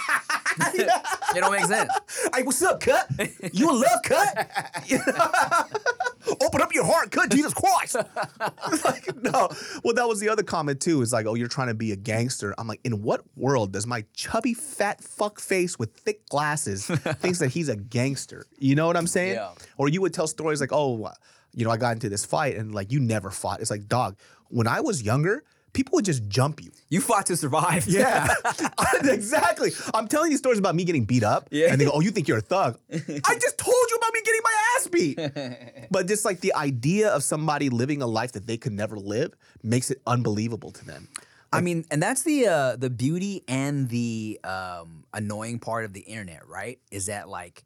it 0.75 1.41
don't 1.41 1.53
make 1.53 1.65
sense. 1.65 1.91
Hey, 2.35 2.43
what's 2.43 2.63
up, 2.63 2.81
cut? 2.81 3.09
You 3.53 3.71
a 3.71 3.73
love 3.73 4.03
cut? 4.05 4.51
Open 6.43 6.61
up 6.61 6.73
your 6.73 6.85
heart, 6.85 7.11
cut, 7.11 7.31
Jesus 7.31 7.55
Christ. 7.55 7.97
like, 8.85 9.15
no. 9.23 9.49
Well, 9.85 9.95
that 9.95 10.07
was 10.09 10.21
the 10.21 10.29
other 10.29 10.43
comment 10.43 10.81
too. 10.81 11.03
Is 11.03 11.13
like, 11.13 11.27
oh, 11.27 11.35
you're 11.35 11.49
trying 11.49 11.69
to 11.69 11.75
be 11.75 11.93
a 11.93 11.97
gangster. 11.97 12.55
I'm 12.59 12.67
like, 12.67 12.81
in 12.85 13.03
what 13.03 13.23
world 13.37 13.73
does 13.73 13.87
my 13.87 14.05
chubby, 14.15 14.55
fat 14.55 15.03
fuck 15.03 15.41
face 15.41 15.79
with 15.79 15.93
thick 15.95 16.29
glasses 16.29 16.87
thinks 16.87 17.39
that 17.39 17.49
he's 17.49 17.69
a 17.69 17.77
gangster? 17.77 18.47
You 18.59 18.75
know 18.75 18.87
what 18.87 18.97
I'm 18.97 19.07
saying? 19.07 19.35
Yeah. 19.35 19.53
Or 19.77 19.89
you 19.89 20.01
would 20.01 20.15
tell 20.15 20.27
stories 20.27 20.61
like, 20.61 20.73
oh, 20.73 21.11
you 21.55 21.65
know, 21.65 21.71
I 21.71 21.77
got 21.77 21.93
into 21.93 22.09
this 22.09 22.25
fight 22.25 22.57
and 22.57 22.75
like 22.75 22.93
you 22.93 23.01
never 23.01 23.31
fought. 23.31 23.61
It's 23.61 23.71
like, 23.71 23.87
dog, 23.89 24.17
when 24.49 24.67
I 24.67 24.81
was 24.81 25.03
younger, 25.03 25.45
people 25.73 25.97
would 25.97 26.05
just 26.05 26.29
jump 26.29 26.63
you. 26.63 26.71
You 26.89 27.01
fought 27.01 27.27
to 27.27 27.37
survive. 27.37 27.87
Yeah, 27.87 28.29
exactly. 29.05 29.71
I'm 29.95 30.09
telling 30.09 30.31
you 30.33 30.37
stories 30.39 30.59
about 30.59 30.75
me 30.75 30.85
getting 30.85 31.05
beat 31.05 31.23
up, 31.25 31.49
Yeah. 31.51 31.69
and 31.73 31.81
they 31.81 31.85
go, 31.85 31.93
"Oh, 31.95 32.01
you 32.01 32.11
think 32.11 32.29
you're 32.29 32.39
a 32.39 32.43
thug?" 32.43 32.79
I 32.93 33.39
just 33.39 33.59
told 33.59 33.77
you 33.91 33.97
about 33.97 34.13
me 34.13 34.21
getting 34.25 34.41
my 34.45 34.57
ass 34.77 34.87
beat. 34.89 35.89
but 35.91 36.07
just 36.09 36.25
like 36.25 36.41
the 36.41 36.55
idea 36.55 37.11
of 37.11 37.23
somebody 37.23 37.69
living 37.71 38.03
a 38.03 38.07
life 38.07 38.33
that 38.33 38.47
they 38.47 38.57
could 38.57 38.73
never 38.73 38.97
live 38.99 39.33
makes 39.63 39.91
it 39.91 40.01
unbelievable 40.07 40.71
to 40.73 40.85
them. 40.85 41.09
I 41.53 41.61
mean, 41.61 41.85
and 41.91 42.01
that's 42.01 42.23
the 42.23 42.47
uh, 42.47 42.77
the 42.77 42.91
beauty 42.91 43.43
and 43.49 43.89
the 43.89 44.39
um, 44.45 45.05
annoying 45.13 45.59
part 45.59 45.85
of 45.85 45.93
the 45.93 46.01
internet, 46.01 46.47
right? 46.47 46.79
Is 46.93 47.07
that 47.07 47.29
like 47.29 47.65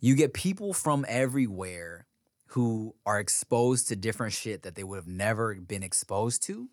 you 0.00 0.14
get 0.16 0.32
people 0.34 0.72
from 0.72 1.04
everywhere 1.08 2.06
who 2.46 2.94
are 3.06 3.18
exposed 3.20 3.88
to 3.88 3.96
different 3.96 4.32
shit 4.34 4.62
that 4.62 4.74
they 4.74 4.84
would 4.84 4.96
have 4.96 5.06
never 5.06 5.54
been 5.54 5.82
exposed 5.82 6.42
to, 6.44 6.68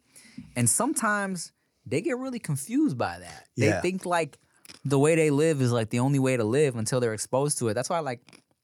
and 0.55 0.69
sometimes 0.69 1.51
they 1.85 2.01
get 2.01 2.17
really 2.17 2.39
confused 2.39 2.97
by 2.97 3.19
that. 3.19 3.47
Yeah. 3.55 3.75
They 3.75 3.81
think 3.81 4.05
like 4.05 4.37
the 4.85 4.99
way 4.99 5.15
they 5.15 5.29
live 5.29 5.61
is 5.61 5.71
like 5.71 5.89
the 5.89 5.99
only 5.99 6.19
way 6.19 6.37
to 6.37 6.43
live 6.43 6.75
until 6.75 6.99
they're 6.99 7.13
exposed 7.13 7.59
to 7.59 7.67
it. 7.69 7.73
That's 7.73 7.89
why 7.89 7.99
like 7.99 8.21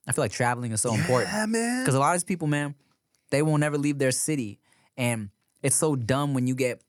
I 0.07 0.11
feel 0.11 0.23
like 0.23 0.31
traveling 0.31 0.71
is 0.71 0.81
so 0.81 0.93
important. 0.93 1.31
Yeah, 1.31 1.45
man. 1.45 1.83
Because 1.83 1.95
a 1.95 1.99
lot 1.99 2.15
of 2.15 2.21
these 2.21 2.23
people, 2.23 2.47
man, 2.47 2.75
they 3.31 3.41
will 3.41 3.57
never 3.57 3.77
leave 3.77 3.97
their 3.97 4.11
city. 4.11 4.59
And 4.97 5.29
it's 5.63 5.75
so 5.75 5.95
dumb 5.95 6.33
when 6.33 6.47
you 6.47 6.55
get 6.55 6.81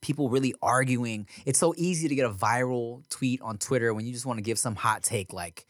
people 0.00 0.28
really 0.28 0.54
arguing. 0.60 1.28
It's 1.46 1.58
so 1.58 1.72
easy 1.76 2.08
to 2.08 2.14
get 2.14 2.26
a 2.26 2.30
viral 2.30 3.08
tweet 3.08 3.40
on 3.42 3.58
Twitter 3.58 3.94
when 3.94 4.04
you 4.04 4.12
just 4.12 4.26
want 4.26 4.38
to 4.38 4.42
give 4.42 4.58
some 4.58 4.74
hot 4.74 5.02
take 5.02 5.32
like, 5.32 5.66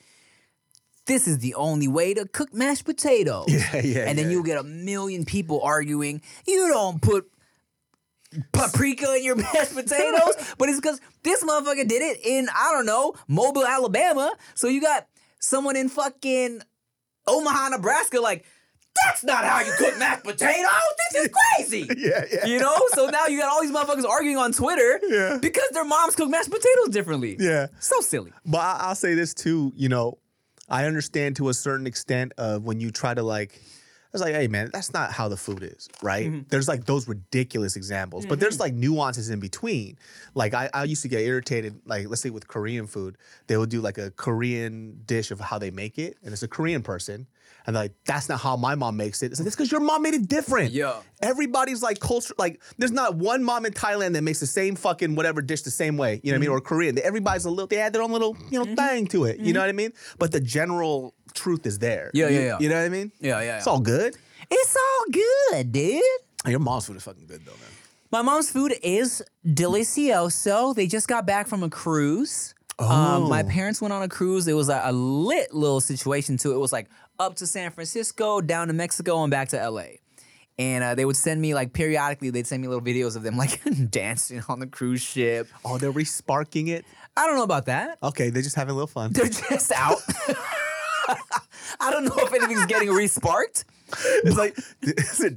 this 1.06 1.26
is 1.26 1.38
the 1.38 1.54
only 1.54 1.88
way 1.88 2.14
to 2.14 2.26
cook 2.26 2.54
mashed 2.54 2.84
potatoes. 2.84 3.46
Yeah, 3.52 3.80
yeah, 3.82 4.04
And 4.08 4.18
then 4.18 4.26
yeah. 4.26 4.30
you'll 4.32 4.42
get 4.44 4.58
a 4.58 4.62
million 4.62 5.24
people 5.24 5.60
arguing, 5.62 6.22
you 6.46 6.68
don't 6.68 7.02
put 7.02 7.30
paprika 8.52 9.14
in 9.16 9.24
your 9.24 9.36
mashed 9.52 9.74
potatoes. 9.74 10.34
but 10.58 10.68
it's 10.68 10.80
because 10.80 11.00
this 11.22 11.42
motherfucker 11.44 11.86
did 11.86 12.02
it 12.02 12.18
in, 12.24 12.48
I 12.54 12.70
don't 12.72 12.86
know, 12.86 13.14
Mobile, 13.28 13.66
Alabama. 13.66 14.32
So 14.54 14.68
you 14.68 14.80
got 14.80 15.06
someone 15.40 15.76
in 15.76 15.88
fucking 15.88 16.60
Omaha, 17.26 17.68
Nebraska, 17.70 18.20
like, 18.20 18.44
that's 19.06 19.24
not 19.24 19.44
how 19.44 19.60
you 19.60 19.72
cook 19.78 19.98
mashed 19.98 20.22
potatoes. 20.22 20.66
This 21.12 21.24
is 21.24 21.30
crazy. 21.56 21.88
Yeah, 21.96 22.24
yeah. 22.30 22.44
You 22.46 22.58
know? 22.60 22.76
So 22.94 23.06
now 23.06 23.26
you 23.26 23.38
got 23.40 23.48
all 23.50 23.62
these 23.62 23.70
motherfuckers 23.72 24.04
arguing 24.04 24.36
on 24.36 24.52
Twitter 24.52 25.00
Yeah. 25.08 25.38
because 25.40 25.68
their 25.72 25.84
moms 25.84 26.14
cook 26.14 26.28
mashed 26.28 26.50
potatoes 26.50 26.88
differently. 26.90 27.36
Yeah. 27.40 27.68
So 27.80 28.00
silly. 28.00 28.32
But 28.44 28.58
I, 28.58 28.76
I'll 28.80 28.94
say 28.94 29.14
this 29.14 29.32
too, 29.34 29.72
you 29.76 29.88
know, 29.88 30.18
I 30.68 30.84
understand 30.84 31.36
to 31.36 31.48
a 31.48 31.54
certain 31.54 31.86
extent 31.86 32.32
of 32.36 32.64
when 32.64 32.80
you 32.80 32.90
try 32.90 33.14
to 33.14 33.22
like, 33.22 33.60
was 34.12 34.22
like, 34.22 34.34
hey 34.34 34.46
man, 34.46 34.70
that's 34.72 34.92
not 34.92 35.12
how 35.12 35.28
the 35.28 35.36
food 35.36 35.62
is, 35.62 35.88
right? 36.02 36.26
Mm-hmm. 36.26 36.42
There's 36.48 36.68
like 36.68 36.84
those 36.84 37.08
ridiculous 37.08 37.76
examples, 37.76 38.26
but 38.26 38.40
there's 38.40 38.60
like 38.60 38.74
nuances 38.74 39.30
in 39.30 39.40
between. 39.40 39.96
Like 40.34 40.54
I, 40.54 40.68
I 40.74 40.84
used 40.84 41.02
to 41.02 41.08
get 41.08 41.22
irritated, 41.22 41.80
like 41.86 42.08
let's 42.08 42.20
say 42.20 42.30
with 42.30 42.46
Korean 42.46 42.86
food, 42.86 43.16
they 43.46 43.56
would 43.56 43.70
do 43.70 43.80
like 43.80 43.98
a 43.98 44.10
Korean 44.10 45.00
dish 45.06 45.30
of 45.30 45.40
how 45.40 45.58
they 45.58 45.70
make 45.70 45.98
it, 45.98 46.16
and 46.22 46.32
it's 46.32 46.42
a 46.42 46.48
Korean 46.48 46.82
person, 46.82 47.26
And 47.66 47.76
they're 47.76 47.84
like, 47.84 47.94
that's 48.04 48.28
not 48.28 48.40
how 48.40 48.56
my 48.56 48.74
mom 48.74 48.96
makes 48.96 49.22
it. 49.22 49.30
It's 49.32 49.40
like, 49.40 49.46
it's 49.46 49.54
because 49.56 49.70
your 49.70 49.80
mom 49.80 50.02
made 50.02 50.14
it 50.14 50.28
different. 50.28 50.72
Yeah. 50.72 50.96
Everybody's 51.20 51.82
like 51.82 52.00
culture, 52.00 52.34
like, 52.38 52.60
there's 52.78 52.90
not 52.90 53.14
one 53.14 53.44
mom 53.44 53.66
in 53.66 53.72
Thailand 53.72 54.14
that 54.14 54.22
makes 54.22 54.40
the 54.40 54.46
same 54.46 54.74
fucking 54.74 55.14
whatever 55.14 55.40
dish 55.42 55.62
the 55.62 55.70
same 55.70 55.96
way. 55.96 56.20
You 56.24 56.32
know 56.32 56.36
what 56.36 56.36
I 56.36 56.40
mean? 56.40 56.48
Mm-hmm. 56.48 56.56
Or 56.56 56.60
Korean. 56.60 56.98
Everybody's 56.98 57.44
a 57.44 57.50
little, 57.50 57.66
they 57.68 57.78
add 57.78 57.92
their 57.92 58.02
own 58.02 58.10
little, 58.12 58.36
you 58.50 58.58
know, 58.58 58.64
mm-hmm. 58.64 58.74
thing 58.74 59.06
to 59.08 59.24
it. 59.24 59.38
You 59.38 59.52
know 59.52 59.60
mm-hmm. 59.60 59.66
what 59.66 59.68
I 59.68 59.72
mean? 59.72 59.92
But 60.18 60.32
the 60.32 60.40
general 60.40 61.14
truth 61.34 61.66
is 61.66 61.78
there. 61.78 62.10
Yeah, 62.14 62.28
You- 62.28 62.34
yeah, 62.34 62.44
yeah. 62.44 62.56
You 62.60 62.68
know 62.68 62.76
what 62.76 62.86
I 62.86 62.88
mean? 62.88 63.12
Yeah, 63.20 63.40
yeah, 63.40 63.58
It's 63.58 63.66
all 63.66 63.80
good. 63.80 64.16
It's 64.50 64.76
all 64.76 65.04
good, 65.52 65.72
dude. 65.72 66.02
Your 66.46 66.58
mom's 66.58 66.86
food 66.86 66.96
is 66.96 67.04
fucking 67.04 67.26
good 67.26 67.44
though, 67.44 67.52
man. 67.52 67.70
My 68.10 68.20
mom's 68.20 68.50
food 68.50 68.74
is 68.82 69.22
delicioso. 69.46 70.74
They 70.74 70.86
just 70.86 71.08
got 71.08 71.26
back 71.26 71.46
from 71.46 71.62
a 71.62 71.70
cruise. 71.70 72.54
Um, 72.78 73.28
my 73.28 73.42
Oh. 73.42 73.48
parents 73.48 73.80
went 73.80 73.92
on 73.92 74.02
a 74.02 74.08
cruise. 74.08 74.48
It 74.48 74.54
was 74.54 74.68
a, 74.68 74.80
a 74.84 74.92
lit 74.92 75.54
little 75.54 75.80
situation 75.80 76.36
too. 76.36 76.52
It 76.52 76.58
was 76.58 76.72
like 76.72 76.88
up 77.22 77.36
to 77.36 77.46
San 77.46 77.70
Francisco, 77.70 78.40
down 78.40 78.66
to 78.66 78.72
Mexico, 78.72 79.22
and 79.22 79.30
back 79.30 79.48
to 79.50 79.70
LA. 79.70 79.84
And 80.58 80.84
uh, 80.84 80.94
they 80.94 81.04
would 81.04 81.16
send 81.16 81.40
me 81.40 81.54
like 81.54 81.72
periodically. 81.72 82.30
They'd 82.30 82.46
send 82.46 82.62
me 82.62 82.68
little 82.68 82.84
videos 82.84 83.16
of 83.16 83.22
them 83.22 83.36
like 83.38 83.60
dancing 83.90 84.42
on 84.48 84.58
the 84.58 84.66
cruise 84.66 85.00
ship. 85.00 85.48
Oh, 85.64 85.78
they're 85.78 85.92
resparking 85.92 86.68
it. 86.68 86.84
I 87.16 87.26
don't 87.26 87.36
know 87.36 87.44
about 87.44 87.66
that. 87.66 87.98
Okay, 88.02 88.30
they're 88.30 88.42
just 88.42 88.56
having 88.56 88.72
a 88.72 88.74
little 88.74 88.86
fun. 88.86 89.12
They're 89.12 89.28
just 89.28 89.72
out. 89.72 89.98
I 91.80 91.90
don't 91.90 92.04
know 92.04 92.16
if 92.16 92.32
anything's 92.32 92.66
getting 92.66 92.88
resparked. 92.88 93.64
It's 94.24 94.38
like 94.38 94.56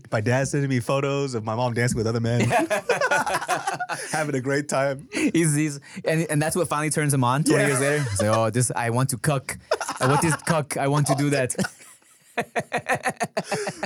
my 0.12 0.22
dad 0.22 0.48
sending 0.48 0.70
me 0.70 0.80
photos 0.80 1.34
of 1.36 1.44
my 1.44 1.56
mom 1.56 1.74
dancing 1.74 1.98
with 1.98 2.08
other 2.08 2.20
men, 2.20 2.42
having 4.12 4.36
a 4.36 4.42
great 4.42 4.70
time. 4.70 5.08
He's, 5.12 5.56
he's 5.56 5.80
and, 6.06 6.26
and 6.30 6.42
that's 6.42 6.56
what 6.56 6.68
finally 6.68 6.90
turns 6.90 7.14
him 7.14 7.24
on 7.24 7.44
20 7.44 7.60
Yeah. 7.60 7.68
years 7.68 7.80
later. 7.80 8.04
He's 8.04 8.22
like, 8.22 8.38
oh, 8.38 8.50
this 8.50 8.72
I 8.76 8.90
want 8.92 9.10
to 9.10 9.18
cook. 9.18 9.58
I 10.00 10.06
uh, 10.06 10.10
want 10.10 10.22
this 10.22 10.36
cook. 10.44 10.78
I 10.78 10.88
want 10.88 11.08
to 11.08 11.16
do 11.16 11.30
that. 11.32 11.56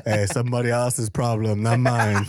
Hey, 0.05 0.25
somebody 0.27 0.69
else's 0.69 1.09
problem, 1.09 1.63
not 1.63 1.79
mine. 1.79 2.25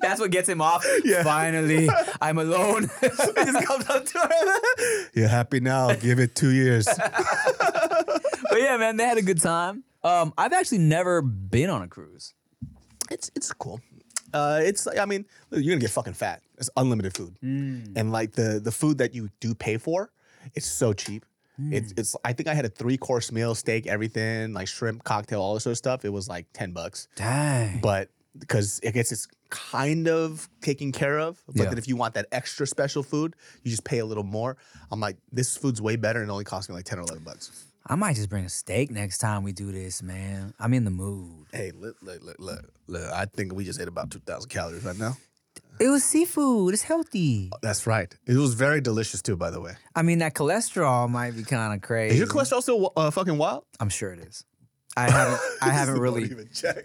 That's 0.00 0.18
what 0.20 0.30
gets 0.30 0.48
him 0.48 0.60
off. 0.62 0.84
Yeah. 1.04 1.22
Finally, 1.22 1.88
I'm 2.22 2.38
alone. 2.38 2.90
he 3.00 3.08
just 3.08 3.66
comes 3.66 3.88
up 3.90 4.06
to 4.06 4.18
her. 4.18 5.08
You're 5.14 5.28
happy 5.28 5.60
now. 5.60 5.92
Give 5.94 6.18
it 6.18 6.34
two 6.34 6.50
years. 6.50 6.86
But 6.86 8.60
yeah, 8.60 8.76
man, 8.78 8.96
they 8.96 9.04
had 9.04 9.18
a 9.18 9.22
good 9.22 9.40
time. 9.40 9.84
Um, 10.02 10.32
I've 10.38 10.52
actually 10.52 10.78
never 10.78 11.20
been 11.22 11.70
on 11.70 11.82
a 11.82 11.88
cruise. 11.88 12.34
It's 13.10 13.30
it's 13.34 13.52
cool. 13.52 13.80
Uh, 14.32 14.60
it's 14.62 14.86
like 14.86 14.98
I 14.98 15.04
mean, 15.04 15.24
you're 15.50 15.62
gonna 15.74 15.80
get 15.80 15.90
fucking 15.90 16.14
fat. 16.14 16.42
It's 16.58 16.70
unlimited 16.76 17.14
food, 17.16 17.36
and 17.42 18.12
like 18.12 18.32
the 18.32 18.60
the 18.62 18.70
food 18.72 18.98
that 18.98 19.14
you 19.14 19.28
do 19.40 19.54
pay 19.54 19.76
for, 19.76 20.10
it's 20.54 20.66
so 20.66 20.92
cheap. 20.92 21.24
It's 21.70 21.92
it's. 21.98 22.16
I 22.24 22.32
think 22.32 22.48
I 22.48 22.54
had 22.54 22.64
a 22.64 22.70
three 22.70 22.96
course 22.96 23.30
meal, 23.30 23.54
steak, 23.54 23.86
everything, 23.86 24.54
like 24.54 24.66
shrimp, 24.66 25.04
cocktail, 25.04 25.42
all 25.42 25.52
this 25.52 25.64
sort 25.64 25.72
of 25.72 25.76
stuff. 25.78 26.06
It 26.06 26.08
was 26.08 26.26
like 26.26 26.46
ten 26.54 26.72
bucks. 26.72 27.06
Dang. 27.16 27.80
But 27.82 28.08
because 28.38 28.80
I 28.86 28.90
guess 28.92 29.12
it's 29.12 29.26
kind 29.50 30.08
of 30.08 30.48
taken 30.62 30.90
care 30.90 31.18
of. 31.18 31.42
But 31.48 31.56
Yeah. 31.56 31.64
then 31.68 31.76
if 31.76 31.86
you 31.86 31.96
want 31.96 32.14
that 32.14 32.26
extra 32.32 32.66
special 32.66 33.02
food, 33.02 33.34
you 33.62 33.70
just 33.70 33.84
pay 33.84 33.98
a 33.98 34.06
little 34.06 34.22
more. 34.24 34.56
I'm 34.90 35.00
like, 35.00 35.18
this 35.32 35.54
food's 35.56 35.82
way 35.82 35.96
better 35.96 36.20
and 36.22 36.30
it 36.30 36.32
only 36.32 36.44
cost 36.44 36.70
me 36.70 36.74
like 36.76 36.86
ten 36.86 36.98
or 36.98 37.02
eleven 37.02 37.24
bucks. 37.24 37.50
I 37.86 37.94
might 37.96 38.16
just 38.16 38.28
bring 38.28 38.44
a 38.44 38.48
steak 38.48 38.90
next 38.90 39.18
time 39.18 39.42
we 39.42 39.52
do 39.52 39.72
this, 39.72 40.02
man. 40.02 40.54
I'm 40.58 40.74
in 40.74 40.84
the 40.84 40.90
mood. 40.90 41.46
Hey, 41.52 41.72
look, 41.74 41.96
look, 42.02 42.22
look, 42.22 42.36
look, 42.38 42.72
look. 42.86 43.12
I 43.12 43.24
think 43.24 43.54
we 43.54 43.64
just 43.64 43.80
ate 43.80 43.88
about 43.88 44.10
two 44.10 44.20
thousand 44.20 44.50
calories 44.50 44.84
right 44.84 44.98
now. 44.98 45.16
It 45.80 45.88
was 45.88 46.04
seafood. 46.04 46.74
It's 46.74 46.82
healthy. 46.82 47.50
That's 47.62 47.86
right. 47.86 48.14
It 48.26 48.36
was 48.36 48.52
very 48.52 48.82
delicious 48.82 49.22
too, 49.22 49.36
by 49.36 49.50
the 49.50 49.60
way. 49.62 49.72
I 49.96 50.02
mean, 50.02 50.18
that 50.18 50.34
cholesterol 50.34 51.08
might 51.08 51.34
be 51.34 51.42
kind 51.42 51.72
of 51.72 51.80
crazy. 51.80 52.14
Is 52.14 52.18
your 52.18 52.28
cholesterol 52.28 52.60
still 52.62 52.92
uh, 52.96 53.10
fucking 53.10 53.38
wild? 53.38 53.64
I'm 53.80 53.88
sure 53.88 54.12
it 54.12 54.20
is. 54.20 54.44
I 54.96 55.10
haven't. 55.10 55.40
I 55.62 55.70
haven't 55.70 55.98
really. 55.98 56.30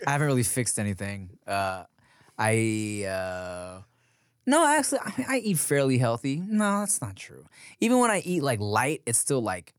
I 0.07 0.11
haven't 0.11 0.27
really 0.27 0.43
fixed 0.43 0.79
anything. 0.79 1.37
Uh, 1.45 1.83
I. 2.37 3.05
Uh, 3.05 3.81
no, 4.47 4.65
actually, 4.65 4.99
I, 4.99 5.25
I 5.27 5.37
eat 5.39 5.57
fairly 5.57 5.97
healthy. 5.97 6.37
No, 6.37 6.79
that's 6.79 7.01
not 7.01 7.15
true. 7.15 7.45
Even 7.81 7.99
when 7.99 8.11
I 8.11 8.19
eat 8.19 8.43
like 8.43 8.59
light, 8.59 9.01
it's 9.05 9.17
still 9.17 9.41
like, 9.41 9.73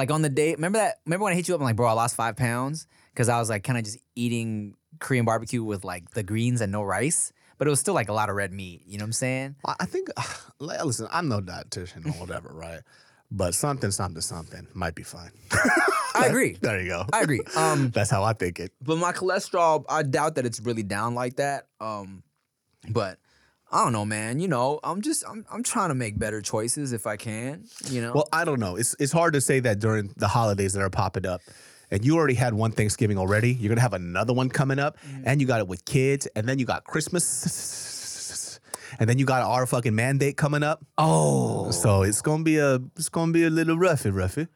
like 0.00 0.10
on 0.10 0.22
the 0.22 0.28
day. 0.28 0.52
Remember 0.54 0.78
that? 0.78 0.96
Remember 1.04 1.24
when 1.24 1.32
I 1.34 1.36
hit 1.36 1.46
you 1.46 1.54
up 1.54 1.60
and 1.60 1.66
like, 1.66 1.76
bro, 1.76 1.86
I 1.88 1.92
lost 1.92 2.16
five 2.16 2.36
pounds 2.36 2.86
because 3.12 3.28
I 3.28 3.38
was 3.38 3.50
like 3.50 3.64
kind 3.64 3.78
of 3.78 3.84
just 3.84 3.98
eating 4.16 4.74
Korean 4.98 5.24
barbecue 5.24 5.62
with 5.62 5.84
like 5.84 6.10
the 6.12 6.22
greens 6.22 6.60
and 6.60 6.72
no 6.72 6.82
rice, 6.82 7.32
but 7.58 7.66
it 7.66 7.70
was 7.70 7.80
still 7.80 7.94
like 7.94 8.08
a 8.08 8.12
lot 8.12 8.30
of 8.30 8.36
red 8.36 8.52
meat. 8.52 8.82
You 8.86 8.98
know 8.98 9.04
what 9.04 9.08
I'm 9.08 9.12
saying? 9.12 9.56
I 9.66 9.74
I 9.80 9.84
think. 9.84 10.08
Listen, 10.58 11.08
I'm 11.12 11.28
no 11.28 11.40
dietitian 11.40 12.06
or 12.06 12.12
whatever, 12.12 12.50
right? 12.52 12.80
But 13.30 13.54
something, 13.54 13.90
something, 13.90 14.20
something 14.22 14.66
might 14.74 14.94
be 14.94 15.04
fine. 15.04 15.30
I 16.14 16.26
agree. 16.26 16.56
There 16.60 16.80
you 16.80 16.88
go. 16.88 17.06
I 17.12 17.20
agree. 17.20 17.42
Um, 17.56 17.90
That's 17.94 18.10
how 18.10 18.24
I 18.24 18.32
think 18.32 18.58
it. 18.58 18.72
But 18.82 18.96
my 18.96 19.12
cholesterol, 19.12 19.84
I 19.88 20.02
doubt 20.02 20.34
that 20.34 20.46
it's 20.46 20.60
really 20.60 20.82
down 20.82 21.14
like 21.14 21.36
that. 21.36 21.68
Um, 21.80 22.24
but 22.88 23.18
I 23.72 23.84
don't 23.84 23.92
know, 23.92 24.04
man. 24.04 24.40
You 24.40 24.48
know, 24.48 24.80
I'm 24.82 25.00
just 25.00 25.24
I'm 25.28 25.44
I'm 25.50 25.62
trying 25.62 25.90
to 25.90 25.94
make 25.94 26.18
better 26.18 26.40
choices 26.40 26.92
if 26.92 27.06
I 27.06 27.16
can. 27.16 27.64
You 27.86 28.02
know. 28.02 28.12
Well, 28.12 28.28
I 28.32 28.44
don't 28.44 28.58
know. 28.60 28.76
It's 28.76 28.96
it's 28.98 29.12
hard 29.12 29.34
to 29.34 29.40
say 29.40 29.60
that 29.60 29.78
during 29.78 30.12
the 30.16 30.28
holidays 30.28 30.72
that 30.72 30.82
are 30.82 30.90
popping 30.90 31.26
up. 31.26 31.40
And 31.92 32.04
you 32.04 32.16
already 32.16 32.34
had 32.34 32.54
one 32.54 32.70
Thanksgiving 32.70 33.18
already. 33.18 33.52
You're 33.52 33.68
gonna 33.68 33.80
have 33.80 33.94
another 33.94 34.32
one 34.32 34.48
coming 34.48 34.78
up, 34.78 34.96
and 35.24 35.40
you 35.40 35.46
got 35.48 35.58
it 35.58 35.66
with 35.66 35.84
kids, 35.84 36.28
and 36.36 36.48
then 36.48 36.60
you 36.60 36.64
got 36.64 36.84
Christmas, 36.84 38.60
and 39.00 39.08
then 39.08 39.18
you 39.18 39.24
got 39.24 39.42
our 39.42 39.66
fucking 39.66 39.94
mandate 39.94 40.36
coming 40.36 40.62
up. 40.62 40.84
Oh, 40.98 41.72
so 41.72 42.02
it's 42.02 42.22
gonna 42.22 42.44
be 42.44 42.58
a 42.58 42.80
it's 42.96 43.08
gonna 43.08 43.32
be 43.32 43.44
a 43.44 43.50
little 43.50 43.76
roughy, 43.76 44.12
roughy. 44.12 44.46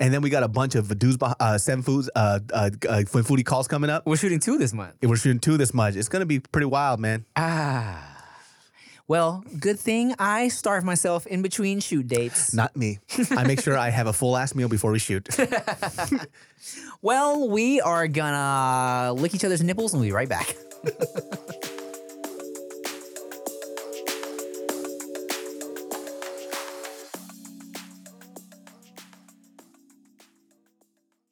And 0.00 0.14
then 0.14 0.22
we 0.22 0.30
got 0.30 0.44
a 0.44 0.48
bunch 0.48 0.76
of 0.76 0.96
dudes, 0.98 1.18
uh, 1.20 1.58
seven 1.58 1.82
foods, 1.82 2.08
uh, 2.14 2.40
uh, 2.52 2.70
uh, 2.88 3.02
foodie 3.02 3.44
calls 3.44 3.66
coming 3.68 3.90
up. 3.90 4.06
We're 4.06 4.16
shooting 4.16 4.38
two 4.38 4.56
this 4.56 4.72
month. 4.72 4.94
We're 5.02 5.16
shooting 5.16 5.40
two 5.40 5.56
this 5.58 5.74
month. 5.74 5.96
It's 5.96 6.08
gonna 6.08 6.26
be 6.26 6.40
pretty 6.40 6.66
wild, 6.66 7.00
man. 7.00 7.26
Ah. 7.36 8.07
Well, 9.08 9.42
good 9.58 9.80
thing 9.80 10.14
I 10.18 10.48
starve 10.48 10.84
myself 10.84 11.26
in 11.26 11.40
between 11.40 11.80
shoot 11.80 12.06
dates. 12.06 12.52
Not 12.52 12.76
me. 12.76 12.98
I 13.30 13.44
make 13.44 13.62
sure 13.62 13.76
I 13.76 13.88
have 13.88 14.06
a 14.06 14.12
full 14.12 14.36
ass 14.36 14.54
meal 14.54 14.68
before 14.68 14.92
we 14.92 14.98
shoot. 14.98 15.28
Well, 17.00 17.48
we 17.48 17.80
are 17.80 18.08
gonna 18.08 19.12
lick 19.12 19.32
each 19.32 19.44
other's 19.44 19.62
nipples 19.62 19.94
and 19.94 20.00
we'll 20.00 20.08
be 20.08 20.12
right 20.12 20.28
back. 20.28 20.56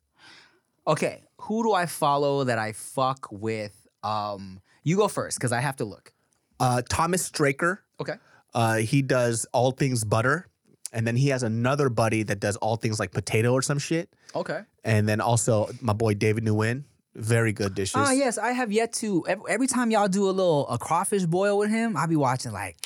Okay, 0.87 1.23
who 1.41 1.63
do 1.63 1.73
I 1.73 1.87
follow 1.87 2.45
that 2.45 2.59
I 2.59 2.73
fuck 2.73 3.29
with? 3.33 3.87
Um, 4.03 4.61
you 4.83 4.97
go 4.97 5.09
first 5.09 5.39
because 5.39 5.53
I 5.53 5.61
have 5.61 5.77
to 5.77 5.85
look. 5.85 6.13
Uh, 6.61 6.83
Thomas 6.89 7.25
Straker. 7.25 7.83
Okay. 8.01 8.15
Uh, 8.53 8.77
he 8.77 9.01
does 9.03 9.47
all 9.53 9.71
things 9.73 10.05
butter, 10.05 10.47
and 10.95 11.07
then 11.07 11.17
he 11.17 11.29
has 11.29 11.43
another 11.43 11.91
buddy 11.91 12.23
that 12.23 12.41
does 12.41 12.57
all 12.57 12.77
things 12.77 12.99
like 12.99 13.11
potato 13.13 13.53
or 13.53 13.61
some 13.61 13.79
shit. 13.79 14.09
Okay. 14.35 14.61
And 14.85 15.09
then 15.09 15.21
also 15.21 15.69
my 15.81 15.93
boy 15.93 16.15
David 16.15 16.45
Nguyen, 16.45 16.85
very 17.15 17.53
good 17.53 17.75
dishes. 17.75 17.97
Ah, 17.97 18.13
yes, 18.13 18.39
I 18.39 18.53
have 18.53 18.73
yet 18.73 18.93
to. 18.95 19.25
Every, 19.27 19.45
every 19.51 19.67
time 19.67 19.91
y'all 19.91 20.09
do 20.09 20.25
a 20.29 20.31
little 20.31 20.69
a 20.69 20.79
crawfish 20.79 21.25
boil 21.27 21.59
with 21.59 21.71
him, 21.71 21.97
I'll 21.97 22.09
be 22.09 22.17
watching 22.17 22.53
like, 22.53 22.77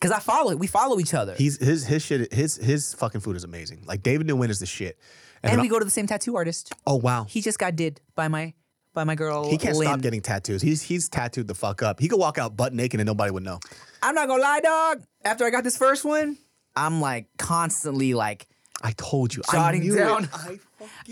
cause 0.00 0.10
I 0.10 0.20
follow 0.20 0.52
it. 0.52 0.58
We 0.58 0.66
follow 0.66 0.98
each 1.00 1.12
other, 1.12 1.34
He's 1.34 1.58
his 1.58 1.84
his 1.84 2.04
shit 2.04 2.32
his 2.32 2.56
his 2.56 2.94
fucking 2.94 3.20
food 3.20 3.36
is 3.36 3.44
amazing. 3.44 3.82
Like 3.86 4.02
David 4.02 4.26
Nguyen 4.28 4.48
is 4.48 4.60
the 4.60 4.66
shit. 4.66 4.98
and 5.42 5.52
then 5.52 5.60
we 5.60 5.68
go 5.68 5.78
to 5.78 5.84
the 5.84 5.90
same 5.90 6.06
tattoo 6.06 6.36
artist. 6.36 6.72
Oh 6.86 6.96
wow. 6.96 7.24
He 7.28 7.40
just 7.42 7.58
got 7.58 7.76
did 7.76 8.00
by 8.14 8.28
my 8.28 8.54
by 8.94 9.04
my 9.04 9.14
girl. 9.14 9.48
He 9.48 9.56
can't 9.58 9.76
Lynn. 9.76 9.88
stop 9.88 10.00
getting 10.00 10.20
tattoos. 10.20 10.62
He's 10.62 10.82
he's 10.82 11.08
tattooed 11.08 11.48
the 11.48 11.54
fuck 11.54 11.82
up. 11.82 12.00
He 12.00 12.08
could 12.08 12.18
walk 12.18 12.38
out 12.38 12.56
butt 12.56 12.72
naked 12.74 13.00
and 13.00 13.06
nobody 13.06 13.30
would 13.30 13.42
know. 13.44 13.60
I'm 14.02 14.14
not 14.14 14.28
gonna 14.28 14.42
lie, 14.42 14.60
dog. 14.60 15.02
After 15.24 15.44
I 15.44 15.50
got 15.50 15.64
this 15.64 15.76
first 15.76 16.04
one, 16.04 16.38
I'm 16.76 17.00
like 17.00 17.26
constantly 17.38 18.14
like 18.14 18.46
I 18.82 18.92
told 18.92 19.34
you. 19.34 19.42
I 19.48 19.52
jotting 19.52 19.82
knew 19.82 19.96
down 19.96 20.24
it. 20.24 20.60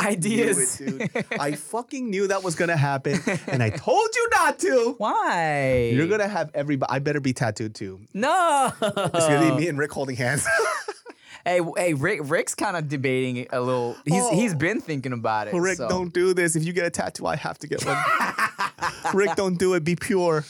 I 0.01 0.09
ideas. 0.09 0.81
knew 0.81 0.99
it, 1.01 1.13
dude. 1.13 1.25
I 1.41 1.53
fucking 1.53 2.09
knew 2.09 2.27
that 2.29 2.43
was 2.43 2.55
gonna 2.55 2.77
happen, 2.77 3.21
and 3.47 3.63
I 3.63 3.69
told 3.71 4.09
you 4.17 4.29
not 4.31 4.59
to. 4.61 4.95
Why? 4.97 5.91
You're 5.93 6.07
gonna 6.07 6.29
have 6.29 6.51
everybody. 6.55 6.91
I 6.91 6.99
better 7.01 7.21
be 7.21 7.33
tattooed 7.35 7.75
too. 7.75 8.01
No. 8.15 8.73
It's 8.81 9.27
gonna 9.29 9.51
be 9.55 9.61
me 9.61 9.69
and 9.69 9.79
Rick 9.79 9.93
holding 9.93 10.17
hands. 10.17 10.47
Hey, 11.45 11.61
hey, 11.79 11.95
Rick. 11.95 12.21
Rick's 12.25 12.55
kind 12.55 12.77
of 12.77 12.89
debating 12.89 13.47
a 13.53 13.61
little. 13.61 13.97
He's 14.05 14.23
Oh. 14.23 14.35
he's 14.35 14.55
been 14.55 14.83
thinking 14.83 15.15
about 15.15 15.49
it. 15.49 15.55
Rick, 15.55 15.79
so. 15.79 15.89
don't 15.89 16.13
do 16.13 16.35
this. 16.35 16.57
If 16.57 16.65
you 16.65 16.75
get 16.75 16.85
a 16.85 16.91
tattoo, 16.91 17.27
I 17.27 17.37
have 17.37 17.57
to 17.61 17.67
get 17.67 17.83
one. 17.87 17.97
Rick, 19.15 19.35
don't 19.37 19.59
do 19.59 19.73
it. 19.73 19.83
Be 19.83 19.97
pure, 19.97 20.45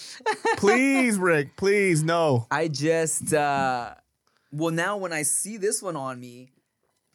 please, 0.56 1.16
Rick. 1.18 1.56
Please, 1.56 2.02
no. 2.02 2.48
I 2.50 2.66
just 2.66 3.32
uh 3.32 3.94
well 4.50 4.72
now 4.72 4.96
when 4.96 5.12
I 5.12 5.22
see 5.22 5.56
this 5.56 5.82
one 5.82 5.96
on 5.96 6.20
me, 6.20 6.50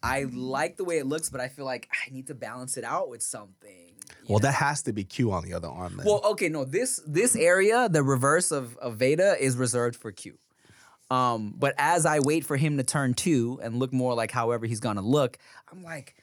I 0.02 0.26
like 0.30 0.76
the 0.76 0.84
way 0.84 0.98
it 0.98 1.06
looks, 1.06 1.30
but 1.30 1.40
I 1.40 1.48
feel 1.48 1.64
like 1.64 1.88
I 1.90 2.10
need 2.12 2.26
to 2.26 2.34
balance 2.34 2.76
it 2.76 2.84
out 2.84 3.08
with 3.08 3.22
something. 3.22 3.92
Well, 4.28 4.38
that 4.40 4.52
has 4.52 4.82
to 4.82 4.92
be 4.92 5.02
Q 5.02 5.32
on 5.32 5.44
the 5.44 5.54
other 5.54 5.68
arm, 5.68 5.96
then. 5.96 6.06
Well, 6.06 6.20
okay, 6.32 6.50
no, 6.50 6.64
this 6.64 7.00
this 7.06 7.34
area, 7.34 7.88
the 7.88 8.02
reverse 8.02 8.52
of, 8.52 8.76
of 8.78 8.96
Veda, 8.96 9.36
is 9.42 9.56
reserved 9.56 9.96
for 9.96 10.12
Q. 10.12 10.38
Um, 11.10 11.54
but 11.56 11.74
as 11.78 12.06
I 12.06 12.20
wait 12.20 12.44
for 12.44 12.56
him 12.56 12.76
to 12.76 12.82
turn 12.82 13.14
two 13.14 13.60
and 13.62 13.78
look 13.78 13.92
more 13.92 14.14
like 14.14 14.30
however 14.30 14.66
he's 14.66 14.80
gonna 14.80 15.02
look, 15.02 15.38
I'm 15.72 15.82
like, 15.82 16.16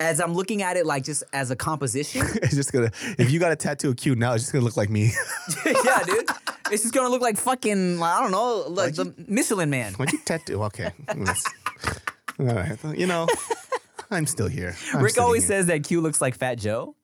as 0.00 0.20
I'm 0.20 0.34
looking 0.34 0.62
at 0.62 0.76
it 0.76 0.86
like 0.86 1.04
just 1.04 1.24
as 1.32 1.50
a 1.50 1.56
composition, 1.56 2.22
it's 2.34 2.54
just 2.54 2.72
gonna. 2.72 2.90
If 3.18 3.30
you 3.30 3.40
got 3.40 3.52
a 3.52 3.56
tattoo 3.56 3.90
of 3.90 3.96
Q 3.96 4.14
now, 4.14 4.34
it's 4.34 4.44
just 4.44 4.52
gonna 4.52 4.64
look 4.64 4.76
like 4.76 4.90
me. 4.90 5.12
yeah, 5.66 6.02
dude. 6.04 6.26
It's 6.70 6.82
just 6.82 6.94
gonna 6.94 7.08
look 7.08 7.22
like 7.22 7.36
fucking, 7.36 8.02
I 8.02 8.20
don't 8.20 8.30
know, 8.30 8.64
like 8.68 8.94
the 8.94 9.14
Michelin 9.26 9.70
man. 9.70 9.94
Why'd 9.94 10.12
you 10.12 10.18
tattoo? 10.24 10.62
Okay. 10.68 10.92
All 12.38 12.46
right. 12.46 12.78
You 12.96 13.06
know, 13.06 13.26
I'm 14.10 14.26
still 14.26 14.48
here. 14.48 14.76
I'm 14.92 15.02
Rick 15.02 15.18
always 15.18 15.42
here. 15.42 15.58
says 15.58 15.66
that 15.66 15.84
Q 15.84 16.00
looks 16.00 16.20
like 16.20 16.36
Fat 16.36 16.56
Joe. 16.56 16.94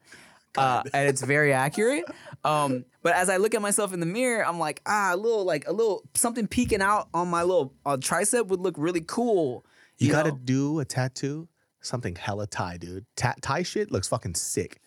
Uh, 0.56 0.84
and 0.92 1.08
it's 1.08 1.22
very 1.22 1.52
accurate. 1.52 2.04
Um, 2.44 2.84
but 3.02 3.14
as 3.14 3.28
I 3.28 3.38
look 3.38 3.54
at 3.54 3.62
myself 3.62 3.92
in 3.92 4.00
the 4.00 4.06
mirror, 4.06 4.46
I'm 4.46 4.58
like, 4.58 4.80
ah, 4.86 5.10
a 5.12 5.16
little 5.16 5.44
like 5.44 5.66
a 5.66 5.72
little 5.72 6.02
something 6.14 6.46
peeking 6.46 6.80
out 6.80 7.08
on 7.12 7.28
my 7.28 7.42
little 7.42 7.74
uh, 7.84 7.96
tricep 7.96 8.46
would 8.48 8.60
look 8.60 8.74
really 8.78 9.00
cool. 9.00 9.64
You, 9.98 10.12
gotta 10.12 10.30
know? 10.30 10.38
do 10.44 10.80
a 10.80 10.84
tattoo, 10.84 11.48
something 11.84 12.16
hella 12.16 12.46
Thai, 12.46 12.78
dude. 12.78 13.06
Ta- 13.16 13.34
Thai 13.40 13.62
shit 13.62 13.90
looks 13.92 14.08
fucking 14.08 14.34
sick. 14.34 14.80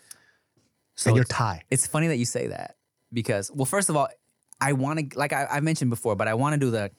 So 0.96 1.10
and 1.10 1.16
you're 1.16 1.24
it's- 1.24 1.38
Thai. 1.38 1.64
It's 1.70 1.88
funny 1.88 2.08
that 2.08 2.18
you 2.18 2.26
say 2.26 2.48
that 2.48 2.76
because, 3.14 3.52
well, 3.52 3.66
first 3.66 3.90
of 3.90 3.96
all, 3.96 4.08
I 4.60 4.74
want 4.74 5.12
to, 5.12 5.18
like 5.20 5.34
I, 5.34 5.46
I 5.50 5.60
mentioned 5.60 5.90
before, 5.92 6.16
but 6.16 6.28
I 6.28 6.34
want 6.34 6.54
to 6.54 6.60
do 6.60 6.72
the 6.72 6.92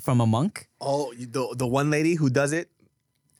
from 0.00 0.20
a 0.20 0.26
monk. 0.26 0.68
Oh, 0.80 1.12
the 1.14 1.54
the 1.56 1.66
one 1.66 1.90
lady 1.90 2.14
who 2.14 2.28
does 2.28 2.52
it 2.52 2.70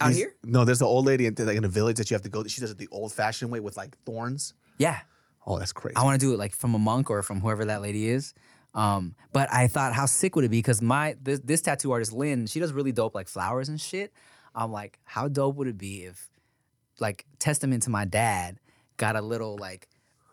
Out 0.00 0.08
these- 0.08 0.16
here? 0.18 0.34
No, 0.44 0.64
there's 0.64 0.80
an 0.80 0.86
old 0.86 1.04
lady 1.06 1.26
in, 1.26 1.34
like 1.38 1.56
in 1.56 1.64
a 1.64 1.68
village 1.68 1.96
that 1.98 2.10
you 2.10 2.14
have 2.14 2.22
to 2.22 2.28
go. 2.30 2.44
She 2.44 2.60
does 2.60 2.70
it 2.70 2.78
the 2.78 2.88
old 2.90 3.12
fashioned 3.12 3.50
way 3.50 3.60
with 3.60 3.76
like 3.76 3.96
thorns. 4.04 4.54
Yeah. 4.78 5.00
Oh, 5.46 5.58
that's 5.58 5.72
crazy. 5.72 5.96
I 5.96 6.02
want 6.04 6.20
to 6.20 6.26
do 6.26 6.32
it 6.32 6.38
like 6.38 6.54
from 6.56 6.74
a 6.74 6.78
monk 6.78 7.08
or 7.10 7.22
from 7.22 7.40
whoever 7.40 7.64
that 7.66 7.82
lady 7.82 8.08
is. 8.08 8.34
Um, 8.74 9.14
but 9.32 9.50
I 9.52 9.68
thought, 9.68 9.92
how 9.94 10.04
sick 10.06 10.34
would 10.36 10.44
it 10.44 10.50
be? 10.50 10.58
Because 10.58 10.82
my 10.82 11.16
this, 11.22 11.40
this 11.40 11.62
tattoo 11.62 11.92
artist 11.92 12.12
Lynn, 12.12 12.46
she 12.46 12.60
does 12.60 12.72
really 12.72 12.92
dope 12.92 13.14
like 13.14 13.28
flowers 13.28 13.68
and 13.68 13.80
shit. 13.80 14.12
I'm 14.56 14.72
like, 14.72 14.98
how 15.04 15.28
dope 15.28 15.56
would 15.56 15.68
it 15.68 15.76
be 15.76 16.04
if, 16.04 16.30
like, 16.98 17.26
testament 17.38 17.82
to 17.84 17.90
my 17.90 18.06
dad, 18.06 18.58
got 18.96 19.14
a 19.14 19.20
little 19.20 19.58
like 19.58 19.86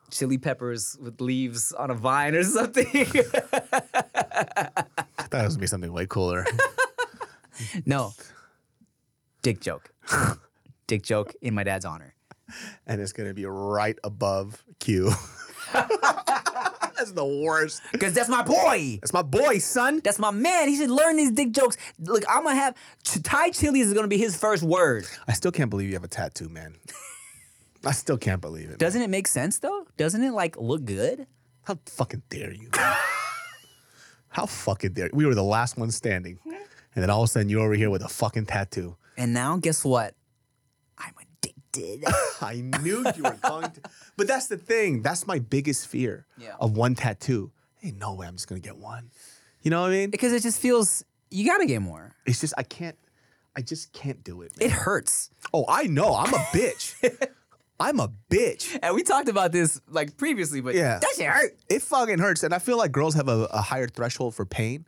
chili 0.10 0.38
peppers 0.38 0.98
with 1.02 1.20
leaves 1.20 1.74
on 1.74 1.92
a 1.92 1.94
vine 1.94 2.34
or 2.34 2.44
something? 2.44 2.88
I 2.94 3.04
thought 5.28 5.42
it 5.42 5.44
was 5.44 5.56
gonna 5.56 5.60
be 5.60 5.68
something 5.68 5.92
way 5.92 6.06
cooler. 6.08 6.46
no, 7.86 8.14
dick 9.42 9.60
joke, 9.60 9.92
dick 10.88 11.04
joke 11.04 11.34
in 11.42 11.54
my 11.54 11.64
dad's 11.64 11.86
honor. 11.86 12.16
and 12.88 13.02
it's 13.02 13.12
gonna 13.12 13.34
be 13.34 13.46
right 13.46 13.98
above 14.04 14.64
Q. 14.80 15.12
that's 16.98 17.12
the 17.12 17.26
worst. 17.26 17.82
Because 17.92 18.14
that's 18.14 18.30
my 18.30 18.44
boy. 18.44 19.00
That's 19.02 19.14
my 19.14 19.22
boy, 19.22 19.60
son. 19.60 20.02
That's 20.04 20.20
my 20.20 20.32
man. 20.32 20.70
He 20.70 20.78
should 20.78 20.90
learn 20.90 21.18
these 21.18 21.32
dick 21.32 21.52
jokes. 21.52 21.78
Look, 22.00 22.24
I'm 22.30 22.44
gonna 22.44 22.56
have 22.56 22.76
Thai 23.04 23.52
chilies 23.52 23.88
is 23.88 23.94
gonna 23.94 24.08
be 24.08 24.18
his 24.18 24.36
first 24.36 24.64
word. 24.64 25.06
I 25.28 25.34
still 25.34 25.52
can't 25.52 25.70
believe 25.70 25.88
you 25.88 25.96
have 25.96 26.04
a 26.04 26.08
tattoo, 26.10 26.50
man. 26.50 26.76
I 27.86 27.92
still 27.92 28.18
can't 28.18 28.42
believe 28.42 28.70
it. 28.70 28.80
Doesn't 28.80 29.02
it 29.02 29.10
make 29.10 29.28
sense 29.28 29.60
though? 29.60 29.86
Doesn't 29.98 30.24
it 30.24 30.32
like 30.32 30.58
look 30.58 30.86
good? 30.86 31.28
How 31.64 31.78
fucking 31.86 32.24
dare 32.30 32.54
you? 32.54 32.70
How 34.30 34.46
fucking 34.46 34.94
dare 34.94 35.08
you? 35.08 35.12
We 35.14 35.26
were 35.26 35.36
the 35.36 35.44
last 35.44 35.78
one 35.78 35.92
standing. 35.92 36.40
Hmm? 36.44 36.54
And 36.96 37.04
then 37.04 37.10
all 37.10 37.24
of 37.24 37.30
a 37.30 37.32
sudden 37.32 37.50
you're 37.50 37.62
over 37.62 37.74
here 37.74 37.90
with 37.90 38.04
a 38.04 38.10
fucking 38.10 38.46
tattoo. 38.46 38.96
And 39.18 39.34
now 39.34 39.58
guess 39.58 39.84
what? 39.84 40.16
I'm 40.98 41.14
addicted. 41.78 42.04
I 42.42 42.62
knew 42.82 43.04
you 43.16 43.24
were 43.24 43.38
going 43.42 43.72
to. 43.72 43.82
But 44.18 44.28
that's 44.28 44.48
the 44.48 44.58
thing. 44.58 45.02
That's 45.02 45.26
my 45.28 45.40
biggest 45.40 45.88
fear 45.88 46.26
Yeah. 46.38 46.56
of 46.60 46.78
one 46.78 46.96
tattoo. 46.96 47.52
Ain't 47.84 47.98
no 47.98 48.14
way 48.14 48.28
I'm 48.28 48.36
just 48.36 48.48
gonna 48.48 48.62
get 48.62 48.78
one. 48.78 49.10
You 49.62 49.72
know 49.72 49.82
what 49.82 49.88
I 49.92 49.94
mean? 49.94 50.10
because 50.10 50.34
it 50.34 50.42
just 50.44 50.60
feels 50.60 51.04
you 51.30 51.46
gotta 51.46 51.66
get 51.66 51.82
more. 51.82 52.14
It's 52.26 52.40
just 52.42 52.54
I 52.58 52.64
can't. 52.64 52.98
I 53.56 53.62
just 53.62 53.94
can't 53.94 54.24
do 54.24 54.42
it. 54.42 54.52
It 54.60 54.72
hurts. 54.72 55.30
Oh, 55.54 55.66
I 55.70 55.84
know. 55.84 56.16
I'm 56.16 56.34
a 56.34 56.38
bitch. 56.38 56.96
I'm 57.80 58.00
a 58.00 58.10
bitch. 58.30 58.78
And 58.82 58.96
we 58.96 59.04
talked 59.04 59.30
about 59.30 59.52
this 59.52 59.80
like 59.90 60.18
previously, 60.18 60.62
but 60.62 60.74
Yeah. 60.76 61.00
that 61.00 61.10
shit 61.16 61.28
hurt. 61.28 61.56
It 61.70 61.82
fucking 61.82 62.20
hurts, 62.20 62.44
and 62.44 62.54
I 62.54 62.60
feel 62.60 62.78
like 62.78 62.92
girls 62.92 63.14
have 63.16 63.28
a, 63.28 63.48
a 63.52 63.62
higher 63.62 63.88
threshold 63.88 64.34
for 64.36 64.46
pain. 64.46 64.86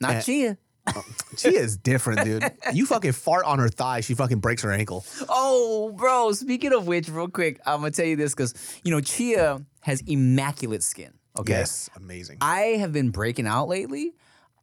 Not 0.00 0.14
And- 0.14 0.24
Chia. 0.24 0.58
She 1.36 1.54
is 1.54 1.76
different, 1.76 2.24
dude. 2.24 2.50
You 2.72 2.86
fucking 2.86 3.12
fart 3.12 3.44
on 3.44 3.58
her 3.58 3.68
thigh, 3.68 4.00
she 4.00 4.14
fucking 4.14 4.38
breaks 4.38 4.62
her 4.62 4.72
ankle. 4.72 5.04
Oh, 5.28 5.92
bro. 5.94 6.32
Speaking 6.32 6.72
of 6.72 6.86
which, 6.86 7.10
real 7.10 7.28
quick, 7.28 7.60
I'm 7.66 7.80
gonna 7.80 7.90
tell 7.90 8.06
you 8.06 8.16
this 8.16 8.34
because 8.34 8.54
you 8.84 8.90
know 8.90 9.00
Chia 9.02 9.60
has 9.80 10.00
immaculate 10.06 10.82
skin. 10.82 11.12
Okay. 11.38 11.52
Yes, 11.52 11.90
amazing. 11.96 12.38
I 12.40 12.78
have 12.80 12.92
been 12.92 13.10
breaking 13.10 13.46
out 13.46 13.68
lately. 13.68 14.14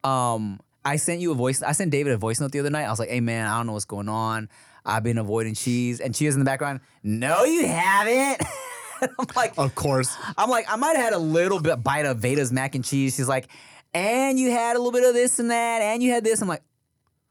Um, 0.03 0.59
I 0.84 0.95
sent 0.95 1.21
you 1.21 1.32
a 1.32 1.36
voice. 1.36 1.61
I 1.61 1.74
sent 1.74 1.91
David 1.91 2.13
a 2.13 2.17
voice 2.17 2.39
note 2.39 2.51
the 2.51 2.59
other 2.59 2.71
night. 2.71 2.86
I 2.86 2.89
was 2.89 2.99
like, 2.99 3.09
"Hey 3.09 3.21
man, 3.21 3.45
I 3.47 3.57
don't 3.57 3.67
know 3.67 3.74
what's 3.74 3.86
going 3.86 4.09
on. 4.09 4.49
I've 4.84 5.03
been 5.03 5.19
avoiding 5.19 5.53
cheese." 5.53 5.99
And 5.99 6.15
Chia's 6.15 6.34
in 6.34 6.39
the 6.39 6.45
background. 6.45 6.80
No, 7.03 7.43
you 7.43 7.67
haven't. 7.67 8.41
I'm 9.19 9.28
like, 9.36 9.53
Of 9.57 9.76
course. 9.76 10.15
I'm 10.38 10.49
like, 10.49 10.65
I 10.69 10.76
might 10.78 10.95
have 10.95 11.05
had 11.05 11.13
a 11.13 11.19
little 11.19 11.59
bit 11.59 11.84
bite 11.84 12.05
of 12.05 12.17
Veda's 12.19 12.51
mac 12.51 12.74
and 12.76 12.84
cheese. 12.84 13.15
She's 13.15 13.28
like, 13.28 13.47
and 13.93 14.39
you 14.39 14.51
had 14.51 14.75
a 14.75 14.79
little 14.79 14.91
bit 14.91 15.03
of 15.03 15.13
this 15.13 15.39
and 15.39 15.51
that, 15.51 15.81
and 15.81 16.01
you 16.01 16.11
had 16.11 16.23
this. 16.23 16.41
I'm 16.41 16.47
like, 16.47 16.63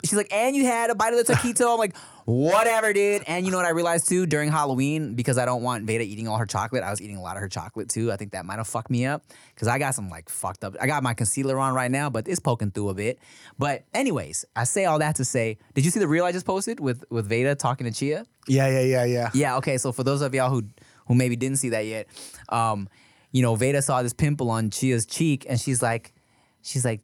she's 0.04 0.16
like, 0.16 0.32
and 0.32 0.54
you 0.56 0.64
had 0.64 0.90
a 0.90 0.94
bite 0.94 1.14
of 1.14 1.24
the 1.24 1.32
taquito. 1.32 1.72
I'm 1.72 1.78
like, 1.78 1.96
whatever, 2.24 2.92
dude. 2.92 3.22
And 3.26 3.44
you 3.44 3.50
know 3.50 3.56
what 3.58 3.66
I 3.66 3.70
realized 3.70 4.08
too 4.08 4.26
during 4.26 4.50
Halloween 4.50 5.14
because 5.14 5.38
I 5.38 5.44
don't 5.44 5.62
want 5.62 5.84
Veda 5.84 6.04
eating 6.04 6.28
all 6.28 6.36
her 6.38 6.46
chocolate. 6.46 6.82
I 6.82 6.90
was 6.90 7.00
eating 7.00 7.16
a 7.16 7.22
lot 7.22 7.36
of 7.36 7.40
her 7.42 7.48
chocolate 7.48 7.88
too. 7.88 8.12
I 8.12 8.16
think 8.16 8.32
that 8.32 8.44
might 8.44 8.56
have 8.56 8.66
fucked 8.66 8.90
me 8.90 9.06
up 9.06 9.24
because 9.54 9.68
I 9.68 9.78
got 9.78 9.94
some 9.94 10.08
like 10.08 10.28
fucked 10.28 10.64
up. 10.64 10.76
I 10.80 10.86
got 10.86 11.02
my 11.02 11.14
concealer 11.14 11.58
on 11.58 11.74
right 11.74 11.90
now, 11.90 12.10
but 12.10 12.28
it's 12.28 12.40
poking 12.40 12.70
through 12.70 12.90
a 12.90 12.94
bit. 12.94 13.18
But 13.58 13.84
anyways, 13.94 14.44
I 14.54 14.64
say 14.64 14.84
all 14.84 14.98
that 14.98 15.16
to 15.16 15.24
say, 15.24 15.58
did 15.74 15.84
you 15.84 15.90
see 15.90 16.00
the 16.00 16.08
reel 16.08 16.24
I 16.24 16.32
just 16.32 16.46
posted 16.46 16.80
with 16.80 17.04
with 17.10 17.28
Veda 17.28 17.54
talking 17.54 17.86
to 17.86 17.92
Chia? 17.92 18.26
Yeah, 18.48 18.68
yeah, 18.68 18.80
yeah, 18.80 19.04
yeah. 19.04 19.30
Yeah, 19.34 19.56
okay. 19.58 19.78
So 19.78 19.92
for 19.92 20.04
those 20.04 20.22
of 20.22 20.34
y'all 20.34 20.50
who 20.50 20.64
who 21.06 21.14
maybe 21.14 21.36
didn't 21.36 21.58
see 21.58 21.70
that 21.70 21.86
yet, 21.86 22.08
um, 22.48 22.88
you 23.30 23.42
know, 23.42 23.54
Veda 23.54 23.82
saw 23.82 24.02
this 24.02 24.12
pimple 24.12 24.50
on 24.50 24.70
Chia's 24.70 25.06
cheek 25.06 25.46
and 25.48 25.60
she's 25.60 25.82
like, 25.82 26.12
she's 26.62 26.84
like, 26.84 27.02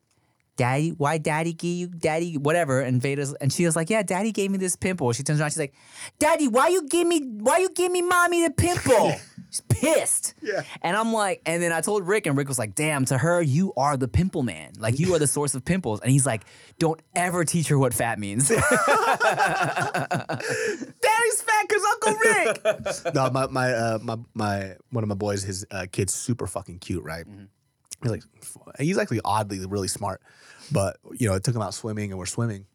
Daddy, 0.59 0.91
why 0.91 1.19
daddy 1.19 1.53
give 1.53 1.71
you 1.71 1.87
daddy 1.87 2.37
whatever? 2.37 2.81
And 2.81 3.01
Veda's 3.01 3.33
and 3.35 3.53
she 3.53 3.65
was 3.65 3.77
like, 3.77 3.91
Yeah, 3.91 4.03
daddy 4.03 4.33
gave 4.33 4.51
me 4.51 4.59
this 4.59 4.75
pimple. 4.75 5.13
She 5.13 5.23
turns 5.23 5.41
around, 5.41 5.51
she's 5.51 5.59
like, 5.59 5.75
Daddy, 6.19 6.49
why 6.49 6.67
you 6.69 6.87
give 6.89 7.07
me 7.07 7.21
why 7.21 7.59
you 7.59 7.71
give 7.71 7.93
me 7.93 8.03
mommy 8.03 8.43
the 8.43 8.51
pimple? 8.51 9.13
she's 9.51 9.61
pissed. 9.69 10.35
Yeah. 10.43 10.63
And 10.83 10.97
I'm 10.97 11.13
like, 11.13 11.43
and 11.47 11.63
then 11.63 11.73
I 11.73 11.81
told 11.81 12.07
Rick, 12.07 12.27
and 12.27 12.37
Rick 12.37 12.49
was 12.49 12.59
like, 12.59 12.75
damn, 12.75 13.05
to 13.07 13.17
her, 13.17 13.41
you 13.41 13.73
are 13.77 13.97
the 13.97 14.09
pimple 14.09 14.43
man. 14.43 14.73
Like 14.79 14.99
you 14.99 15.15
are 15.15 15.21
the 15.21 15.29
source 15.29 15.55
of 15.55 15.65
pimples. 15.65 16.01
And 16.01 16.11
he's 16.11 16.27
like, 16.27 16.43
don't 16.81 17.01
ever 17.15 17.45
teach 17.45 17.69
her 17.69 17.79
what 17.79 17.95
fat 17.95 18.19
means. 18.19 18.49
Daddy's 18.49 18.65
fat 21.43 21.67
because 21.69 21.83
Uncle 21.93 22.15
Rick. 22.15 22.65
no, 23.15 23.31
my 23.31 23.47
my 23.47 23.73
uh, 23.73 23.99
my 24.03 24.17
my 24.35 24.75
one 24.91 25.05
of 25.05 25.09
my 25.09 25.15
boys, 25.15 25.43
his 25.43 25.65
uh, 25.71 25.87
kid's 25.91 26.15
super 26.15 26.47
fucking 26.47 26.81
cute, 26.81 27.05
right? 27.05 27.25
He's 28.03 28.11
like, 28.11 28.23
he's 28.79 28.99
actually 28.99 29.21
oddly 29.25 29.65
really 29.67 29.89
smart, 29.89 30.23
but 30.71 30.99
you 31.19 31.29
know, 31.29 31.35
it 31.35 31.45
took 31.45 31.55
him 31.55 31.63
out 31.63 31.75
swimming, 31.75 32.11
and 32.11 32.19
we're 32.19 32.27
swimming, 32.27 32.67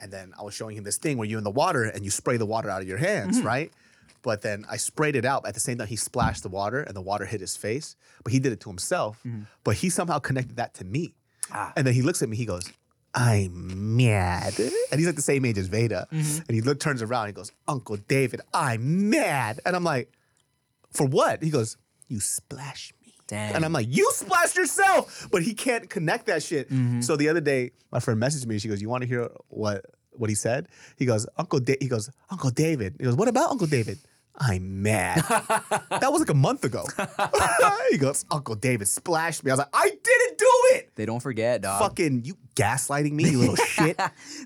and 0.00 0.12
then 0.12 0.32
I 0.38 0.42
was 0.42 0.54
showing 0.54 0.76
him 0.76 0.84
this 0.84 0.98
thing 0.98 1.18
where 1.18 1.26
you're 1.26 1.38
in 1.38 1.44
the 1.44 1.50
water 1.50 1.84
and 1.84 2.04
you 2.04 2.10
spray 2.10 2.36
the 2.36 2.46
water 2.46 2.70
out 2.70 2.82
of 2.82 2.88
your 2.88 2.98
hands, 2.98 3.38
mm-hmm. 3.38 3.46
right? 3.46 3.72
But 4.22 4.42
then 4.42 4.64
I 4.70 4.76
sprayed 4.76 5.16
it 5.16 5.24
out. 5.24 5.46
At 5.46 5.54
the 5.54 5.60
same 5.60 5.78
time, 5.78 5.86
he 5.86 5.96
splashed 5.96 6.42
the 6.42 6.48
water, 6.48 6.82
and 6.82 6.94
the 6.94 7.00
water 7.00 7.24
hit 7.24 7.40
his 7.40 7.56
face. 7.56 7.96
But 8.24 8.32
he 8.32 8.40
did 8.40 8.52
it 8.52 8.60
to 8.60 8.68
himself. 8.68 9.20
Mm-hmm. 9.24 9.42
But 9.64 9.76
he 9.76 9.90
somehow 9.90 10.18
connected 10.18 10.56
that 10.56 10.74
to 10.74 10.84
me. 10.84 11.14
Ah. 11.52 11.72
And 11.76 11.86
then 11.86 11.94
he 11.94 12.02
looks 12.02 12.20
at 12.20 12.28
me. 12.28 12.36
He 12.36 12.44
goes, 12.44 12.68
"I'm 13.14 13.96
mad," 13.96 14.58
and 14.58 14.98
he's 14.98 15.06
like 15.06 15.16
the 15.16 15.22
same 15.22 15.44
age 15.44 15.56
as 15.56 15.68
Veda. 15.68 16.08
Mm-hmm. 16.12 16.42
And 16.48 16.54
he 16.54 16.60
look, 16.60 16.80
turns 16.80 17.00
around. 17.00 17.26
And 17.26 17.36
he 17.36 17.40
goes, 17.40 17.52
"Uncle 17.66 17.96
David, 17.96 18.40
I'm 18.52 19.08
mad." 19.08 19.60
And 19.64 19.76
I'm 19.76 19.84
like, 19.84 20.12
For 20.92 21.06
what? 21.06 21.42
He 21.42 21.50
goes, 21.50 21.76
You 22.08 22.20
splash 22.20 22.92
Damn. 23.28 23.56
And 23.56 23.64
I'm 23.64 23.72
like, 23.72 23.86
You 23.88 24.10
splashed 24.12 24.56
yourself. 24.56 25.28
But 25.30 25.42
he 25.42 25.54
can't 25.54 25.88
connect 25.88 26.26
that 26.26 26.42
shit. 26.42 26.68
Mm-hmm. 26.70 27.02
So 27.02 27.16
the 27.16 27.28
other 27.28 27.40
day, 27.40 27.70
my 27.92 28.00
friend 28.00 28.20
messaged 28.20 28.46
me. 28.46 28.58
She 28.58 28.68
goes, 28.68 28.82
You 28.82 28.88
want 28.88 29.02
to 29.02 29.06
hear 29.08 29.28
what 29.48 29.84
what 30.12 30.28
he 30.30 30.34
said? 30.34 30.68
He 30.96 31.06
goes, 31.06 31.26
Uncle 31.36 31.60
da- 31.60 31.76
he 31.80 31.86
goes, 31.88 32.10
Uncle 32.30 32.50
David. 32.50 32.96
He 32.98 33.04
goes, 33.04 33.14
What 33.14 33.28
about 33.28 33.50
Uncle 33.50 33.66
David? 33.68 33.98
I'm 34.40 34.82
mad. 34.82 35.16
that 35.90 36.12
was 36.12 36.20
like 36.20 36.30
a 36.30 36.34
month 36.34 36.64
ago. 36.64 36.84
he 37.90 37.98
goes, 37.98 38.24
Uncle 38.30 38.54
David 38.54 38.86
splashed 38.86 39.42
me. 39.44 39.50
I 39.50 39.54
was 39.54 39.58
like, 39.58 39.68
I 39.72 39.88
didn't 39.88 40.38
do 40.38 40.50
it. 40.74 40.90
They 40.94 41.06
don't 41.06 41.20
forget, 41.20 41.60
dog. 41.60 41.80
Fucking 41.80 42.24
you 42.24 42.36
gaslighting 42.54 43.12
me, 43.12 43.30
you 43.30 43.38
little 43.38 43.56
shit. 43.56 44.00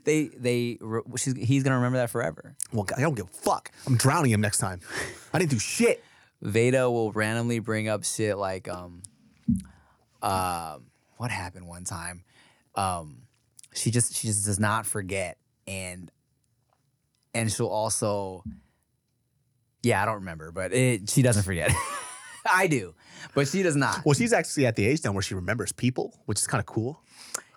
they 0.04 0.28
they 0.28 0.78
he's 1.36 1.62
gonna 1.62 1.76
remember 1.76 1.98
that 1.98 2.08
forever. 2.10 2.56
Well, 2.72 2.86
I 2.96 3.02
don't 3.02 3.14
give 3.14 3.26
a 3.26 3.32
fuck. 3.32 3.70
I'm 3.86 3.96
drowning 3.96 4.30
him 4.30 4.40
next 4.40 4.58
time. 4.58 4.80
I 5.32 5.38
didn't 5.38 5.50
do 5.50 5.58
shit. 5.58 6.02
Veda 6.42 6.90
will 6.90 7.12
randomly 7.12 7.60
bring 7.60 7.88
up 7.88 8.04
shit 8.04 8.36
like 8.36 8.68
um 8.68 9.02
um 10.20 10.86
what 11.16 11.30
happened 11.30 11.66
one 11.66 11.84
time. 11.84 12.24
Um 12.74 13.22
she 13.74 13.90
just 13.90 14.14
she 14.14 14.26
just 14.26 14.44
does 14.44 14.60
not 14.60 14.84
forget 14.84 15.38
and 15.66 16.10
and 17.32 17.50
she'll 17.50 17.66
also 17.68 18.44
yeah, 19.82 20.00
I 20.02 20.04
don't 20.04 20.16
remember, 20.16 20.52
but 20.52 20.72
it, 20.72 21.10
she 21.10 21.22
doesn't 21.22 21.42
forget. 21.42 21.72
I 22.52 22.66
do, 22.66 22.94
but 23.34 23.48
she 23.48 23.62
does 23.62 23.76
not. 23.76 24.04
Well, 24.04 24.14
she's 24.14 24.32
actually 24.32 24.66
at 24.66 24.76
the 24.76 24.86
age 24.86 25.02
now 25.04 25.12
where 25.12 25.22
she 25.22 25.34
remembers 25.34 25.72
people, 25.72 26.14
which 26.26 26.40
is 26.40 26.46
kind 26.46 26.60
of 26.60 26.66
cool. 26.66 27.00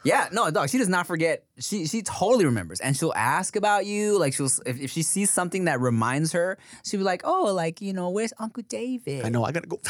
Yeah, 0.05 0.29
no, 0.31 0.49
dog. 0.51 0.69
She 0.69 0.77
does 0.77 0.87
not 0.89 1.07
forget. 1.07 1.43
She 1.59 1.87
she 1.87 2.01
totally 2.03 2.45
remembers, 2.45 2.79
and 2.79 2.95
she'll 2.95 3.13
ask 3.15 3.55
about 3.55 3.85
you. 3.85 4.17
Like 4.19 4.33
she'll 4.33 4.49
if, 4.65 4.79
if 4.79 4.91
she 4.91 5.01
sees 5.01 5.31
something 5.31 5.65
that 5.65 5.81
reminds 5.81 6.31
her, 6.33 6.57
she'll 6.85 6.99
be 6.99 7.03
like, 7.03 7.21
"Oh, 7.25 7.51
like 7.53 7.81
you 7.81 7.91
know, 7.91 8.09
where's 8.09 8.31
Uncle 8.39 8.63
David?" 8.69 9.25
I 9.25 9.29
know. 9.29 9.43
I 9.43 9.51
gotta 9.51 9.67
go. 9.67 9.79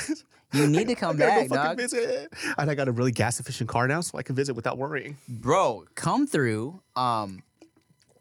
You 0.53 0.67
need 0.67 0.87
to 0.87 0.95
come 1.03 1.15
I 1.17 1.19
gotta 1.19 1.31
back, 1.41 1.49
go 1.49 1.55
fucking 1.55 1.69
dog. 1.69 1.77
visit. 1.77 2.33
And 2.57 2.71
I 2.71 2.75
got 2.75 2.87
a 2.87 2.91
really 2.93 3.11
gas 3.11 3.39
efficient 3.41 3.67
car 3.67 3.87
now, 3.89 3.99
so 4.01 4.17
I 4.17 4.23
can 4.23 4.35
visit 4.35 4.53
without 4.55 4.77
worrying. 4.77 5.17
Bro, 5.27 5.85
come 5.95 6.27
through. 6.27 6.81
Um, 6.95 7.43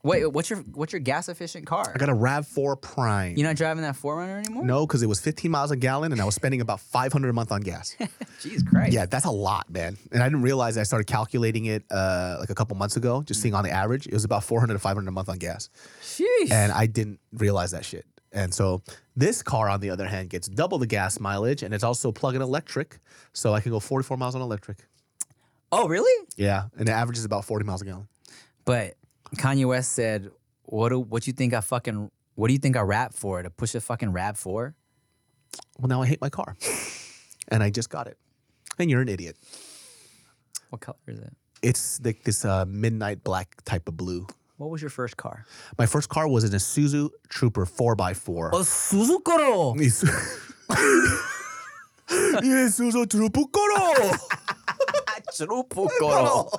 wait, 0.05 0.27
what's 0.27 0.51
your 0.51 0.61
what's 0.75 0.93
your 0.93 1.01
gas 1.01 1.29
efficient 1.29 1.67
car? 1.67 1.91
I 1.95 1.99
got 1.99 2.09
a 2.09 2.15
RAV4 2.15 2.81
Prime. 2.81 3.37
You're 3.37 3.49
not 3.49 3.57
driving 3.57 3.83
that 3.83 3.97
4Runner 3.97 4.39
anymore? 4.39 4.65
No, 4.65 4.87
because 4.87 5.03
it 5.03 5.07
was 5.07 5.21
15 5.21 5.51
miles 5.51 5.71
a 5.71 5.77
gallon, 5.77 6.13
and 6.13 6.21
I 6.21 6.25
was 6.25 6.35
spending 6.35 6.61
about 6.61 6.81
500 6.81 7.29
a 7.29 7.33
month 7.33 7.51
on 7.51 7.63
gas. 7.63 7.97
Jeez 8.41 8.65
Christ. 8.65 8.93
Yeah, 8.93 9.07
that's 9.07 9.25
a 9.25 9.31
lot, 9.31 9.69
man. 9.71 9.97
And 10.13 10.23
I 10.23 10.27
didn't 10.27 10.43
realize 10.43 10.79
I 10.79 10.85
started 10.85 11.07
calculating 11.07 11.65
it 11.65 11.85
uh, 11.91 12.37
like 12.39 12.51
a 12.51 12.55
couple 12.55 12.77
months 12.77 12.97
ago, 12.97 13.23
just 13.23 13.41
seeing 13.41 13.55
on 13.55 13.65
the 13.65 13.71
average. 13.71 14.07
It 14.07 14.13
was 14.13 14.25
about 14.25 14.45
400 14.45 14.75
to 14.75 14.79
500 14.79 15.09
a 15.09 15.13
month 15.13 15.29
on 15.29 15.39
gas. 15.39 15.71
Sheesh. 16.03 16.51
And 16.51 16.71
I 16.71 16.87
didn't 16.87 17.19
realize 17.33 17.73
that 17.73 17.85
shit. 17.85 18.07
And 18.33 18.53
so 18.53 18.83
this 19.15 19.43
car, 19.43 19.69
on 19.69 19.81
the 19.81 19.91
other 19.91 20.07
hand, 20.07 20.29
gets 20.29 20.49
double 20.49 20.79
the 20.79 20.89
gas 20.89 21.21
mileage, 21.21 21.63
and 21.63 21.73
it's 21.73 21.85
also 21.85 22.11
plug-in 22.11 22.43
electric, 22.43 22.99
so 23.33 23.55
I 23.55 23.61
can 23.61 23.71
go 23.71 23.79
44 23.81 24.17
miles 24.17 24.35
on 24.35 24.43
electric. 24.43 24.79
Oh, 25.71 25.89
really? 25.89 26.27
Yeah, 26.37 26.65
and 26.77 26.87
the 26.87 26.93
average 26.93 27.19
is 27.19 27.25
about 27.25 27.45
40 27.45 27.65
miles 27.65 27.83
a 27.83 27.85
gallon. 27.85 28.09
But 28.65 28.97
Kanye 29.39 29.67
West 29.67 29.93
said, 29.93 30.31
"What 30.65 30.89
do 30.91 30.99
what 31.01 31.27
you 31.27 31.33
think 31.33 31.55
I 31.55 31.61
fucking 31.61 32.11
what 32.35 32.49
do 32.49 32.53
you 32.53 32.59
think 32.59 32.77
I 32.77 32.81
rap 32.81 33.15
for 33.15 33.43
to 33.43 33.51
push 33.51 33.75
a 33.75 33.81
fucking 33.81 34.13
rap 34.13 34.37
for?" 34.37 34.75
Well, 35.79 35.89
now 35.89 36.03
I 36.03 36.07
hate 36.07 36.21
my 36.21 36.31
car, 36.31 36.57
and 37.49 37.63
I 37.63 37.71
just 37.71 37.91
got 37.91 38.07
it. 38.07 38.19
And 38.79 38.91
you're 38.91 39.03
an 39.03 39.09
idiot. 39.09 39.37
What 40.71 40.81
color 40.81 40.99
is 41.07 41.19
it? 41.21 41.33
It's 41.63 42.01
like 42.05 42.25
this 42.25 42.45
uh, 42.45 42.65
midnight 42.67 43.23
black 43.25 43.63
type 43.65 43.89
of 43.89 43.97
blue. 43.97 44.27
What 44.57 44.71
was 44.71 44.81
your 44.83 44.91
first 44.91 45.17
car? 45.17 45.47
My 45.79 45.87
first 45.87 46.09
car 46.09 46.29
was 46.29 46.45
an 46.45 46.51
Isuzu 46.51 47.11
Trooper 47.29 47.67
4x4. 47.67 48.53
A 48.53 48.55
Oh, 48.55 48.61
Suzukuro. 48.61 49.75
Isuzu 52.09 53.09
Trooper 53.09 53.45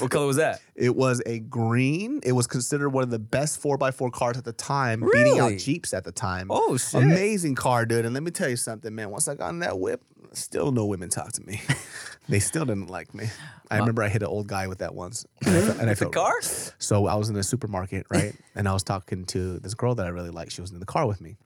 What 0.00 0.10
color 0.10 0.26
was 0.26 0.36
that? 0.36 0.60
It 0.74 0.94
was 0.96 1.22
a 1.26 1.38
green. 1.40 2.20
It 2.22 2.32
was 2.32 2.46
considered 2.46 2.90
one 2.90 3.02
of 3.04 3.10
the 3.10 3.18
best 3.18 3.62
4x4 3.62 4.12
cars 4.12 4.36
at 4.38 4.44
the 4.44 4.52
time, 4.52 5.00
beating 5.00 5.38
out 5.38 5.46
Really? 5.46 5.56
Jeeps 5.56 5.92
at 5.94 6.04
the 6.04 6.12
time. 6.12 6.48
Oh, 6.50 6.76
shit. 6.76 7.02
Amazing 7.02 7.54
car, 7.54 7.86
dude. 7.86 8.04
And 8.04 8.14
let 8.14 8.22
me 8.22 8.30
tell 8.30 8.48
you 8.48 8.56
something, 8.56 8.94
man. 8.94 9.10
Once 9.10 9.28
I 9.28 9.34
got 9.34 9.50
in 9.50 9.60
that 9.60 9.78
whip, 9.78 10.02
still 10.32 10.72
no 10.72 10.86
women 10.86 11.08
talk 11.08 11.32
to 11.32 11.42
me. 11.42 11.60
they 12.28 12.40
still 12.40 12.64
didn't 12.64 12.88
like 12.88 13.14
me. 13.14 13.26
I 13.70 13.76
uh, 13.76 13.80
remember 13.80 14.02
I 14.02 14.08
hit 14.08 14.22
an 14.22 14.28
old 14.28 14.46
guy 14.48 14.66
with 14.68 14.78
that 14.78 14.94
once. 14.94 15.24
And 15.44 15.56
I, 15.56 15.60
fe- 15.60 15.80
and 15.80 15.90
I 15.90 15.94
The 15.94 15.96
felt 15.96 16.14
car? 16.14 16.40
So 16.42 17.06
I 17.06 17.14
was 17.14 17.28
in 17.28 17.36
a 17.36 17.42
supermarket, 17.42 18.06
right? 18.10 18.34
and 18.54 18.68
I 18.68 18.72
was 18.72 18.82
talking 18.82 19.24
to 19.26 19.58
this 19.60 19.74
girl 19.74 19.94
that 19.96 20.06
I 20.06 20.10
really 20.10 20.30
liked. 20.30 20.52
She 20.52 20.60
was 20.60 20.72
in 20.72 20.80
the 20.80 20.86
car 20.86 21.06
with 21.06 21.20
me. 21.20 21.36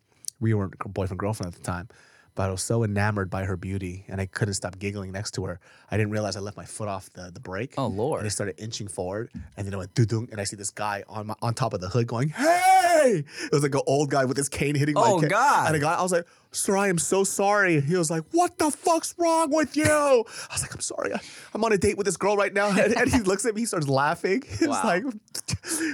We 0.41 0.55
weren't 0.55 0.75
boyfriend 0.93 1.19
girlfriend 1.19 1.53
at 1.55 1.59
the 1.59 1.65
time. 1.65 1.89
But 2.41 2.49
I 2.49 2.53
was 2.53 2.63
so 2.63 2.85
enamored 2.85 3.29
by 3.29 3.45
her 3.45 3.55
beauty 3.59 4.07
and 4.09 4.19
I 4.19 4.25
couldn't 4.25 4.55
stop 4.55 4.79
giggling 4.79 5.13
next 5.13 5.33
to 5.33 5.45
her. 5.45 5.61
I 5.91 5.99
didn't 5.99 6.11
realize 6.11 6.37
I 6.37 6.41
left 6.41 6.57
my 6.57 6.65
foot 6.65 6.89
off 6.89 7.13
the, 7.13 7.31
the 7.31 7.39
brake. 7.39 7.75
Oh, 7.77 7.89
Lord. 7.89 8.21
And 8.21 8.27
it 8.27 8.31
started 8.31 8.59
inching 8.59 8.89
forward. 8.89 9.29
And 9.59 9.67
then 9.67 9.75
it 9.75 9.77
went 9.77 9.93
doo 9.93 10.27
and 10.33 10.41
I 10.41 10.45
see 10.45 10.57
this 10.57 10.71
guy 10.71 11.05
on 11.07 11.27
my, 11.27 11.35
on 11.43 11.53
top 11.53 11.75
of 11.75 11.83
the 11.83 11.91
hood 11.91 12.07
going, 12.07 12.31
Hey! 12.31 12.90
It 13.09 13.53
was 13.53 13.63
like 13.63 13.75
an 13.75 13.81
old 13.87 14.11
guy 14.11 14.25
with 14.25 14.37
his 14.37 14.49
cane 14.49 14.75
hitting 14.75 14.95
my 14.95 15.03
Oh, 15.05 15.21
cane. 15.21 15.29
God. 15.29 15.67
And 15.67 15.75
the 15.75 15.79
guy, 15.81 15.95
I 15.95 16.03
was 16.03 16.13
like, 16.13 16.27
Sir, 16.53 16.77
I 16.77 16.89
am 16.89 16.99
so 16.99 17.23
sorry. 17.23 17.81
He 17.81 17.97
was 17.97 18.11
like, 18.11 18.25
What 18.33 18.59
the 18.59 18.71
fuck's 18.71 19.15
wrong 19.19 19.51
with 19.51 19.77
you? 19.77 19.85
I 19.85 20.23
was 20.53 20.63
like, 20.63 20.75
I'm 20.75 20.81
sorry. 20.81 21.15
I, 21.15 21.21
I'm 21.55 21.65
on 21.65 21.73
a 21.73 21.79
date 21.79 21.97
with 21.97 22.07
this 22.07 22.17
girl 22.17 22.37
right 22.37 22.53
now. 22.53 22.69
And, 22.71 22.93
and 22.97 23.13
he 23.13 23.21
looks 23.31 23.47
at 23.47 23.55
me, 23.55 23.63
he 23.63 23.67
starts 23.67 23.89
laughing. 23.89 24.43
It's 24.51 24.67
Wow. 24.67 24.83
like 24.85 25.05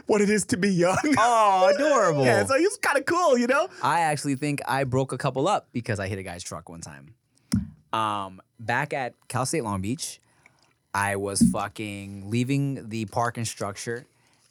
what 0.06 0.20
it 0.20 0.30
is 0.30 0.44
to 0.46 0.56
be 0.56 0.70
young. 0.70 0.96
Oh, 1.18 1.72
adorable. 1.74 2.24
yeah, 2.26 2.44
so 2.44 2.56
he 2.58 2.64
was 2.64 2.78
kind 2.78 2.98
of 2.98 3.04
cool, 3.06 3.36
you 3.38 3.46
know? 3.46 3.68
I 3.82 4.00
actually 4.00 4.36
think 4.36 4.60
I 4.66 4.84
broke 4.84 5.12
a 5.12 5.18
couple 5.18 5.46
up 5.48 5.68
because 5.72 6.00
I 6.00 6.08
hit 6.08 6.18
a 6.18 6.22
guy's 6.22 6.42
truck 6.42 6.68
one 6.68 6.80
time. 6.80 7.14
Um, 7.92 8.40
back 8.60 8.92
at 8.92 9.14
Cal 9.28 9.46
State 9.46 9.64
Long 9.64 9.80
Beach, 9.80 10.20
I 10.94 11.16
was 11.16 11.42
fucking 11.52 12.30
leaving 12.30 12.88
the 12.88 13.04
parking 13.06 13.44
structure 13.44 14.06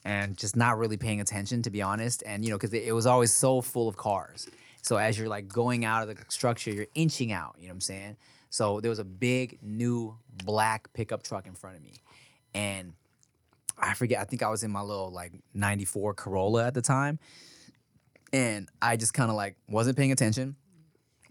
and 0.06 0.38
just 0.38 0.56
not 0.56 0.78
really 0.78 0.98
paying 0.98 1.20
attention, 1.20 1.64
to 1.64 1.72
be 1.72 1.82
honest. 1.82 2.24
And 2.26 2.46
you 2.46 2.52
know, 2.52 2.58
because 2.58 2.74
it, 2.74 2.94
was 2.94 3.08
always 3.08 3.34
so 3.34 3.60
full 3.60 3.90
of 3.90 3.98
cars. 3.98 4.48
So 4.84 4.98
as 4.98 5.18
you're 5.18 5.28
like 5.28 5.48
going 5.48 5.84
out 5.84 6.08
of 6.08 6.16
the 6.16 6.24
structure, 6.30 6.72
you're 6.72 6.88
inching 6.94 7.32
out. 7.32 7.56
You 7.58 7.64
know 7.64 7.72
what 7.72 7.78
I'm 7.78 7.82
saying? 7.82 8.18
So 8.52 8.80
there 8.80 8.90
was 8.90 9.00
a 9.00 9.04
big 9.04 9.58
new 9.64 10.16
black 10.46 10.94
pickup 10.94 11.24
truck 11.24 11.48
in 11.48 11.56
front 11.56 11.76
of 11.76 11.82
me, 11.82 11.96
and 12.54 12.94
I 13.78 13.96
forget. 13.96 14.22
I 14.22 14.26
think 14.26 14.44
I 14.44 14.50
was 14.50 14.64
in 14.64 14.72
my 14.72 14.82
little 14.82 15.12
like 15.12 15.34
'94 15.56 16.14
Corolla 16.14 16.68
at 16.68 16.76
the 16.76 16.84
time, 16.84 17.20
and 18.32 18.70
I 18.82 18.96
just 18.96 19.14
kind 19.14 19.32
of 19.32 19.36
like 19.36 19.58
wasn't 19.68 19.98
paying 19.98 20.12
attention 20.12 20.56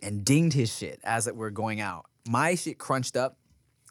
and 0.03 0.25
dinged 0.25 0.55
his 0.55 0.77
shit 0.77 1.01
as 1.05 1.29
it 1.29 1.37
we're 1.37 1.51
going 1.51 1.81
out. 1.81 2.07
My 2.29 2.57
shit 2.57 2.77
crunched 2.79 3.17
up. 3.17 3.39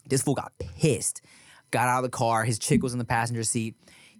This 0.06 0.22
fool 0.22 0.34
got 0.34 0.52
pissed. 0.78 1.22
Got 1.70 1.88
out 1.88 2.04
of 2.04 2.10
the 2.10 2.16
car. 2.16 2.44
His 2.44 2.58
chick 2.58 2.82
was 2.82 2.92
in 2.92 2.98
the 2.98 3.04
passenger 3.04 3.42
seat. 3.42 3.74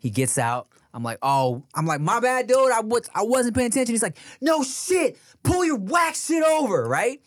He 0.05 0.11
gets 0.11 0.36
out. 0.36 0.68
I'm 0.92 1.02
like, 1.02 1.16
oh, 1.22 1.64
I'm 1.74 1.86
like, 1.86 2.02
my 2.02 2.20
bad, 2.20 2.46
dude. 2.46 2.70
I 2.70 2.80
was 2.80 3.09
I 3.14 3.22
wasn't 3.22 3.57
paying 3.57 3.68
attention. 3.68 3.94
He's 3.94 4.02
like, 4.02 4.18
no 4.42 4.62
shit. 4.62 5.18
Pull 5.42 5.64
your 5.64 5.78
whack 5.78 6.14
shit 6.14 6.44
over, 6.44 6.84
right? 6.84 7.22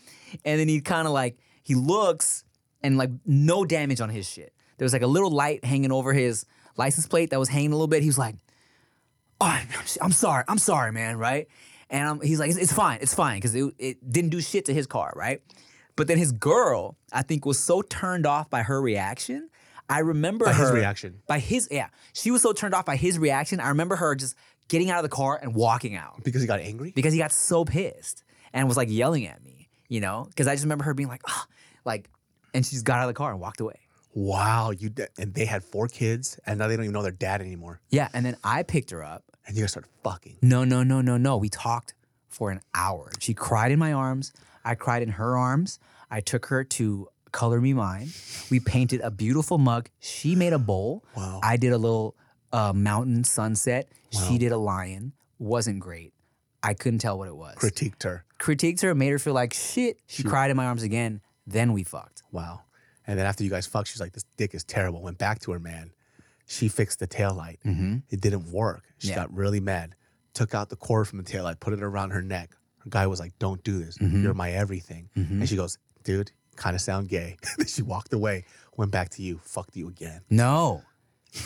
And 0.45 0.59
then 0.59 0.67
he 0.67 0.79
kind 0.79 1.07
of 1.07 1.13
like 1.13 1.39
he 1.63 1.73
looks 1.73 2.43
and 2.83 2.99
like 2.99 3.09
no 3.25 3.65
damage 3.65 3.99
on 3.99 4.09
his 4.09 4.29
shit. 4.29 4.53
There 4.77 4.85
was 4.85 4.93
like 4.93 5.01
a 5.01 5.07
little 5.07 5.31
light 5.31 5.65
hanging 5.65 5.91
over 5.91 6.13
his 6.13 6.45
license 6.75 7.07
plate 7.07 7.31
that 7.31 7.39
was 7.39 7.49
hanging 7.49 7.71
a 7.71 7.75
little 7.75 7.87
bit. 7.87 8.03
He 8.03 8.09
was 8.09 8.19
like, 8.19 8.35
oh, 9.41 9.59
I'm 10.01 10.11
sorry, 10.11 10.43
I'm 10.47 10.59
sorry, 10.59 10.91
man, 10.91 11.17
right? 11.17 11.47
And 11.89 12.07
um, 12.07 12.21
he's 12.21 12.39
like, 12.39 12.51
it's, 12.51 12.59
it's 12.59 12.73
fine, 12.73 12.99
it's 13.01 13.15
fine, 13.15 13.37
because 13.37 13.55
it, 13.55 13.73
it 13.79 14.11
didn't 14.11 14.29
do 14.29 14.39
shit 14.39 14.65
to 14.65 14.73
his 14.73 14.85
car, 14.85 15.11
right? 15.15 15.41
But 15.95 16.07
then 16.07 16.19
his 16.19 16.31
girl, 16.31 16.95
I 17.11 17.23
think, 17.23 17.43
was 17.43 17.57
so 17.57 17.81
turned 17.81 18.27
off 18.27 18.51
by 18.51 18.61
her 18.61 18.79
reaction. 18.79 19.49
I 19.89 19.99
remember 19.99 20.45
By 20.45 20.53
her 20.53 20.65
his 20.65 20.71
reaction. 20.73 21.21
By 21.27 21.39
his, 21.39 21.67
yeah, 21.71 21.87
she 22.13 22.31
was 22.31 22.41
so 22.41 22.51
turned 22.53 22.73
off 22.73 22.85
by 22.85 22.95
his 22.97 23.17
reaction. 23.17 23.59
I 23.59 23.69
remember 23.69 23.95
her 23.95 24.15
just 24.15 24.35
getting 24.67 24.89
out 24.89 24.97
of 24.97 25.03
the 25.03 25.15
car 25.15 25.39
and 25.41 25.55
walking 25.55 25.95
out 25.95 26.23
Because 26.23 26.41
he 26.41 26.47
got 26.47 26.59
angry? 26.59 26.91
because 26.93 27.13
he 27.13 27.19
got 27.19 27.31
so 27.31 27.63
pissed 27.63 28.23
and 28.53 28.67
was 28.67 28.75
like 28.77 28.89
yelling 28.89 29.25
at 29.27 29.41
me, 29.43 29.69
you 29.87 30.01
know? 30.01 30.25
Because 30.27 30.47
I 30.47 30.53
just 30.53 30.65
remember 30.65 30.83
her 30.83 30.93
being 30.93 31.07
like, 31.09 31.21
ah, 31.27 31.47
like, 31.85 32.09
and 32.53 32.65
she 32.65 32.71
just 32.71 32.85
got 32.85 32.97
out 32.99 33.03
of 33.03 33.07
the 33.09 33.13
car 33.13 33.31
and 33.31 33.39
walked 33.39 33.61
away. 33.61 33.79
Wow, 34.13 34.71
you 34.71 34.89
and 35.19 35.33
they 35.33 35.45
had 35.45 35.63
four 35.63 35.87
kids, 35.87 36.39
and 36.45 36.57
now 36.57 36.67
they 36.67 36.75
don't 36.75 36.85
even 36.85 36.93
know 36.93 37.03
their 37.03 37.11
dad 37.11 37.39
anymore. 37.39 37.79
Yeah, 37.89 38.09
and 38.13 38.25
then 38.25 38.35
I 38.43 38.63
picked 38.63 38.89
her 38.89 39.03
up 39.03 39.23
And 39.45 39.55
you 39.55 39.61
guys 39.61 39.71
started 39.71 39.91
fucking. 40.03 40.37
No, 40.41 40.63
no, 40.63 40.81
no, 40.81 41.01
no, 41.01 41.17
no. 41.17 41.37
We 41.37 41.49
talked 41.49 41.93
for 42.27 42.49
an 42.49 42.61
hour. 42.73 43.11
She 43.19 43.33
cried 43.35 43.71
in 43.71 43.77
my 43.77 43.93
arms. 43.93 44.33
I 44.65 44.73
cried 44.75 45.03
in 45.03 45.09
her 45.09 45.37
arms. 45.37 45.79
I 46.09 46.21
took 46.21 46.47
her 46.47 46.63
to 46.63 47.07
Color 47.31 47.61
Me 47.61 47.73
Mine. 47.73 48.09
We 48.49 48.59
painted 48.59 49.01
a 49.01 49.11
beautiful 49.11 49.57
mug. 49.57 49.89
She 49.99 50.35
made 50.35 50.53
a 50.53 50.59
bowl. 50.59 51.03
Wow. 51.15 51.39
I 51.43 51.57
did 51.57 51.73
a 51.73 51.77
little 51.77 52.15
uh, 52.51 52.73
mountain 52.73 53.23
sunset. 53.23 53.89
Wow. 54.13 54.21
She 54.27 54.37
did 54.37 54.51
a 54.51 54.57
lion. 54.57 55.13
Wasn't 55.39 55.79
great. 55.79 56.13
I 56.63 56.73
couldn't 56.73 56.99
tell 56.99 57.17
what 57.17 57.27
it 57.27 57.35
was. 57.35 57.55
Critiqued 57.55 58.03
her. 58.03 58.25
Critiqued 58.39 58.81
her, 58.81 58.93
made 58.95 59.09
her 59.09 59.19
feel 59.19 59.33
like 59.33 59.53
shit. 59.53 59.99
She 60.07 60.23
cried 60.23 60.49
in 60.51 60.57
my 60.57 60.65
arms 60.65 60.83
again. 60.83 61.21
Then 61.45 61.73
we 61.73 61.83
fucked. 61.83 62.23
Wow. 62.31 62.61
And 63.05 63.17
then 63.17 63.25
after 63.25 63.43
you 63.43 63.49
guys 63.49 63.67
fucked, 63.67 63.87
she's 63.89 64.01
like, 64.01 64.13
this 64.13 64.25
dick 64.37 64.53
is 64.53 64.63
terrible. 64.63 65.01
Went 65.01 65.17
back 65.17 65.39
to 65.41 65.51
her 65.51 65.59
man. 65.59 65.91
She 66.45 66.67
fixed 66.67 66.99
the 66.99 67.07
taillight. 67.07 67.57
It 68.09 68.21
didn't 68.21 68.51
work. 68.51 68.83
She 68.97 69.09
Yeah. 69.09 69.15
got 69.15 69.33
really 69.33 69.59
mad. 69.59 69.95
Took 70.33 70.53
out 70.55 70.69
the 70.69 70.75
cord 70.75 71.07
from 71.07 71.17
the 71.17 71.23
taillight, 71.23 71.59
put 71.59 71.73
it 71.73 71.81
around 71.83 72.11
her 72.11 72.21
neck. 72.21 72.55
Her 72.83 72.89
guy 72.89 73.07
was 73.07 73.19
like, 73.19 73.37
"Don't 73.39 73.63
do 73.63 73.83
this. 73.83 73.97
Mhm. 73.97 74.21
You're 74.23 74.33
my 74.33 74.51
everything." 74.51 75.09
Mhm. 75.17 75.31
And 75.31 75.49
she 75.49 75.55
goes, 75.55 75.77
"Dude, 76.03 76.31
kind 76.57 76.75
of 76.75 76.81
sound 76.81 77.09
gay." 77.09 77.37
then 77.57 77.67
she 77.67 77.81
walked 77.81 78.13
away, 78.13 78.45
went 78.75 78.91
back 78.91 79.09
to 79.11 79.21
you, 79.21 79.39
fucked 79.43 79.75
you 79.75 79.87
again. 79.87 80.21
No. 80.29 80.83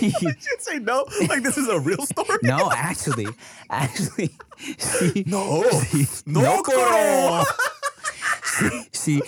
you 0.00 0.10
should 0.10 0.60
say 0.60 0.78
no. 0.78 1.04
Like 1.28 1.42
this 1.42 1.58
is 1.58 1.68
a 1.68 1.80
real 1.80 2.04
story. 2.06 2.38
No, 2.42 2.70
actually, 2.72 3.26
actually, 3.70 4.30
she, 4.58 5.24
no, 5.26 5.64
no, 6.26 6.62
Coro. 6.62 7.44
she, 8.92 8.92
she 8.92 9.22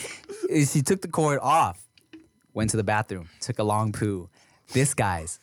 she 0.65 0.83
took 0.83 1.03
the 1.03 1.09
cord 1.09 1.39
off, 1.43 1.87
went 2.55 2.71
to 2.71 2.77
the 2.77 2.85
bathroom, 2.85 3.29
took 3.41 3.59
a 3.59 3.65
long 3.65 3.93
poo. 3.93 4.29
This 4.73 4.95
guy's 4.95 5.39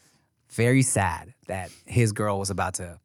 very 0.52 0.82
sad 0.82 1.34
that 1.48 1.72
his 1.86 2.12
girl 2.12 2.39
was 2.39 2.50
about 2.50 2.76
to 2.76 3.00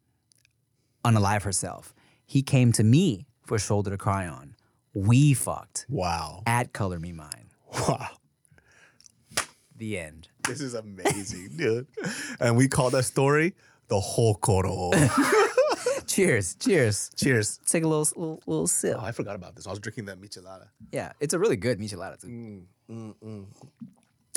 unalive 1.05 1.43
herself. 1.43 1.95
He 2.27 2.43
came 2.43 2.73
to 2.73 2.85
me 2.85 3.27
for 3.45 3.57
a 3.57 3.61
shoulder 3.61 3.91
to 3.91 3.99
cry 3.99 4.27
on. 4.27 4.55
We 4.95 5.35
fucked. 5.35 5.87
Wow. 5.89 6.43
At 6.47 6.73
Color 6.73 6.99
Me 6.99 7.13
Mine. 7.13 7.51
Wow. 7.73 8.09
The 9.77 9.99
end. 9.99 10.29
This 10.47 10.61
is 10.61 10.75
amazing, 10.75 11.51
dude. 11.57 11.87
And 12.41 12.57
we 12.57 12.69
call 12.69 12.91
that 12.91 13.05
story 13.05 13.55
the 13.89 14.01
Hokoro. 14.01 14.93
cheers. 16.07 16.55
Cheers. 16.57 17.11
Cheers. 17.17 17.61
Take 17.67 17.85
a 17.85 17.89
little 17.89 18.07
little, 18.17 18.43
little 18.47 18.67
sip. 18.67 18.97
Oh, 18.99 19.05
I 19.05 19.13
forgot 19.13 19.37
about 19.37 19.57
this. 19.57 19.67
I 19.67 19.71
was 19.71 19.79
drinking 19.79 20.07
that 20.07 20.21
michelada. 20.21 20.67
Yeah, 20.93 21.13
it's 21.21 21.35
a 21.35 21.39
really 21.39 21.57
good 21.57 21.79
michelada. 21.79 22.21
Too. 22.21 22.65
Mm, 22.91 23.47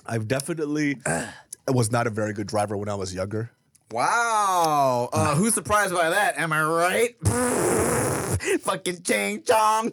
I've 0.05 0.27
definitely 0.27 0.97
was 1.67 1.91
not 1.91 2.07
a 2.07 2.09
very 2.09 2.33
good 2.33 2.47
driver 2.47 2.77
when 2.77 2.89
I 2.89 2.95
was 2.95 3.13
younger. 3.13 3.51
Wow. 3.91 5.09
Uh, 5.13 5.35
who's 5.35 5.53
surprised 5.53 5.93
by 5.93 6.09
that? 6.09 6.37
Am 6.37 6.51
I 6.51 6.63
right? 6.63 7.15
Fucking 8.61 9.03
ching 9.03 9.43
chong. 9.43 9.91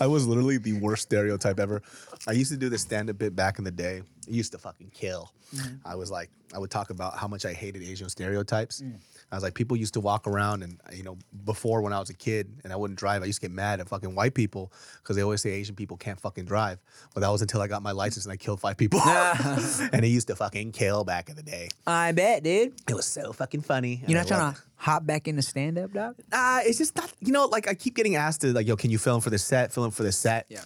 I 0.00 0.06
was 0.06 0.26
literally 0.26 0.58
the 0.58 0.74
worst 0.74 1.02
stereotype 1.02 1.58
ever. 1.60 1.82
I 2.26 2.32
used 2.32 2.50
to 2.52 2.56
do 2.56 2.68
this 2.68 2.82
stand-up 2.82 3.18
bit 3.18 3.34
back 3.36 3.58
in 3.58 3.64
the 3.64 3.70
day. 3.70 4.02
It 4.26 4.34
used 4.34 4.52
to 4.52 4.58
fucking 4.58 4.90
kill. 4.94 5.32
Mm-hmm. 5.54 5.76
I 5.84 5.94
was 5.94 6.10
like, 6.10 6.30
I 6.54 6.58
would 6.58 6.70
talk 6.70 6.90
about 6.90 7.16
how 7.16 7.28
much 7.28 7.44
I 7.44 7.52
hated 7.52 7.82
Asian 7.82 8.08
stereotypes. 8.08 8.80
Mm. 8.80 8.96
I 9.34 9.36
was 9.36 9.42
like, 9.42 9.54
people 9.54 9.76
used 9.76 9.94
to 9.94 10.00
walk 10.00 10.26
around 10.26 10.62
and 10.62 10.80
you 10.92 11.02
know, 11.02 11.18
before 11.44 11.82
when 11.82 11.92
I 11.92 11.98
was 11.98 12.08
a 12.08 12.14
kid 12.14 12.60
and 12.62 12.72
I 12.72 12.76
wouldn't 12.76 12.98
drive, 12.98 13.22
I 13.22 13.26
used 13.26 13.40
to 13.40 13.48
get 13.48 13.54
mad 13.54 13.80
at 13.80 13.88
fucking 13.88 14.14
white 14.14 14.34
people 14.34 14.72
because 15.02 15.16
they 15.16 15.22
always 15.22 15.42
say 15.42 15.50
Asian 15.50 15.74
people 15.74 15.96
can't 15.96 16.20
fucking 16.20 16.44
drive. 16.44 16.78
But 17.12 17.20
that 17.20 17.30
was 17.30 17.42
until 17.42 17.60
I 17.60 17.66
got 17.66 17.82
my 17.82 17.90
license 17.90 18.24
and 18.24 18.32
I 18.32 18.36
killed 18.36 18.60
five 18.60 18.76
people. 18.76 19.00
and 19.04 20.04
it 20.04 20.08
used 20.08 20.28
to 20.28 20.36
fucking 20.36 20.72
kill 20.72 21.04
back 21.04 21.28
in 21.28 21.36
the 21.36 21.42
day. 21.42 21.68
I 21.86 22.12
bet, 22.12 22.44
dude. 22.44 22.74
It 22.88 22.94
was 22.94 23.06
so 23.06 23.32
fucking 23.32 23.62
funny. 23.62 24.02
You're 24.06 24.18
not 24.18 24.28
trying 24.28 24.54
to 24.54 24.60
hop 24.76 25.04
back 25.04 25.26
into 25.26 25.42
stand 25.42 25.78
up, 25.78 25.92
dog? 25.92 26.14
uh, 26.32 26.60
it's 26.62 26.78
just 26.78 26.94
not, 26.96 27.12
you 27.20 27.32
know, 27.32 27.46
like 27.46 27.66
I 27.66 27.74
keep 27.74 27.96
getting 27.96 28.16
asked 28.16 28.42
to 28.42 28.52
like, 28.52 28.66
yo, 28.66 28.76
can 28.76 28.90
you 28.90 28.98
film 28.98 29.20
for 29.20 29.30
the 29.30 29.38
set? 29.38 29.72
Film 29.72 29.90
for 29.90 30.04
the 30.04 30.12
set. 30.12 30.46
Yeah. 30.48 30.62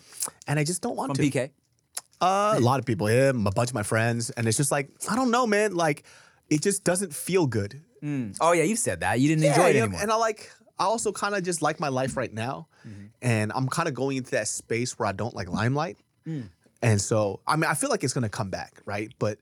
And 0.47 0.59
I 0.59 0.65
just 0.65 0.83
don't 0.83 0.97
want 0.97 1.17
From 1.17 1.25
to. 1.25 1.31
PK? 1.31 1.51
Uh, 2.21 2.55
a 2.57 2.61
lot 2.61 2.81
of 2.81 2.85
people, 2.85 3.07
him, 3.07 3.47
a 3.47 3.51
bunch 3.51 3.71
of 3.71 3.75
my 3.75 3.85
friends, 3.85 4.31
and 4.31 4.49
it's 4.49 4.57
just 4.57 4.73
like 4.73 4.91
I 5.09 5.15
don't 5.15 5.31
know, 5.31 5.47
man. 5.47 5.77
Like, 5.77 6.03
it 6.51 6.63
just 6.63 6.83
doesn't 6.83 7.15
feel 7.15 7.47
good. 7.47 7.81
Oh, 8.41 8.53
yeah, 8.53 8.63
you 8.65 8.77
said 8.77 9.01
that. 9.01 9.21
You 9.21 9.29
didn't 9.29 9.45
enjoy 9.45 9.71
it 9.71 9.77
know, 9.77 9.83
anymore. 9.85 10.01
And 10.03 10.11
I 10.13 10.17
like, 10.17 10.51
I 10.79 10.85
also 10.85 11.13
kind 11.13 11.35
of 11.35 11.43
just 11.43 11.63
like 11.63 11.81
my 11.81 11.89
life 11.89 12.17
right 12.17 12.33
now, 12.33 12.69
Mm-hmm. 12.87 13.07
and 13.23 13.53
I'm 13.55 13.69
kind 13.69 13.89
of 13.89 13.95
going 13.95 14.17
into 14.17 14.31
that 14.33 14.49
space 14.49 14.99
where 14.99 15.07
I 15.09 15.13
don't 15.13 15.35
like 15.35 15.49
limelight, 15.49 15.99
Mm. 16.27 16.49
and 16.83 17.01
so 17.01 17.41
I 17.47 17.57
mean, 17.57 17.65
I 17.71 17.75
feel 17.75 17.91
like 17.91 18.05
it's 18.05 18.13
gonna 18.15 18.29
come 18.29 18.51
back, 18.51 18.81
right? 18.85 19.13
But 19.19 19.39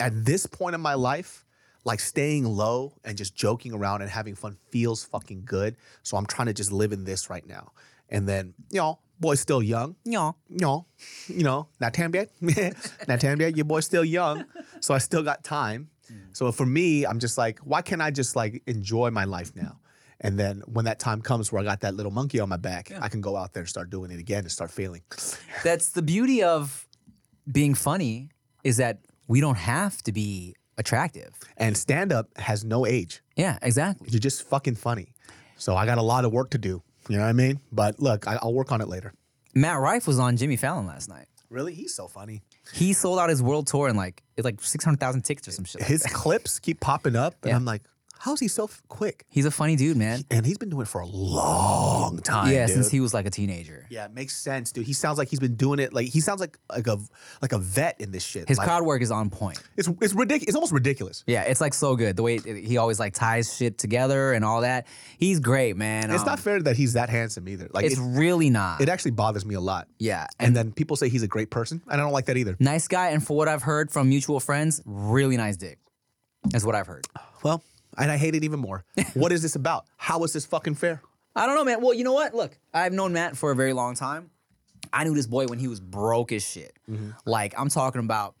at 0.00 0.24
this 0.24 0.46
point 0.46 0.74
in 0.74 0.80
my 0.80 0.94
life. 0.94 1.44
Like 1.84 2.00
staying 2.00 2.44
low 2.44 2.92
and 3.02 3.16
just 3.16 3.34
joking 3.34 3.72
around 3.72 4.02
and 4.02 4.10
having 4.10 4.34
fun 4.34 4.58
feels 4.70 5.04
fucking 5.04 5.44
good. 5.46 5.76
So 6.02 6.18
I'm 6.18 6.26
trying 6.26 6.46
to 6.48 6.52
just 6.52 6.70
live 6.70 6.92
in 6.92 7.04
this 7.04 7.30
right 7.30 7.46
now. 7.46 7.72
And 8.10 8.28
then, 8.28 8.52
you 8.70 8.78
know, 8.80 8.98
boy's 9.18 9.40
still 9.40 9.62
young. 9.62 9.94
Yeah. 10.04 10.32
You 10.50 10.58
know, 10.58 10.86
you 11.28 11.44
know, 11.44 11.68
not 11.80 11.94
tan 11.94 12.12
yet. 12.12 12.28
not 13.08 13.22
yet. 13.22 13.56
Your 13.56 13.64
boy's 13.64 13.86
still 13.86 14.04
young. 14.04 14.44
So 14.80 14.92
I 14.92 14.98
still 14.98 15.22
got 15.22 15.44
time. 15.44 15.88
Mm. 16.12 16.36
So 16.36 16.52
for 16.52 16.66
me, 16.66 17.04
I'm 17.04 17.18
just 17.18 17.38
like, 17.38 17.58
why 17.60 17.82
can't 17.82 18.02
I 18.02 18.10
just 18.10 18.36
like 18.36 18.62
enjoy 18.66 19.10
my 19.10 19.24
life 19.24 19.52
now? 19.54 19.78
And 20.20 20.38
then 20.38 20.62
when 20.66 20.84
that 20.86 20.98
time 20.98 21.22
comes 21.22 21.52
where 21.52 21.62
I 21.62 21.64
got 21.64 21.80
that 21.80 21.94
little 21.94 22.10
monkey 22.10 22.40
on 22.40 22.48
my 22.48 22.56
back, 22.56 22.90
I 23.00 23.08
can 23.08 23.20
go 23.20 23.36
out 23.36 23.52
there 23.52 23.62
and 23.62 23.68
start 23.68 23.88
doing 23.90 24.10
it 24.10 24.18
again 24.18 24.40
and 24.40 24.50
start 24.50 24.70
failing. 24.70 25.02
That's 25.64 25.90
the 25.90 26.02
beauty 26.02 26.42
of 26.42 26.88
being 27.50 27.74
funny 27.74 28.30
is 28.64 28.78
that 28.78 28.98
we 29.28 29.40
don't 29.40 29.56
have 29.58 30.02
to 30.02 30.12
be 30.12 30.56
attractive. 30.76 31.34
And 31.56 31.76
stand 31.76 32.12
up 32.12 32.36
has 32.36 32.64
no 32.64 32.84
age. 32.84 33.22
Yeah, 33.36 33.58
exactly. 33.62 34.08
You're 34.10 34.20
just 34.20 34.42
fucking 34.42 34.74
funny. 34.74 35.14
So 35.56 35.76
I 35.76 35.86
got 35.86 35.98
a 35.98 36.02
lot 36.02 36.24
of 36.24 36.32
work 36.32 36.50
to 36.50 36.58
do. 36.58 36.82
You 37.08 37.16
know 37.16 37.22
what 37.22 37.28
I 37.28 37.32
mean? 37.32 37.60
But 37.72 38.00
look, 38.00 38.26
I, 38.26 38.38
I'll 38.42 38.54
work 38.54 38.72
on 38.72 38.80
it 38.80 38.88
later. 38.88 39.12
Matt 39.54 39.80
Rife 39.80 40.06
was 40.06 40.18
on 40.18 40.36
Jimmy 40.36 40.56
Fallon 40.56 40.86
last 40.86 41.08
night. 41.08 41.26
Really? 41.48 41.74
He's 41.74 41.94
so 41.94 42.06
funny. 42.06 42.42
He 42.72 42.92
sold 42.92 43.18
out 43.18 43.28
his 43.30 43.42
world 43.42 43.66
tour 43.66 43.88
and 43.88 43.96
like 43.96 44.22
it's 44.36 44.44
like 44.44 44.60
six 44.60 44.84
hundred 44.84 45.00
thousand 45.00 45.22
tickets 45.22 45.48
or 45.48 45.52
some 45.52 45.64
shit. 45.64 45.82
His 45.82 46.02
that. 46.02 46.12
clips 46.12 46.58
keep 46.58 46.80
popping 46.80 47.16
up, 47.16 47.34
and 47.42 47.50
Yeah. 47.50 47.56
I'm 47.56 47.64
like, 47.64 47.82
how's 48.18 48.40
he 48.40 48.48
so 48.48 48.68
quick? 48.88 49.24
He's 49.28 49.44
a 49.46 49.50
funny 49.50 49.76
dude, 49.76 49.96
man. 49.96 50.22
And 50.30 50.44
he's 50.44 50.58
been 50.58 50.68
doing 50.70 50.82
it 50.82 50.88
for 50.88 51.00
a 51.00 51.06
long 51.06 52.18
time. 52.18 52.52
yeah, 52.52 52.66
dude. 52.66 52.74
since 52.74 52.90
he 52.90 53.00
was 53.00 53.14
like 53.14 53.26
a 53.26 53.30
teenager. 53.30 53.86
Yeah, 53.90 54.04
it 54.06 54.12
makes 54.12 54.36
sense, 54.36 54.72
dude. 54.72 54.86
He 54.86 54.92
sounds 54.92 55.18
like 55.18 55.28
he's 55.28 55.40
been 55.40 55.54
doing 55.56 55.78
it. 55.78 55.92
Like 55.92 56.08
he 56.08 56.20
sounds 56.20 56.40
like 56.40 56.58
like 56.70 56.86
a 56.86 56.98
like 57.42 57.52
a 57.52 57.58
vet 57.58 58.00
in 58.00 58.10
this 58.10 58.24
shit. 58.24 58.48
His 58.48 58.58
like, 58.58 58.66
crowd 58.66 58.84
work 58.84 59.02
is 59.02 59.10
on 59.10 59.30
point. 59.30 59.62
It's 59.76 59.88
it's 60.00 60.14
ridiculous. 60.14 60.48
It's 60.48 60.54
almost 60.56 60.72
ridiculous. 60.72 61.24
Yeah, 61.26 61.42
it's 61.42 61.60
like 61.60 61.74
so 61.74 61.96
good. 61.96 62.16
The 62.16 62.22
way 62.22 62.38
he 62.38 62.76
always 62.76 62.98
like 63.00 63.14
ties 63.14 63.54
shit 63.56 63.78
together 63.78 64.32
and 64.32 64.44
all 64.44 64.60
that. 64.62 64.86
He's 65.18 65.40
great, 65.40 65.76
man. 65.76 66.10
It's 66.10 66.20
Um, 66.22 66.26
not 66.26 66.40
fair 66.40 66.60
that 66.62 66.76
he's 66.76 66.94
that 66.94 67.08
handsome 67.08 67.48
either. 67.48 67.68
Like 67.72 67.84
it's 67.84 67.98
it, 67.98 68.02
really 68.02 68.50
not. 68.50 68.80
it 68.80 68.88
actually 68.88 69.12
bothers 69.12 69.44
me 69.44 69.54
a 69.54 69.60
lot. 69.60 69.88
yeah, 69.98 70.26
And 70.38 70.54
then 70.56 70.72
people 70.72 70.96
say 70.96 71.08
he's 71.08 71.22
a 71.22 71.28
great 71.28 71.50
person, 71.50 71.82
and 71.90 72.00
I 72.00 72.04
don't 72.04 72.12
like 72.12 72.26
that 72.26 72.36
either. 72.36 72.56
nice 72.60 72.88
guy. 72.88 73.08
And 73.10 73.24
for 73.24 73.36
what 73.36 73.48
I've 73.48 73.62
heard 73.62 73.90
from 73.90 74.08
mutual 74.08 74.40
friends, 74.40 74.80
really 74.84 75.36
nice 75.36 75.56
dick. 75.56 75.78
That's 76.44 76.64
what 76.64 76.74
I've 76.74 76.86
heard. 76.86 77.06
Well, 77.42 77.62
and 77.98 78.10
I 78.10 78.16
hate 78.16 78.34
it 78.34 78.44
even 78.44 78.60
more. 78.60 78.84
what 79.14 79.32
is 79.32 79.42
this 79.42 79.56
about? 79.56 79.86
How 79.96 80.22
is 80.24 80.32
this 80.32 80.46
fucking 80.46 80.74
fair? 80.76 81.02
I 81.36 81.46
don't 81.46 81.54
know, 81.54 81.64
man. 81.64 81.80
Well, 81.80 81.94
you 81.94 82.04
know 82.04 82.12
what? 82.14 82.34
Look, 82.34 82.58
I've 82.74 82.92
known 82.92 83.12
Matt 83.12 83.36
for 83.36 83.50
a 83.50 83.56
very 83.56 83.72
long 83.72 83.94
time. 83.94 84.30
I 84.92 85.04
knew 85.04 85.14
this 85.14 85.26
boy 85.26 85.46
when 85.46 85.58
he 85.58 85.68
was 85.68 85.80
broke 85.80 86.32
as 86.32 86.48
shit. 86.48 86.72
Mm-hmm. 86.90 87.10
Like 87.26 87.54
I'm 87.58 87.68
talking 87.68 88.00
about 88.00 88.34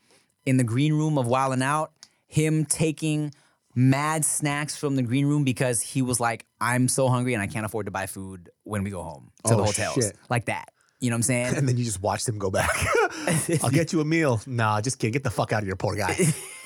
in 0.46 0.56
the 0.56 0.64
green 0.64 0.92
room 0.94 1.18
of 1.18 1.26
Wildin' 1.26 1.62
Out, 1.62 1.92
him 2.26 2.64
taking 2.64 3.32
mad 3.74 4.24
snacks 4.24 4.76
from 4.76 4.96
the 4.96 5.02
green 5.02 5.26
room 5.26 5.44
because 5.44 5.80
he 5.82 6.02
was 6.02 6.18
like, 6.20 6.44
I'm 6.60 6.88
so 6.88 7.08
hungry 7.08 7.34
and 7.34 7.42
I 7.42 7.46
can't 7.46 7.66
afford 7.66 7.86
to 7.86 7.92
buy 7.92 8.06
food 8.06 8.50
when 8.64 8.82
we 8.82 8.90
go 8.90 9.02
home 9.02 9.30
to 9.44 9.54
the 9.54 9.60
Oh, 9.60 9.64
hotels. 9.66 9.94
shit. 9.94 10.16
Like 10.30 10.46
that. 10.46 10.70
You 11.00 11.10
know 11.10 11.14
what 11.14 11.18
I'm 11.18 11.22
saying? 11.24 11.54
And 11.56 11.68
then 11.68 11.76
you 11.76 11.84
just 11.84 12.02
watch 12.02 12.24
them 12.24 12.38
go 12.38 12.50
back. 12.50 12.74
I'll 13.62 13.70
get 13.70 13.92
you 13.92 14.00
a 14.00 14.04
meal. 14.04 14.40
Nah, 14.46 14.80
just 14.80 14.98
kidding. 14.98 15.12
Get 15.12 15.22
the 15.22 15.30
fuck 15.30 15.52
out 15.52 15.62
of 15.62 15.66
here, 15.66 15.76
poor 15.76 15.94
guy. 15.94 16.16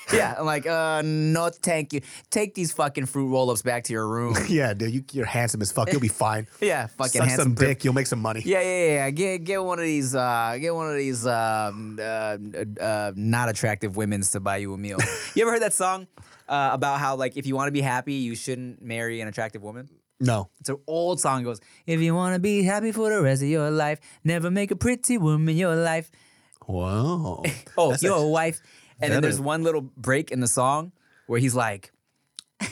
yeah. 0.12 0.34
I'm 0.38 0.46
like, 0.46 0.66
uh, 0.66 1.02
no, 1.04 1.50
thank 1.50 1.92
you. 1.92 2.00
Take 2.30 2.54
these 2.54 2.72
fucking 2.72 3.06
fruit 3.06 3.28
roll-ups 3.28 3.62
back 3.62 3.84
to 3.84 3.92
your 3.92 4.06
room. 4.06 4.36
yeah, 4.48 4.74
dude, 4.74 4.92
you, 4.92 5.04
you're 5.12 5.26
handsome 5.26 5.62
as 5.62 5.72
fuck. 5.72 5.90
You'll 5.92 6.00
be 6.00 6.08
fine. 6.08 6.46
yeah, 6.60 6.86
fucking 6.86 7.20
Suck 7.20 7.28
handsome 7.28 7.56
some 7.56 7.66
dick. 7.66 7.84
You'll 7.84 7.94
make 7.94 8.06
some 8.06 8.20
money. 8.20 8.42
Yeah, 8.44 8.60
yeah, 8.60 8.86
yeah. 8.86 9.10
Get 9.10 9.44
get 9.44 9.62
one 9.62 9.78
of 9.78 9.84
these. 9.84 10.14
Uh, 10.14 10.56
get 10.60 10.74
one 10.74 10.88
of 10.88 10.96
these 10.96 11.26
um, 11.26 11.98
uh, 12.00 12.36
uh, 12.80 13.12
not 13.16 13.48
attractive 13.48 13.96
women's 13.96 14.30
to 14.32 14.40
buy 14.40 14.58
you 14.58 14.74
a 14.74 14.78
meal. 14.78 14.98
you 15.34 15.42
ever 15.42 15.52
heard 15.52 15.62
that 15.62 15.72
song 15.72 16.06
uh, 16.48 16.70
about 16.72 17.00
how 17.00 17.16
like 17.16 17.36
if 17.36 17.46
you 17.46 17.54
want 17.54 17.68
to 17.68 17.72
be 17.72 17.80
happy, 17.80 18.14
you 18.14 18.34
shouldn't 18.34 18.82
marry 18.82 19.20
an 19.20 19.28
attractive 19.28 19.62
woman? 19.62 19.88
No. 20.22 20.50
It's 20.60 20.68
an 20.68 20.78
old 20.86 21.20
song. 21.20 21.40
It 21.40 21.44
goes, 21.44 21.60
if 21.84 22.00
you 22.00 22.14
want 22.14 22.34
to 22.34 22.38
be 22.38 22.62
happy 22.62 22.92
for 22.92 23.10
the 23.10 23.20
rest 23.20 23.42
of 23.42 23.48
your 23.48 23.70
life, 23.70 23.98
never 24.22 24.50
make 24.50 24.70
a 24.70 24.76
pretty 24.76 25.18
woman 25.18 25.56
your 25.56 25.74
life. 25.74 26.10
Whoa. 26.66 27.42
Oh, 27.76 27.90
That's 27.90 28.04
you're 28.04 28.16
a 28.16 28.26
wife. 28.26 28.60
And 29.02 29.12
then 29.12 29.22
there's 29.22 29.40
one 29.40 29.62
little 29.62 29.82
break 29.82 30.30
in 30.30 30.40
the 30.40 30.46
song 30.46 30.92
where 31.26 31.40
he's 31.40 31.54
like, 31.54 31.92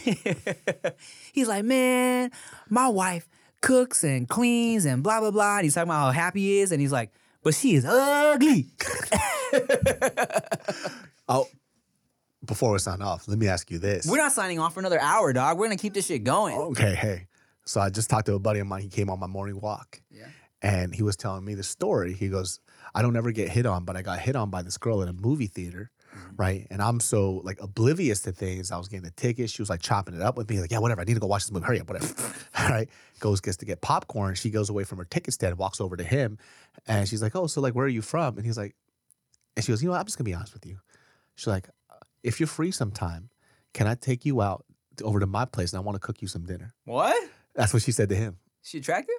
he's 1.32 1.48
like, 1.48 1.64
man, 1.64 2.30
my 2.68 2.88
wife 2.88 3.28
cooks 3.60 4.04
and 4.04 4.28
cleans 4.28 4.84
and 4.84 5.02
blah 5.02 5.20
blah 5.20 5.30
blah. 5.30 5.56
And 5.56 5.64
he's 5.64 5.74
talking 5.74 5.90
about 5.90 6.06
how 6.06 6.10
happy 6.12 6.40
he 6.40 6.60
is, 6.60 6.72
and 6.72 6.80
he's 6.80 6.92
like, 6.92 7.10
but 7.42 7.54
she 7.54 7.74
is 7.74 7.84
ugly. 7.84 8.68
Oh, 11.32 11.46
before 12.44 12.72
we 12.72 12.78
sign 12.80 13.02
off, 13.02 13.28
let 13.28 13.38
me 13.38 13.46
ask 13.46 13.70
you 13.70 13.78
this. 13.78 14.04
We're 14.04 14.16
not 14.16 14.32
signing 14.32 14.58
off 14.58 14.74
for 14.74 14.80
another 14.80 15.00
hour, 15.00 15.32
dog. 15.32 15.58
We're 15.58 15.66
gonna 15.66 15.76
keep 15.76 15.94
this 15.94 16.06
shit 16.06 16.24
going. 16.24 16.56
Okay, 16.56 16.92
hey. 16.94 17.28
So 17.66 17.80
I 17.80 17.88
just 17.88 18.10
talked 18.10 18.26
to 18.26 18.34
a 18.34 18.40
buddy 18.40 18.58
of 18.58 18.66
mine. 18.66 18.82
He 18.82 18.88
came 18.88 19.08
on 19.08 19.20
my 19.20 19.28
morning 19.28 19.60
walk. 19.60 20.02
Yeah. 20.10 20.26
And 20.60 20.92
he 20.92 21.04
was 21.04 21.16
telling 21.16 21.44
me 21.44 21.54
the 21.54 21.62
story. 21.62 22.14
He 22.14 22.28
goes, 22.28 22.58
I 22.96 23.02
don't 23.02 23.16
ever 23.16 23.30
get 23.30 23.48
hit 23.48 23.64
on, 23.64 23.84
but 23.84 23.96
I 23.96 24.02
got 24.02 24.18
hit 24.18 24.34
on 24.34 24.50
by 24.50 24.62
this 24.62 24.76
girl 24.76 25.02
at 25.02 25.08
a 25.08 25.12
movie 25.12 25.46
theater. 25.46 25.92
Right. 26.36 26.66
And 26.70 26.80
I'm 26.82 27.00
so 27.00 27.40
like 27.44 27.60
oblivious 27.60 28.20
to 28.22 28.32
things. 28.32 28.70
I 28.72 28.78
was 28.78 28.88
getting 28.88 29.04
the 29.04 29.10
tickets. 29.10 29.52
She 29.52 29.62
was 29.62 29.70
like 29.70 29.80
chopping 29.80 30.14
it 30.14 30.22
up 30.22 30.36
with 30.36 30.48
me. 30.48 30.60
Like, 30.60 30.70
yeah, 30.70 30.78
whatever. 30.78 31.00
I 31.00 31.04
need 31.04 31.14
to 31.14 31.20
go 31.20 31.26
watch 31.26 31.44
this 31.44 31.52
movie. 31.52 31.66
Hurry 31.66 31.80
up, 31.80 31.88
whatever. 31.88 32.12
All 32.58 32.68
right. 32.68 32.88
Goes, 33.18 33.40
gets 33.40 33.58
to 33.58 33.66
get 33.66 33.80
popcorn. 33.80 34.34
She 34.34 34.50
goes 34.50 34.70
away 34.70 34.84
from 34.84 34.98
her 34.98 35.04
ticket 35.04 35.34
stand, 35.34 35.58
walks 35.58 35.80
over 35.80 35.96
to 35.96 36.04
him. 36.04 36.38
And 36.86 37.08
she's 37.08 37.22
like, 37.22 37.36
Oh, 37.36 37.46
so 37.46 37.60
like, 37.60 37.74
where 37.74 37.86
are 37.86 37.88
you 37.88 38.02
from? 38.02 38.36
And 38.36 38.46
he's 38.46 38.58
like, 38.58 38.74
and 39.56 39.64
she 39.64 39.72
goes, 39.72 39.82
You 39.82 39.88
know 39.88 39.92
what? 39.92 40.00
I'm 40.00 40.06
just 40.06 40.18
going 40.18 40.24
to 40.24 40.30
be 40.30 40.34
honest 40.34 40.54
with 40.54 40.66
you. 40.66 40.78
She's 41.34 41.46
like, 41.46 41.68
If 42.22 42.40
you're 42.40 42.46
free 42.46 42.70
sometime, 42.70 43.30
can 43.74 43.86
I 43.86 43.94
take 43.94 44.24
you 44.24 44.40
out 44.40 44.64
to, 45.00 45.04
over 45.04 45.20
to 45.20 45.26
my 45.26 45.44
place 45.44 45.72
and 45.72 45.78
I 45.78 45.82
want 45.82 45.96
to 45.96 46.00
cook 46.00 46.22
you 46.22 46.28
some 46.28 46.44
dinner. 46.44 46.72
What? 46.84 47.30
That's 47.54 47.72
what 47.72 47.82
she 47.82 47.92
said 47.92 48.08
to 48.10 48.14
him. 48.14 48.38
She 48.62 48.78
attractive? 48.78 49.16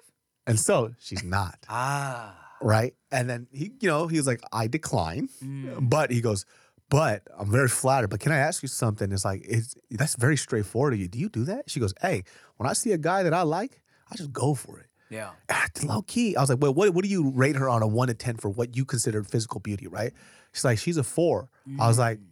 And 0.47 0.59
so 0.59 0.93
she's 0.99 1.23
not. 1.23 1.57
Ah. 1.69 2.35
right? 2.61 2.93
And 3.11 3.29
then 3.29 3.47
he, 3.51 3.71
you 3.79 3.89
know, 3.89 4.07
he 4.07 4.17
was 4.17 4.27
like, 4.27 4.41
I 4.51 4.67
decline. 4.67 5.29
Mm. 5.43 5.89
But 5.89 6.11
he 6.11 6.21
goes, 6.21 6.45
but 6.91 7.23
I'm 7.39 7.49
very 7.49 7.69
flattered. 7.69 8.09
But 8.09 8.19
can 8.19 8.33
I 8.33 8.37
ask 8.37 8.61
you 8.61 8.67
something? 8.67 9.11
It's 9.11 9.23
like, 9.23 9.43
it's 9.45 9.75
that's 9.89 10.15
very 10.15 10.35
straightforward 10.35 10.93
of 10.93 10.99
you. 10.99 11.07
Do 11.07 11.17
you 11.17 11.29
do 11.29 11.45
that? 11.45 11.69
She 11.69 11.79
goes, 11.79 11.93
Hey, 12.01 12.23
when 12.57 12.69
I 12.69 12.73
see 12.73 12.91
a 12.91 12.97
guy 12.97 13.23
that 13.23 13.33
I 13.33 13.43
like, 13.43 13.81
I 14.11 14.15
just 14.17 14.33
go 14.33 14.53
for 14.53 14.77
it. 14.77 14.87
Yeah. 15.09 15.31
Ah, 15.49 15.65
At 15.65 15.83
low 15.83 16.01
key. 16.03 16.35
I 16.35 16.41
was 16.41 16.49
like, 16.49 16.59
well, 16.61 16.73
what, 16.73 16.93
what 16.93 17.03
do 17.03 17.09
you 17.09 17.31
rate 17.31 17.55
her 17.55 17.69
on 17.69 17.81
a 17.81 17.87
one 17.87 18.09
to 18.09 18.13
10 18.13 18.37
for 18.37 18.49
what 18.49 18.75
you 18.75 18.85
consider 18.85 19.23
physical 19.23 19.59
beauty, 19.59 19.87
right? 19.87 20.13
She's 20.53 20.65
like, 20.65 20.79
she's 20.79 20.97
a 20.97 21.03
four. 21.03 21.49
I 21.79 21.87
was 21.87 21.97
like, 21.97 22.19
mm. 22.19 22.23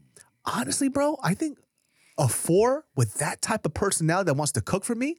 honestly, 0.45 0.89
bro, 0.89 1.17
I 1.23 1.33
think 1.33 1.57
a 2.17 2.27
four 2.27 2.85
with 2.95 3.15
that 3.15 3.41
type 3.41 3.65
of 3.65 3.73
personality 3.73 4.27
that 4.27 4.35
wants 4.35 4.51
to 4.53 4.61
cook 4.61 4.83
for 4.83 4.95
me, 4.95 5.17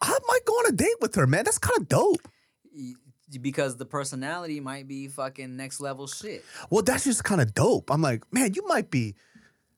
I 0.00 0.16
might 0.28 0.44
go 0.44 0.52
on 0.52 0.66
a 0.72 0.72
date 0.72 0.96
with 1.00 1.14
her, 1.16 1.26
man. 1.26 1.44
That's 1.44 1.58
kind 1.58 1.78
of 1.78 1.88
dope. 1.88 2.28
Because 3.40 3.76
the 3.76 3.84
personality 3.86 4.60
might 4.60 4.86
be 4.86 5.08
fucking 5.08 5.56
next 5.56 5.80
level 5.80 6.06
shit. 6.06 6.44
Well, 6.70 6.82
that's 6.82 7.04
just 7.04 7.24
kind 7.24 7.40
of 7.40 7.54
dope. 7.54 7.90
I'm 7.90 8.02
like, 8.02 8.22
man, 8.32 8.54
you 8.54 8.66
might 8.66 8.90
be. 8.90 9.14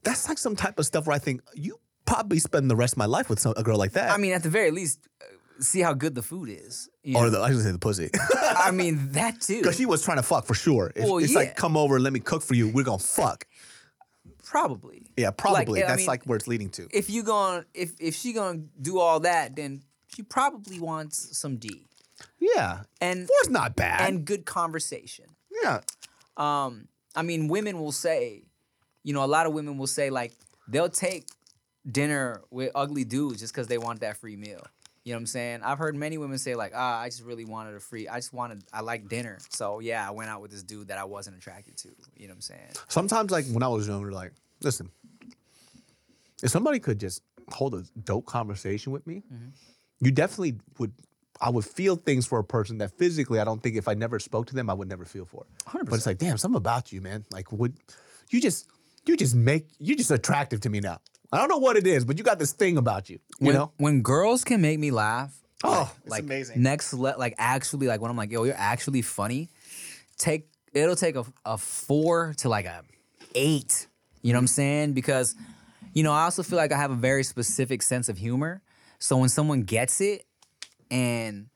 That's 0.04 0.28
like 0.28 0.38
some 0.38 0.54
type 0.54 0.78
of 0.78 0.86
stuff 0.86 1.06
where 1.06 1.16
I 1.16 1.18
think 1.18 1.40
you 1.54 1.78
probably 2.04 2.38
spend 2.38 2.70
the 2.70 2.76
rest 2.76 2.94
of 2.94 2.98
my 2.98 3.06
life 3.06 3.28
with 3.28 3.38
some, 3.40 3.54
a 3.56 3.62
girl 3.62 3.78
like 3.78 3.92
that. 3.92 4.10
I 4.10 4.16
mean, 4.16 4.32
at 4.32 4.42
the 4.42 4.48
very 4.50 4.70
least, 4.70 5.00
uh, 5.20 5.24
see 5.62 5.80
how 5.80 5.92
good 5.92 6.14
the 6.14 6.22
food 6.22 6.48
is. 6.50 6.88
you 7.02 7.16
or 7.16 7.30
the, 7.30 7.40
I 7.40 7.50
should 7.50 7.62
say 7.62 7.72
the 7.72 7.78
pussy. 7.78 8.10
I 8.40 8.70
mean, 8.72 9.12
that 9.12 9.40
too. 9.40 9.58
Because 9.58 9.76
she 9.76 9.86
was 9.86 10.02
trying 10.02 10.18
to 10.18 10.22
fuck 10.22 10.46
for 10.46 10.54
sure. 10.54 10.92
It's, 10.94 11.04
Well, 11.04 11.18
it's 11.18 11.32
yeah. 11.32 11.38
like, 11.40 11.56
come 11.56 11.76
over 11.76 11.96
and 11.96 12.04
let 12.04 12.12
me 12.12 12.20
cook 12.20 12.42
for 12.42 12.54
you. 12.54 12.68
We're 12.68 12.84
going 12.84 13.00
to 13.00 13.06
fuck. 13.06 13.46
Probably. 14.44 15.06
Yeah, 15.16 15.30
probably. 15.30 15.82
I 15.82 15.88
That's 15.88 15.98
mean, 15.98 16.06
like 16.06 16.24
where 16.24 16.36
it's 16.36 16.46
leading 16.46 16.70
to. 16.70 16.88
If 16.90 17.10
you 17.10 17.22
going 17.22 17.64
if 17.74 17.92
if 18.00 18.14
she 18.14 18.32
gonna 18.32 18.62
do 18.80 18.98
all 18.98 19.20
that, 19.20 19.54
then 19.56 19.82
she 20.14 20.22
probably 20.22 20.80
wants 20.80 21.36
some 21.36 21.58
D. 21.58 21.86
Yeah. 22.38 22.82
And 23.00 23.26
Four's 23.26 23.50
not 23.50 23.76
bad. 23.76 24.08
And 24.08 24.24
good 24.24 24.44
conversation. 24.46 25.26
Yeah. 25.62 25.80
Um, 26.36 26.88
I 27.14 27.22
mean, 27.22 27.48
women 27.48 27.80
will 27.80 27.92
say, 27.92 28.44
you 29.02 29.12
know, 29.12 29.24
a 29.24 29.26
lot 29.26 29.46
of 29.46 29.52
women 29.52 29.78
will 29.78 29.86
say 29.86 30.10
like 30.10 30.32
they'll 30.68 30.88
take 30.88 31.26
dinner 31.90 32.42
with 32.50 32.70
ugly 32.74 33.04
dudes 33.04 33.40
just 33.40 33.52
because 33.54 33.66
they 33.66 33.78
want 33.78 34.00
that 34.00 34.16
free 34.18 34.36
meal. 34.36 34.62
You 35.04 35.14
know 35.14 35.18
what 35.18 35.20
I'm 35.22 35.26
saying? 35.26 35.60
I've 35.62 35.78
heard 35.78 35.96
many 35.96 36.18
women 36.18 36.36
say 36.36 36.54
like, 36.54 36.72
ah, 36.74 37.00
I 37.00 37.08
just 37.08 37.22
really 37.24 37.46
wanted 37.46 37.74
a 37.74 37.80
free. 37.80 38.06
I 38.08 38.16
just 38.16 38.34
wanted, 38.34 38.62
I 38.74 38.82
like 38.82 39.08
dinner. 39.08 39.38
So 39.48 39.80
yeah, 39.80 40.06
I 40.06 40.10
went 40.10 40.28
out 40.28 40.42
with 40.42 40.50
this 40.50 40.62
dude 40.62 40.88
that 40.88 40.98
I 40.98 41.04
wasn't 41.04 41.38
attracted 41.38 41.76
to. 41.78 41.88
You 42.16 42.28
know 42.28 42.32
what 42.32 42.36
I'm 42.36 42.40
saying? 42.42 42.70
Sometimes, 42.88 43.30
like 43.30 43.46
when 43.46 43.62
I 43.62 43.68
was 43.68 43.88
younger, 43.88 44.12
like, 44.12 44.32
listen, 44.60 44.90
if 46.42 46.50
somebody 46.50 46.78
could 46.78 47.00
just 47.00 47.22
hold 47.50 47.74
a 47.74 47.84
dope 48.04 48.26
conversation 48.26 48.92
with 48.92 49.06
me, 49.06 49.22
Mm-hmm. 49.32 49.48
you 50.04 50.10
definitely 50.10 50.56
would. 50.78 50.92
I 51.40 51.50
would 51.50 51.64
feel 51.64 51.96
things 51.96 52.26
for 52.26 52.38
a 52.38 52.44
person 52.44 52.78
that 52.78 52.96
physically 52.98 53.38
I 53.40 53.44
don't 53.44 53.62
think 53.62 53.76
if 53.76 53.86
I 53.88 53.94
never 53.94 54.18
spoke 54.18 54.46
to 54.46 54.54
them 54.54 54.68
I 54.68 54.74
would 54.74 54.88
never 54.88 55.04
feel 55.04 55.24
for. 55.24 55.46
100%. 55.66 55.84
But 55.86 55.94
it's 55.94 56.06
like, 56.06 56.18
damn, 56.18 56.36
something 56.38 56.56
about 56.56 56.92
you, 56.92 57.00
man. 57.00 57.24
Like, 57.30 57.52
would 57.52 57.74
you 58.30 58.40
just 58.40 58.66
you 59.06 59.16
just 59.16 59.34
make 59.34 59.68
you 59.78 59.96
just 59.96 60.10
attractive 60.10 60.60
to 60.62 60.70
me 60.70 60.80
now? 60.80 60.98
I 61.32 61.38
don't 61.38 61.48
know 61.48 61.58
what 61.58 61.76
it 61.76 61.86
is, 61.86 62.04
but 62.04 62.16
you 62.18 62.24
got 62.24 62.38
this 62.38 62.52
thing 62.52 62.78
about 62.78 63.08
you. 63.10 63.18
You 63.38 63.46
when, 63.48 63.54
know? 63.54 63.72
when 63.76 64.02
girls 64.02 64.44
can 64.44 64.60
make 64.62 64.78
me 64.78 64.90
laugh, 64.90 65.34
Oh, 65.64 65.92
it's 66.02 66.10
like 66.10 66.22
amazing. 66.22 66.62
next 66.62 66.92
le- 66.94 67.16
like 67.18 67.34
actually 67.38 67.86
like 67.86 68.00
when 68.00 68.10
I'm 68.10 68.16
like, 68.16 68.30
yo, 68.30 68.44
you're 68.44 68.54
actually 68.56 69.02
funny. 69.02 69.48
Take 70.16 70.48
it'll 70.72 70.96
take 70.96 71.16
a, 71.16 71.24
a 71.44 71.58
four 71.58 72.34
to 72.38 72.48
like 72.48 72.66
a 72.66 72.82
eight. 73.34 73.86
You 74.22 74.32
know 74.32 74.38
what 74.38 74.42
I'm 74.42 74.46
saying? 74.48 74.92
Because 74.94 75.34
you 75.94 76.02
know 76.02 76.12
I 76.12 76.22
also 76.24 76.42
feel 76.42 76.56
like 76.58 76.72
I 76.72 76.76
have 76.76 76.90
a 76.90 76.96
very 76.96 77.22
specific 77.24 77.82
sense 77.82 78.08
of 78.08 78.18
humor. 78.18 78.62
So 78.98 79.16
when 79.16 79.28
someone 79.28 79.62
gets 79.62 80.00
it 80.00 80.24
and 80.90 81.48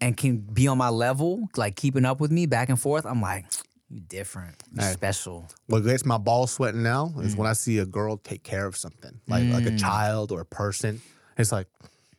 and 0.00 0.16
can 0.16 0.38
be 0.38 0.66
on 0.66 0.78
my 0.78 0.88
level, 0.88 1.48
like 1.56 1.76
keeping 1.76 2.04
up 2.04 2.20
with 2.20 2.32
me 2.32 2.46
back 2.46 2.68
and 2.68 2.80
forth, 2.80 3.06
I'm 3.06 3.20
like, 3.22 3.46
you 3.88 4.00
different, 4.00 4.56
you 4.72 4.82
Hey. 4.82 4.92
special. 4.92 5.48
What 5.66 5.80
gets 5.84 6.04
my 6.04 6.18
balls 6.18 6.50
sweating 6.52 6.82
now 6.82 7.12
Mm. 7.16 7.24
is 7.24 7.36
when 7.36 7.46
I 7.46 7.52
see 7.52 7.78
a 7.78 7.86
girl 7.86 8.16
take 8.16 8.42
care 8.42 8.66
of 8.66 8.76
something, 8.76 9.20
like 9.28 9.48
like 9.48 9.66
a 9.66 9.76
child 9.76 10.32
or 10.32 10.40
a 10.40 10.46
person. 10.46 11.00
It's 11.38 11.52
like, 11.52 11.68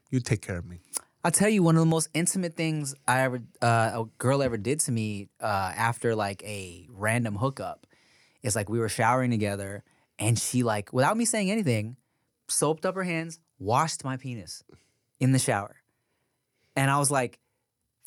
you 0.10 0.20
take 0.20 0.42
care 0.42 0.58
of 0.58 0.66
me. 0.66 0.80
I'll 1.26 1.32
tell 1.32 1.50
you 1.50 1.64
one 1.64 1.76
of 1.76 1.80
the 1.80 1.86
most 1.86 2.10
intimate 2.14 2.56
things 2.56 2.96
I 3.08 3.22
ever 3.22 3.42
uh, 3.62 4.02
a 4.02 4.06
girl 4.18 4.44
ever 4.44 4.58
did 4.58 4.80
to 4.82 4.92
me 4.92 5.30
uh, 5.42 5.72
after 5.76 6.16
like 6.16 6.44
a 6.44 6.88
random 6.92 7.36
hookup 7.36 7.88
is 8.44 8.56
like 8.56 8.70
we 8.70 8.78
were 8.80 8.90
showering 8.90 9.32
together 9.32 9.84
and 10.20 10.38
she 10.38 10.64
like 10.64 10.92
without 10.92 11.16
me 11.16 11.24
saying 11.26 11.50
anything 11.50 11.96
soaped 12.50 12.86
up 12.86 12.96
her 12.96 13.04
hands 13.04 13.40
washed 13.58 14.04
my 14.04 14.18
penis 14.18 14.64
in 15.22 15.32
the 15.32 15.40
shower 15.40 15.78
and 16.76 16.90
I 16.92 17.00
was 17.00 17.12
like 17.12 17.40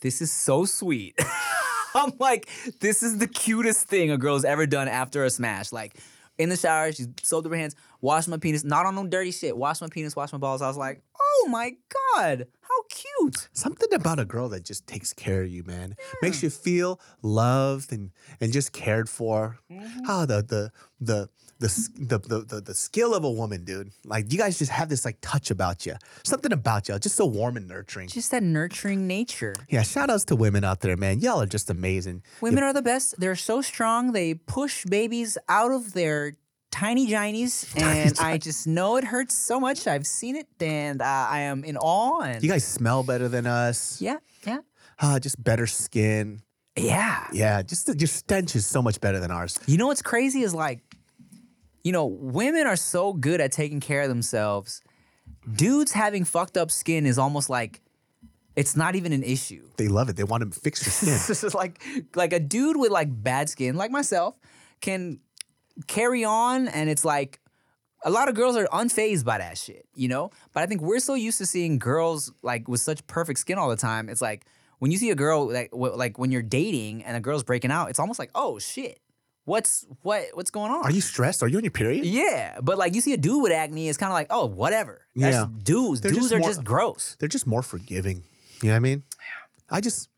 this 0.00 0.20
is 0.20 0.32
so 0.32 0.64
sweet 0.64 1.18
I'm 1.94 2.12
like 2.18 2.48
this 2.80 3.02
is 3.02 3.18
the 3.18 3.26
cutest 3.26 3.88
thing 3.88 4.10
a 4.10 4.18
girl's 4.18 4.44
ever 4.44 4.66
done 4.66 4.88
after 4.88 5.24
a 5.24 5.30
smash 5.30 5.72
like 5.72 5.96
in 6.38 6.48
the 6.48 6.56
shower 6.56 6.92
she 6.92 7.06
soaped 7.22 7.46
up 7.46 7.52
her 7.52 7.58
hands 7.58 7.74
washed 8.00 8.28
my 8.28 8.36
penis 8.36 8.64
not 8.64 8.86
on 8.86 8.94
no 8.94 9.06
dirty 9.06 9.30
shit 9.30 9.56
washed 9.56 9.80
my 9.80 9.88
penis 9.88 10.14
washed 10.14 10.32
my 10.32 10.38
balls 10.38 10.62
I 10.62 10.68
was 10.68 10.76
like 10.76 11.02
oh 11.18 11.48
my 11.50 11.72
god 12.14 12.46
how 12.60 12.82
cute 12.90 13.48
Something 13.52 13.92
about 13.94 14.18
a 14.18 14.24
girl 14.24 14.48
that 14.50 14.64
just 14.64 14.86
takes 14.86 15.12
care 15.12 15.42
of 15.42 15.48
you, 15.48 15.62
man, 15.64 15.96
makes 16.22 16.42
you 16.42 16.50
feel 16.50 17.00
loved 17.22 17.92
and 17.92 18.10
and 18.40 18.52
just 18.52 18.72
cared 18.72 19.08
for. 19.08 19.58
Mm-hmm. 19.70 20.00
Oh, 20.08 20.26
the 20.26 20.42
the 20.42 20.72
the. 21.00 21.28
The, 21.59 21.88
the, 21.98 22.18
the, 22.18 22.38
the, 22.40 22.61
the 22.61 22.74
skill 22.74 23.14
of 23.14 23.24
a 23.24 23.30
woman, 23.30 23.64
dude. 23.64 23.90
Like, 24.04 24.30
you 24.30 24.36
guys 24.38 24.59
just 24.59 24.70
have 24.70 24.90
this 24.90 25.04
like 25.07 25.16
touch 25.22 25.50
about 25.50 25.86
you. 25.86 25.94
Something 26.22 26.52
about 26.52 26.86
y'all, 26.88 26.98
just 26.98 27.16
so 27.16 27.24
warm 27.24 27.57
and 27.57 27.66
nurturing. 27.66 28.09
just 28.09 28.30
that 28.32 28.42
nurturing 28.42 29.07
nature 29.07 29.54
Yeah, 29.70 29.82
shout 29.82 30.11
outs 30.11 30.24
to 30.26 30.36
women 30.36 30.64
out 30.64 30.80
there, 30.80 30.96
man. 30.98 31.20
Y'all 31.20 31.40
are 31.40 31.46
just 31.46 31.70
amazing. 31.70 32.22
Women 32.42 32.62
are 32.62 32.74
the 32.74 32.82
best. 32.82 33.18
They're 33.18 33.36
so 33.36 33.62
strong. 33.62 34.12
They 34.12 34.34
push 34.34 34.84
babies 34.84 35.38
out 35.48 35.72
of 35.72 35.94
their 35.94 36.36
tiny 36.70 37.07
ginies, 37.09 37.72
and 37.80 38.18
I 38.20 38.36
just 38.36 38.66
know 38.66 38.96
it 38.96 39.04
hurts 39.04 39.34
so 39.38 39.59
much. 39.59 39.86
I've 39.86 40.07
seen 40.07 40.36
it, 40.36 40.48
and 40.61 41.00
uh, 41.00 41.04
I 41.07 41.40
am 41.40 41.64
in 41.64 41.78
awe. 41.78 42.20
And 42.20 42.42
You 42.42 42.50
guys 42.50 42.66
smell 42.66 43.02
better 43.02 43.28
than 43.28 43.46
us. 43.46 43.98
yeah, 44.02 44.18
yeah, 44.46 44.59
Ah, 45.00 45.18
just 45.18 45.42
better 45.42 45.66
skin. 45.66 46.42
yeah. 46.76 47.26
Yeah, 47.32 47.62
just 47.62 47.86
the, 47.86 47.96
your 47.96 48.09
stench 48.09 48.54
is 48.54 48.66
so 48.66 48.82
much 48.82 49.00
better 49.00 49.18
than 49.20 49.30
ours. 49.30 49.59
You 49.66 49.78
know 49.78 49.86
what's 49.86 50.02
crazy 50.02 50.42
is 50.42 50.54
like, 50.54 50.80
you 51.87 51.93
know, 51.93 52.07
women 52.07 52.66
are 52.66 52.74
so 52.74 53.12
good 53.12 53.41
at 53.41 53.53
taking 53.53 53.78
care 53.78 54.03
of 54.03 54.09
themselves. 54.09 54.82
Dudes 55.55 55.93
having 55.93 56.24
fucked 56.24 56.57
up 56.57 56.72
skin 56.72 57.07
is 57.07 57.16
almost 57.16 57.49
like 57.49 57.80
it's 58.57 58.74
not 58.74 58.97
even 58.97 59.12
an 59.12 59.22
issue. 59.22 59.68
They 59.76 59.87
love 59.87 60.09
it. 60.09 60.16
They 60.16 60.24
want 60.24 60.53
to 60.53 60.61
fix 60.61 60.84
your 60.84 60.91
skin. 60.91 61.12
This 61.28 61.45
is 61.45 61.55
like 61.55 61.80
like 62.16 62.32
a 62.32 62.41
dude 62.41 62.76
with 62.76 62.91
like 62.91 63.07
bad 63.22 63.49
skin, 63.49 63.76
like 63.76 63.93
myself, 63.93 64.37
can 64.80 65.20
carry 65.87 66.24
on, 66.24 66.66
and 66.66 66.91
it's 66.91 67.05
like 67.05 67.39
a 68.05 68.11
lot 68.11 68.28
of 68.28 68.34
girls 68.34 68.57
are 68.57 68.66
unfazed 68.72 69.24
by 69.24 69.39
that 69.39 69.57
shit, 69.57 69.87
you 69.95 70.09
know. 70.09 70.32
But 70.53 70.64
I 70.64 70.66
think 70.66 70.80
we're 70.80 70.99
so 70.99 71.14
used 71.14 71.39
to 71.39 71.47
seeing 71.47 71.78
girls 71.78 72.32
like 72.43 72.66
with 72.66 72.80
such 72.80 73.07
perfect 73.07 73.39
skin 73.39 73.59
all 73.59 73.68
the 73.68 73.76
time. 73.76 74.09
It's 74.09 74.20
like 74.20 74.45
when 74.80 74.91
you 74.91 74.99
see 74.99 75.11
a 75.11 75.14
girl 75.14 75.53
like 75.53 75.70
w- 75.70 75.95
like 75.95 76.18
when 76.18 76.32
you're 76.32 76.43
dating 76.43 77.05
and 77.05 77.16
a 77.16 77.20
girl's 77.20 77.45
breaking 77.45 77.70
out, 77.70 77.91
it's 77.91 78.01
almost 78.01 78.18
like 78.18 78.32
oh 78.34 78.59
shit, 78.59 78.99
what's 79.47 79.86
what 80.03 80.26
what's 80.34 80.51
going 80.51 80.70
on? 80.70 80.84
Are 80.84 80.90
you 80.90 81.01
stressed? 81.01 81.42
Are 81.42 81.49
you 81.49 81.57
on 81.57 81.64
your 81.64 81.70
period? 81.70 82.05
Yeah, 82.05 82.59
but 82.62 82.76
like 82.76 82.94
you 82.94 83.01
see 83.01 83.14
a 83.14 83.16
dude 83.16 83.42
with 83.42 83.53
acne, 83.53 83.88
it's 83.88 83.97
kind 83.97 84.11
of 84.12 84.14
like 84.14 84.26
oh 84.28 84.44
whatever. 84.47 85.07
That's 85.16 85.34
Yeah. 85.34 85.47
dudes. 85.62 86.03
They're 86.03 86.11
dudes 86.12 86.24
just 86.24 86.34
are 86.34 86.38
more- 86.40 86.49
just 86.51 86.62
gross. 86.64 87.16
They're 87.18 87.28
just 87.30 87.47
more 87.47 87.62
forgiving. 87.62 88.24
You 88.62 88.68
know 88.68 88.74
what 88.74 88.76
I 88.76 88.80
mean? 88.80 89.03
I 89.70 89.80
just 89.80 90.09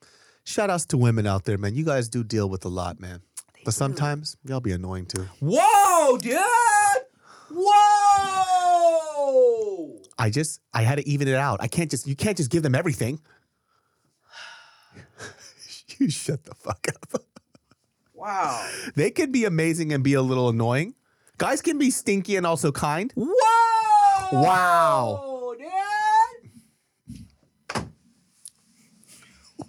shout 0.45 0.68
outs 0.70 0.87
to 0.87 0.97
women 0.99 1.26
out 1.26 1.45
there, 1.45 1.57
man. 1.59 1.74
You 1.76 1.85
guys 1.85 2.09
do 2.09 2.24
deal 2.24 2.49
with 2.49 2.64
a 2.64 2.68
lot, 2.68 2.99
man. 3.01 3.20
But 3.64 3.74
sometimes 3.74 4.37
y'all 4.45 4.61
be 4.61 4.72
annoying 4.72 5.07
too. 5.07 5.29
Whoa, 5.41 6.16
dude! 6.18 6.39
Whoa! 9.09 10.01
I 10.18 10.31
just 10.31 10.61
I 10.72 10.83
had 10.83 10.97
to 10.99 11.09
even 11.09 11.29
it 11.29 11.35
out. 11.35 11.61
I 11.62 11.68
can't 11.68 11.91
just 11.91 12.07
you 12.07 12.16
can't 12.16 12.37
just 12.37 12.51
give 12.51 12.62
them 12.62 12.74
everything. 12.74 13.20
you 15.99 16.09
shut 16.11 16.45
the 16.45 16.55
fuck 16.55 16.87
up. 16.89 17.22
Wow. 18.19 18.69
They 18.97 19.12
can 19.12 19.31
be 19.31 19.45
amazing 19.45 19.93
and 19.93 20.03
be 20.03 20.14
a 20.14 20.23
little 20.23 20.49
annoying. 20.49 20.95
Guys 21.39 21.62
can 21.62 21.79
be 21.79 21.93
stinky 21.93 22.35
and 22.35 22.45
also 22.45 22.73
kind. 22.73 23.12
Whoa! 23.14 24.29
Wow. 24.33 25.55
dude! 25.57 25.69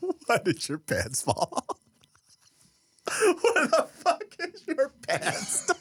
Why 0.26 0.39
did 0.43 0.68
your 0.68 0.80
pants 0.80 1.22
fall? 1.22 1.64
Where 3.22 3.68
the 3.68 3.88
fuck 3.93 4.24
is 4.39 4.64
your 4.66 4.91
pants? 5.08 5.70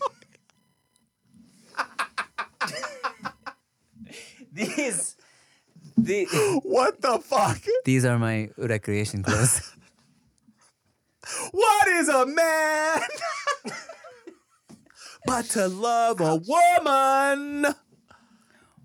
These, 4.53 5.17
the, 5.97 6.25
what 6.65 7.01
the 7.01 7.19
fuck? 7.21 7.61
these 7.85 8.05
are 8.05 8.19
my 8.19 8.51
recreation 8.57 9.23
clothes. 9.23 9.73
What 11.51 11.89
is 11.89 12.09
a 12.09 12.27
man? 12.27 13.01
but 15.27 15.47
to 15.51 15.69
love 15.69 16.21
a 16.21 16.37
woman. 16.37 17.67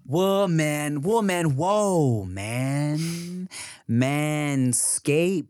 Woman, 0.06 1.02
woman, 1.02 1.56
whoa, 1.56 2.26
man. 2.26 3.50
Manscaped. 3.90 5.48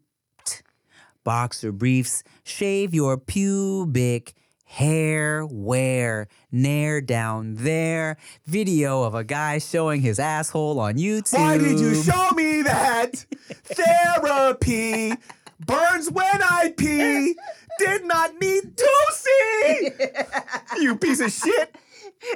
Boxer 1.24 1.72
briefs, 1.72 2.24
shave 2.44 2.94
your 2.94 3.18
pubic 3.18 4.34
hair, 4.66 5.46
wear, 5.46 6.28
nair 6.52 7.00
down 7.00 7.56
there. 7.56 8.18
Video 8.46 9.04
of 9.04 9.16
a 9.16 9.24
guy 9.24 9.60
showing 9.60 10.02
his 10.02 10.20
asshole 10.20 10.80
on 10.80 10.96
YouTube. 10.96 11.40
Why 11.40 11.58
did 11.58 11.80
you 11.80 11.96
show 11.96 12.32
me 12.32 12.64
that? 12.64 13.14
Therapy 13.64 15.14
burns 15.66 16.10
when 16.12 16.26
I 16.42 16.74
pee. 16.76 17.36
Did 17.80 18.06
not 18.06 18.40
need 18.40 18.78
to 18.78 18.92
see. 19.12 19.90
You 20.80 20.96
piece 20.98 21.20
of 21.20 21.32
shit. 21.32 21.76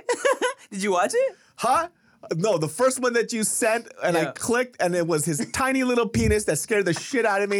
Did 0.71 0.83
you 0.83 0.91
watch 0.91 1.13
it? 1.13 1.35
Huh? 1.55 1.89
No, 2.35 2.57
the 2.57 2.67
first 2.67 2.99
one 3.01 3.13
that 3.13 3.33
you 3.33 3.43
sent, 3.43 3.87
and 4.03 4.17
I 4.17 4.25
clicked, 4.31 4.77
and 4.81 4.95
it 4.95 5.05
was 5.07 5.25
his 5.25 5.45
tiny 5.53 5.83
little 5.83 6.07
penis 6.07 6.45
that 6.45 6.57
scared 6.57 6.85
the 6.85 6.93
shit 6.93 7.25
out 7.25 7.41
of 7.41 7.49
me. 7.49 7.59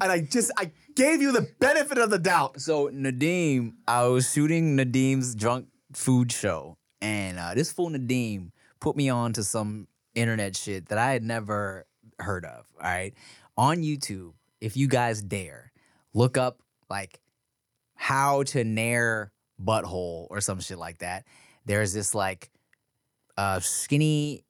And 0.00 0.12
I 0.12 0.20
just, 0.20 0.50
I 0.58 0.70
gave 0.94 1.22
you 1.22 1.32
the 1.32 1.48
benefit 1.60 1.98
of 1.98 2.10
the 2.10 2.18
doubt. 2.18 2.60
So 2.60 2.88
Nadim, 2.88 3.74
I 3.86 4.06
was 4.06 4.30
shooting 4.32 4.76
Nadim's 4.76 5.34
drunk 5.34 5.66
food 5.92 6.32
show, 6.32 6.76
and 7.00 7.38
uh, 7.38 7.54
this 7.54 7.72
fool 7.72 7.90
Nadim 7.90 8.50
put 8.80 8.96
me 8.96 9.08
on 9.08 9.32
to 9.34 9.44
some 9.44 9.86
internet 10.14 10.56
shit 10.56 10.86
that 10.88 10.98
I 10.98 11.12
had 11.12 11.22
never 11.22 11.86
heard 12.18 12.44
of. 12.44 12.66
All 12.80 12.88
right, 12.88 13.14
on 13.56 13.78
YouTube, 13.78 14.32
if 14.66 14.76
you 14.76 14.88
guys 14.88 15.22
dare, 15.22 15.70
look 16.12 16.36
up 16.36 16.60
like 16.90 17.20
how 17.94 18.42
to 18.42 18.64
nair 18.64 19.30
butthole 19.64 20.26
or 20.28 20.40
some 20.40 20.58
shit 20.58 20.76
like 20.76 20.98
that. 20.98 21.24
There's 21.66 21.92
this 21.92 22.16
like 22.16 22.50
uh, 23.38 23.60
skinny 23.60 24.44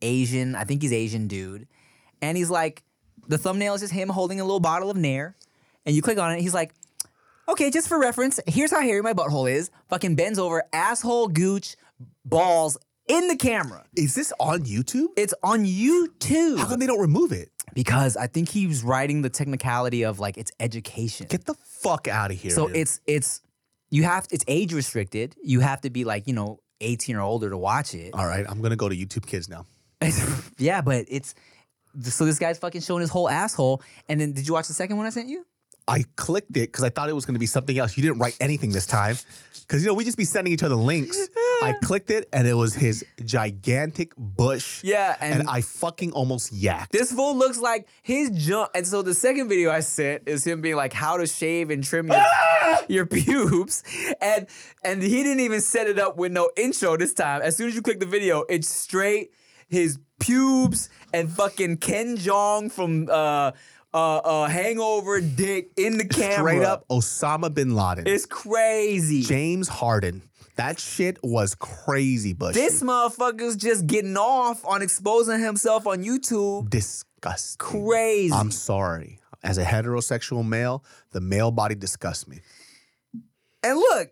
Asian, 0.00 0.54
I 0.54 0.64
think 0.64 0.80
he's 0.80 0.92
Asian 0.92 1.28
dude, 1.28 1.68
and 2.22 2.36
he's 2.36 2.48
like, 2.48 2.82
the 3.26 3.36
thumbnail 3.36 3.74
is 3.74 3.82
just 3.82 3.92
him 3.92 4.08
holding 4.08 4.40
a 4.40 4.44
little 4.44 4.58
bottle 4.58 4.90
of 4.90 4.96
nair, 4.96 5.36
and 5.84 5.94
you 5.94 6.00
click 6.00 6.18
on 6.18 6.32
it, 6.32 6.40
he's 6.40 6.54
like. 6.54 6.74
Okay, 7.46 7.70
just 7.70 7.88
for 7.88 7.98
reference, 7.98 8.38
here's 8.46 8.70
how 8.70 8.82
hairy 8.82 9.00
my 9.00 9.14
butthole 9.14 9.50
is. 9.50 9.70
Fucking 9.88 10.16
bends 10.16 10.38
over, 10.38 10.64
asshole, 10.70 11.28
gooch, 11.28 11.76
balls 12.22 12.76
in 13.08 13.28
the 13.28 13.36
camera. 13.36 13.84
Is 13.96 14.14
this 14.14 14.32
on 14.38 14.60
YouTube? 14.62 15.08
It's 15.16 15.34
on 15.42 15.64
YouTube. 15.64 16.58
How 16.58 16.68
come 16.68 16.80
they 16.80 16.86
don't 16.86 17.00
remove 17.00 17.32
it? 17.32 17.50
Because 17.74 18.16
I 18.16 18.26
think 18.26 18.48
he 18.48 18.66
was 18.66 18.82
writing 18.82 19.22
the 19.22 19.30
technicality 19.30 20.04
of 20.04 20.18
like 20.18 20.38
it's 20.38 20.52
education. 20.60 21.26
Get 21.28 21.44
the 21.44 21.54
fuck 21.54 22.08
out 22.08 22.30
of 22.30 22.38
here. 22.38 22.50
So 22.50 22.66
dude. 22.66 22.76
it's 22.76 23.00
it's 23.06 23.40
you 23.90 24.04
have 24.04 24.26
it's 24.30 24.44
age 24.48 24.72
restricted. 24.72 25.34
You 25.42 25.60
have 25.60 25.80
to 25.82 25.90
be 25.90 26.04
like 26.04 26.26
you 26.26 26.34
know 26.34 26.60
18 26.80 27.16
or 27.16 27.22
older 27.22 27.50
to 27.50 27.58
watch 27.58 27.94
it. 27.94 28.14
all 28.14 28.26
right. 28.26 28.46
I'm 28.48 28.60
gonna 28.62 28.76
go 28.76 28.88
to 28.88 28.96
YouTube 28.96 29.26
Kids 29.26 29.48
now. 29.48 29.66
yeah, 30.58 30.80
but 30.80 31.06
it's 31.08 31.34
so 32.02 32.24
this 32.24 32.38
guy's 32.38 32.58
fucking 32.58 32.80
showing 32.80 33.00
his 33.00 33.10
whole 33.10 33.28
asshole. 33.28 33.82
And 34.08 34.20
then 34.20 34.32
did 34.32 34.46
you 34.46 34.54
watch 34.54 34.68
the 34.68 34.74
second 34.74 34.96
one 34.96 35.06
I 35.06 35.10
sent 35.10 35.28
you? 35.28 35.44
I 35.88 36.04
clicked 36.16 36.56
it 36.56 36.70
because 36.70 36.84
I 36.84 36.90
thought 36.90 37.08
it 37.08 37.14
was 37.14 37.24
going 37.26 37.34
to 37.34 37.40
be 37.40 37.46
something 37.46 37.76
else. 37.78 37.96
You 37.96 38.02
didn't 38.02 38.18
write 38.18 38.36
anything 38.40 38.70
this 38.70 38.86
time. 38.86 39.16
Because, 39.66 39.82
you 39.82 39.88
know, 39.88 39.94
we 39.94 40.04
just 40.04 40.16
be 40.16 40.24
sending 40.24 40.52
each 40.52 40.62
other 40.62 40.74
links. 40.76 41.28
I 41.62 41.74
clicked 41.82 42.10
it 42.10 42.26
and 42.32 42.48
it 42.48 42.54
was 42.54 42.74
his 42.74 43.04
gigantic 43.24 44.12
bush. 44.16 44.82
Yeah, 44.82 45.14
And, 45.20 45.40
and- 45.40 45.48
I 45.48 45.60
fucking 45.60 46.12
almost 46.12 46.54
yacked. 46.54 46.88
This 46.90 47.12
fool 47.12 47.36
looks 47.36 47.58
like 47.58 47.86
his 48.02 48.30
junk. 48.30 48.70
And 48.74 48.86
so 48.86 49.02
the 49.02 49.12
second 49.12 49.48
video 49.48 49.70
I 49.70 49.80
sent 49.80 50.22
is 50.26 50.46
him 50.46 50.62
being 50.62 50.76
like, 50.76 50.94
how 50.94 51.18
to 51.18 51.26
shave 51.26 51.68
and 51.70 51.84
trim 51.84 52.08
your, 52.08 52.24
your 52.88 53.06
pubes. 53.06 53.82
And 54.22 54.46
and 54.82 55.02
he 55.02 55.22
didn't 55.22 55.40
even 55.40 55.60
set 55.60 55.86
it 55.86 55.98
up 55.98 56.16
with 56.16 56.32
no 56.32 56.50
intro 56.56 56.96
this 56.96 57.12
time. 57.12 57.42
As 57.42 57.56
soon 57.56 57.68
as 57.68 57.74
you 57.74 57.82
click 57.82 58.00
the 58.00 58.06
video, 58.06 58.44
it's 58.48 58.68
straight 58.68 59.32
his 59.68 59.98
pubes 60.18 60.88
and 61.12 61.30
fucking 61.30 61.76
Ken 61.76 62.16
Jeong 62.16 62.72
from 62.72 63.08
uh 63.10 63.52
uh 63.94 64.16
uh 64.18 64.46
hangover 64.48 65.20
dick 65.20 65.70
in 65.76 65.98
the 65.98 66.04
camera. 66.06 66.34
Straight 66.36 66.62
up 66.64 66.86
Osama 66.88 67.52
bin 67.52 67.74
Laden. 67.74 68.06
It's 68.06 68.26
crazy. 68.26 69.22
James 69.22 69.68
Harden. 69.68 70.22
That 70.56 70.80
shit 70.80 71.18
was 71.22 71.54
crazy, 71.54 72.32
but 72.32 72.52
This 72.54 72.82
motherfucker's 72.82 73.54
just 73.56 73.86
getting 73.86 74.16
off 74.16 74.64
on 74.64 74.82
exposing 74.82 75.38
himself 75.40 75.86
on 75.86 76.02
YouTube. 76.02 76.68
disgusting. 76.68 77.58
Crazy. 77.58 78.32
I'm 78.34 78.50
sorry. 78.50 79.20
As 79.44 79.56
a 79.56 79.64
heterosexual 79.64 80.44
male, 80.46 80.84
the 81.12 81.20
male 81.20 81.52
body 81.52 81.76
disgusts 81.76 82.26
me. 82.26 82.40
And 83.62 83.78
look, 83.78 84.10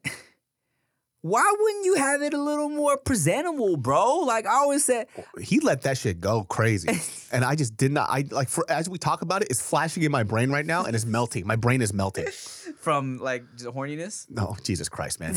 why 1.26 1.54
wouldn't 1.58 1.84
you 1.84 1.94
have 1.96 2.22
it 2.22 2.34
a 2.34 2.40
little 2.40 2.68
more 2.68 2.96
presentable, 2.96 3.76
bro? 3.76 4.20
Like 4.20 4.46
I 4.46 4.54
always 4.54 4.84
said, 4.84 5.08
He 5.40 5.60
let 5.60 5.82
that 5.82 5.98
shit 5.98 6.20
go 6.20 6.44
crazy. 6.44 6.88
and 7.32 7.44
I 7.44 7.54
just 7.56 7.76
did 7.76 7.92
not 7.92 8.08
I 8.10 8.24
like 8.30 8.48
for 8.48 8.64
as 8.68 8.88
we 8.88 8.98
talk 8.98 9.22
about 9.22 9.42
it, 9.42 9.48
it's 9.50 9.60
flashing 9.60 10.02
in 10.02 10.12
my 10.12 10.22
brain 10.22 10.50
right 10.50 10.64
now 10.64 10.84
and 10.84 10.94
it's 10.94 11.04
melting. 11.04 11.46
My 11.46 11.56
brain 11.56 11.82
is 11.82 11.92
melting. 11.92 12.26
from 12.78 13.18
like 13.18 13.44
horniness. 13.58 14.26
No, 14.30 14.56
Jesus 14.62 14.88
Christ, 14.88 15.18
man. 15.18 15.34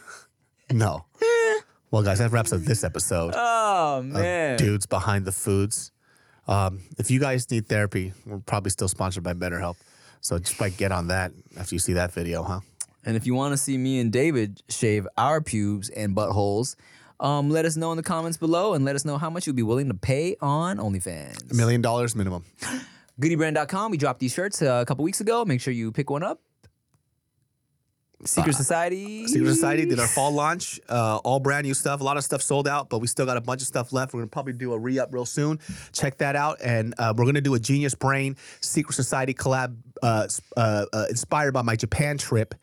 no. 0.70 1.04
Well, 1.90 2.02
guys, 2.02 2.20
that 2.20 2.30
wraps 2.30 2.52
up 2.52 2.60
this 2.60 2.84
episode. 2.84 3.34
Oh 3.36 4.02
man. 4.02 4.56
Dudes 4.56 4.86
Behind 4.86 5.24
the 5.24 5.32
Foods. 5.32 5.92
Um, 6.48 6.80
if 6.98 7.10
you 7.10 7.20
guys 7.20 7.50
need 7.50 7.66
therapy, 7.66 8.12
we're 8.24 8.38
probably 8.38 8.70
still 8.70 8.88
sponsored 8.88 9.22
by 9.22 9.34
BetterHelp. 9.34 9.76
So 10.20 10.38
just 10.38 10.60
like 10.60 10.76
get 10.76 10.92
on 10.92 11.08
that 11.08 11.32
after 11.58 11.74
you 11.74 11.78
see 11.78 11.92
that 11.94 12.12
video, 12.12 12.42
huh? 12.42 12.60
And 13.04 13.16
if 13.16 13.26
you 13.26 13.34
want 13.34 13.52
to 13.52 13.56
see 13.56 13.78
me 13.78 13.98
and 13.98 14.12
David 14.12 14.62
shave 14.68 15.06
our 15.16 15.40
pubes 15.40 15.88
and 15.88 16.14
buttholes, 16.14 16.76
um, 17.18 17.50
let 17.50 17.64
us 17.64 17.76
know 17.76 17.90
in 17.92 17.96
the 17.96 18.02
comments 18.02 18.36
below 18.38 18.74
and 18.74 18.84
let 18.84 18.96
us 18.96 19.04
know 19.04 19.18
how 19.18 19.30
much 19.30 19.46
you'd 19.46 19.56
be 19.56 19.62
willing 19.62 19.88
to 19.88 19.94
pay 19.94 20.36
on 20.40 20.78
OnlyFans. 20.78 21.50
A 21.50 21.54
million 21.54 21.80
dollars 21.80 22.14
minimum. 22.14 22.44
Goodybrand.com. 23.20 23.90
We 23.90 23.98
dropped 23.98 24.20
these 24.20 24.32
shirts 24.32 24.62
uh, 24.62 24.80
a 24.82 24.86
couple 24.86 25.04
weeks 25.04 25.20
ago. 25.20 25.44
Make 25.44 25.60
sure 25.60 25.72
you 25.72 25.92
pick 25.92 26.08
one 26.08 26.22
up. 26.22 26.40
Secret 28.24 28.54
Society. 28.54 29.26
Secret 29.26 29.54
Society 29.54 29.86
did 29.86 29.98
our 29.98 30.06
fall 30.06 30.32
launch, 30.32 30.78
uh, 30.88 31.16
all 31.24 31.40
brand 31.40 31.66
new 31.66 31.74
stuff. 31.74 32.00
A 32.00 32.04
lot 32.04 32.16
of 32.16 32.24
stuff 32.24 32.42
sold 32.42 32.68
out, 32.68 32.90
but 32.90 32.98
we 32.98 33.06
still 33.06 33.26
got 33.26 33.36
a 33.36 33.40
bunch 33.40 33.62
of 33.62 33.66
stuff 33.66 33.92
left. 33.92 34.12
We're 34.12 34.20
gonna 34.20 34.28
probably 34.28 34.52
do 34.52 34.72
a 34.72 34.78
re 34.78 34.98
up 34.98 35.12
real 35.12 35.24
soon. 35.24 35.58
Check 35.92 36.18
that 36.18 36.36
out, 36.36 36.58
and 36.62 36.94
uh, 36.98 37.14
we're 37.16 37.24
gonna 37.24 37.40
do 37.40 37.54
a 37.54 37.60
Genius 37.60 37.94
Brain 37.94 38.36
Secret 38.60 38.94
Society 38.94 39.32
collab, 39.32 39.76
uh, 40.02 40.28
uh, 40.56 40.86
uh, 40.92 41.06
inspired 41.08 41.52
by 41.52 41.62
my 41.62 41.76
Japan 41.76 42.18
trip, 42.18 42.54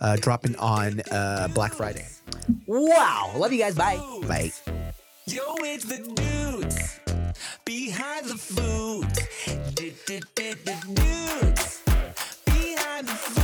uh, 0.00 0.16
dropping 0.16 0.56
on 0.56 1.00
uh, 1.10 1.48
Black 1.54 1.72
Friday. 1.72 2.06
Wow. 2.66 3.32
Love 3.36 3.52
you 3.52 3.58
guys. 3.58 3.74
Bye. 3.74 3.96
Bye. 4.26 4.50
Yo, 5.26 5.42
it's 5.60 5.84
the 5.84 5.98
dudes 5.98 7.00
behind 7.64 8.26
the 8.26 8.36
food. 8.36 9.08
Dudes 9.74 10.02
behind 12.44 13.08
the 13.08 13.12
foods. 13.12 13.43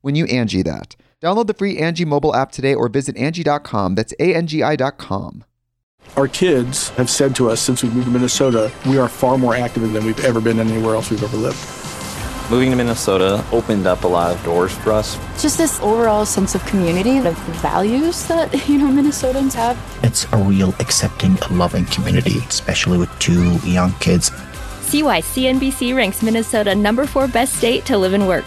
when 0.00 0.14
you 0.14 0.24
Angi 0.26 0.64
that. 0.64 0.96
Download 1.20 1.46
the 1.46 1.54
free 1.54 1.76
Angi 1.76 2.06
mobile 2.06 2.34
app 2.34 2.50
today 2.50 2.74
or 2.74 2.88
visit 2.88 3.16
Angi.com. 3.16 3.94
That's 3.94 4.14
A-N-G-I 4.18 4.76
dot 4.76 4.96
com. 4.98 5.44
Our 6.16 6.26
kids 6.26 6.88
have 6.90 7.08
said 7.10 7.36
to 7.36 7.50
us 7.50 7.60
since 7.60 7.82
we 7.82 7.90
moved 7.90 8.06
to 8.06 8.10
Minnesota, 8.10 8.72
we 8.86 8.98
are 8.98 9.08
far 9.08 9.38
more 9.38 9.54
active 9.54 9.92
than 9.92 10.04
we've 10.04 10.24
ever 10.24 10.40
been 10.40 10.58
anywhere 10.58 10.94
else 10.94 11.10
we've 11.10 11.22
ever 11.22 11.36
lived. 11.36 11.58
Moving 12.50 12.70
to 12.70 12.76
Minnesota 12.76 13.44
opened 13.52 13.86
up 13.86 14.02
a 14.02 14.08
lot 14.08 14.34
of 14.34 14.42
doors 14.42 14.72
for 14.72 14.90
us. 14.90 15.16
Just 15.40 15.56
this 15.56 15.78
overall 15.80 16.26
sense 16.26 16.56
of 16.56 16.66
community, 16.66 17.18
of 17.18 17.38
values 17.60 18.26
that, 18.26 18.52
you 18.68 18.78
know, 18.78 18.88
Minnesotans 18.88 19.52
have. 19.54 19.78
It's 20.02 20.26
a 20.32 20.36
real 20.36 20.74
accepting, 20.80 21.36
loving 21.52 21.84
community, 21.86 22.38
especially 22.48 22.98
with 22.98 23.16
two 23.20 23.56
young 23.58 23.92
kids. 24.00 24.32
See 24.80 25.04
why 25.04 25.20
CNBC 25.20 25.94
ranks 25.94 26.24
Minnesota 26.24 26.74
number 26.74 27.06
four 27.06 27.28
best 27.28 27.54
state 27.54 27.84
to 27.86 27.96
live 27.96 28.14
and 28.14 28.26
work. 28.26 28.46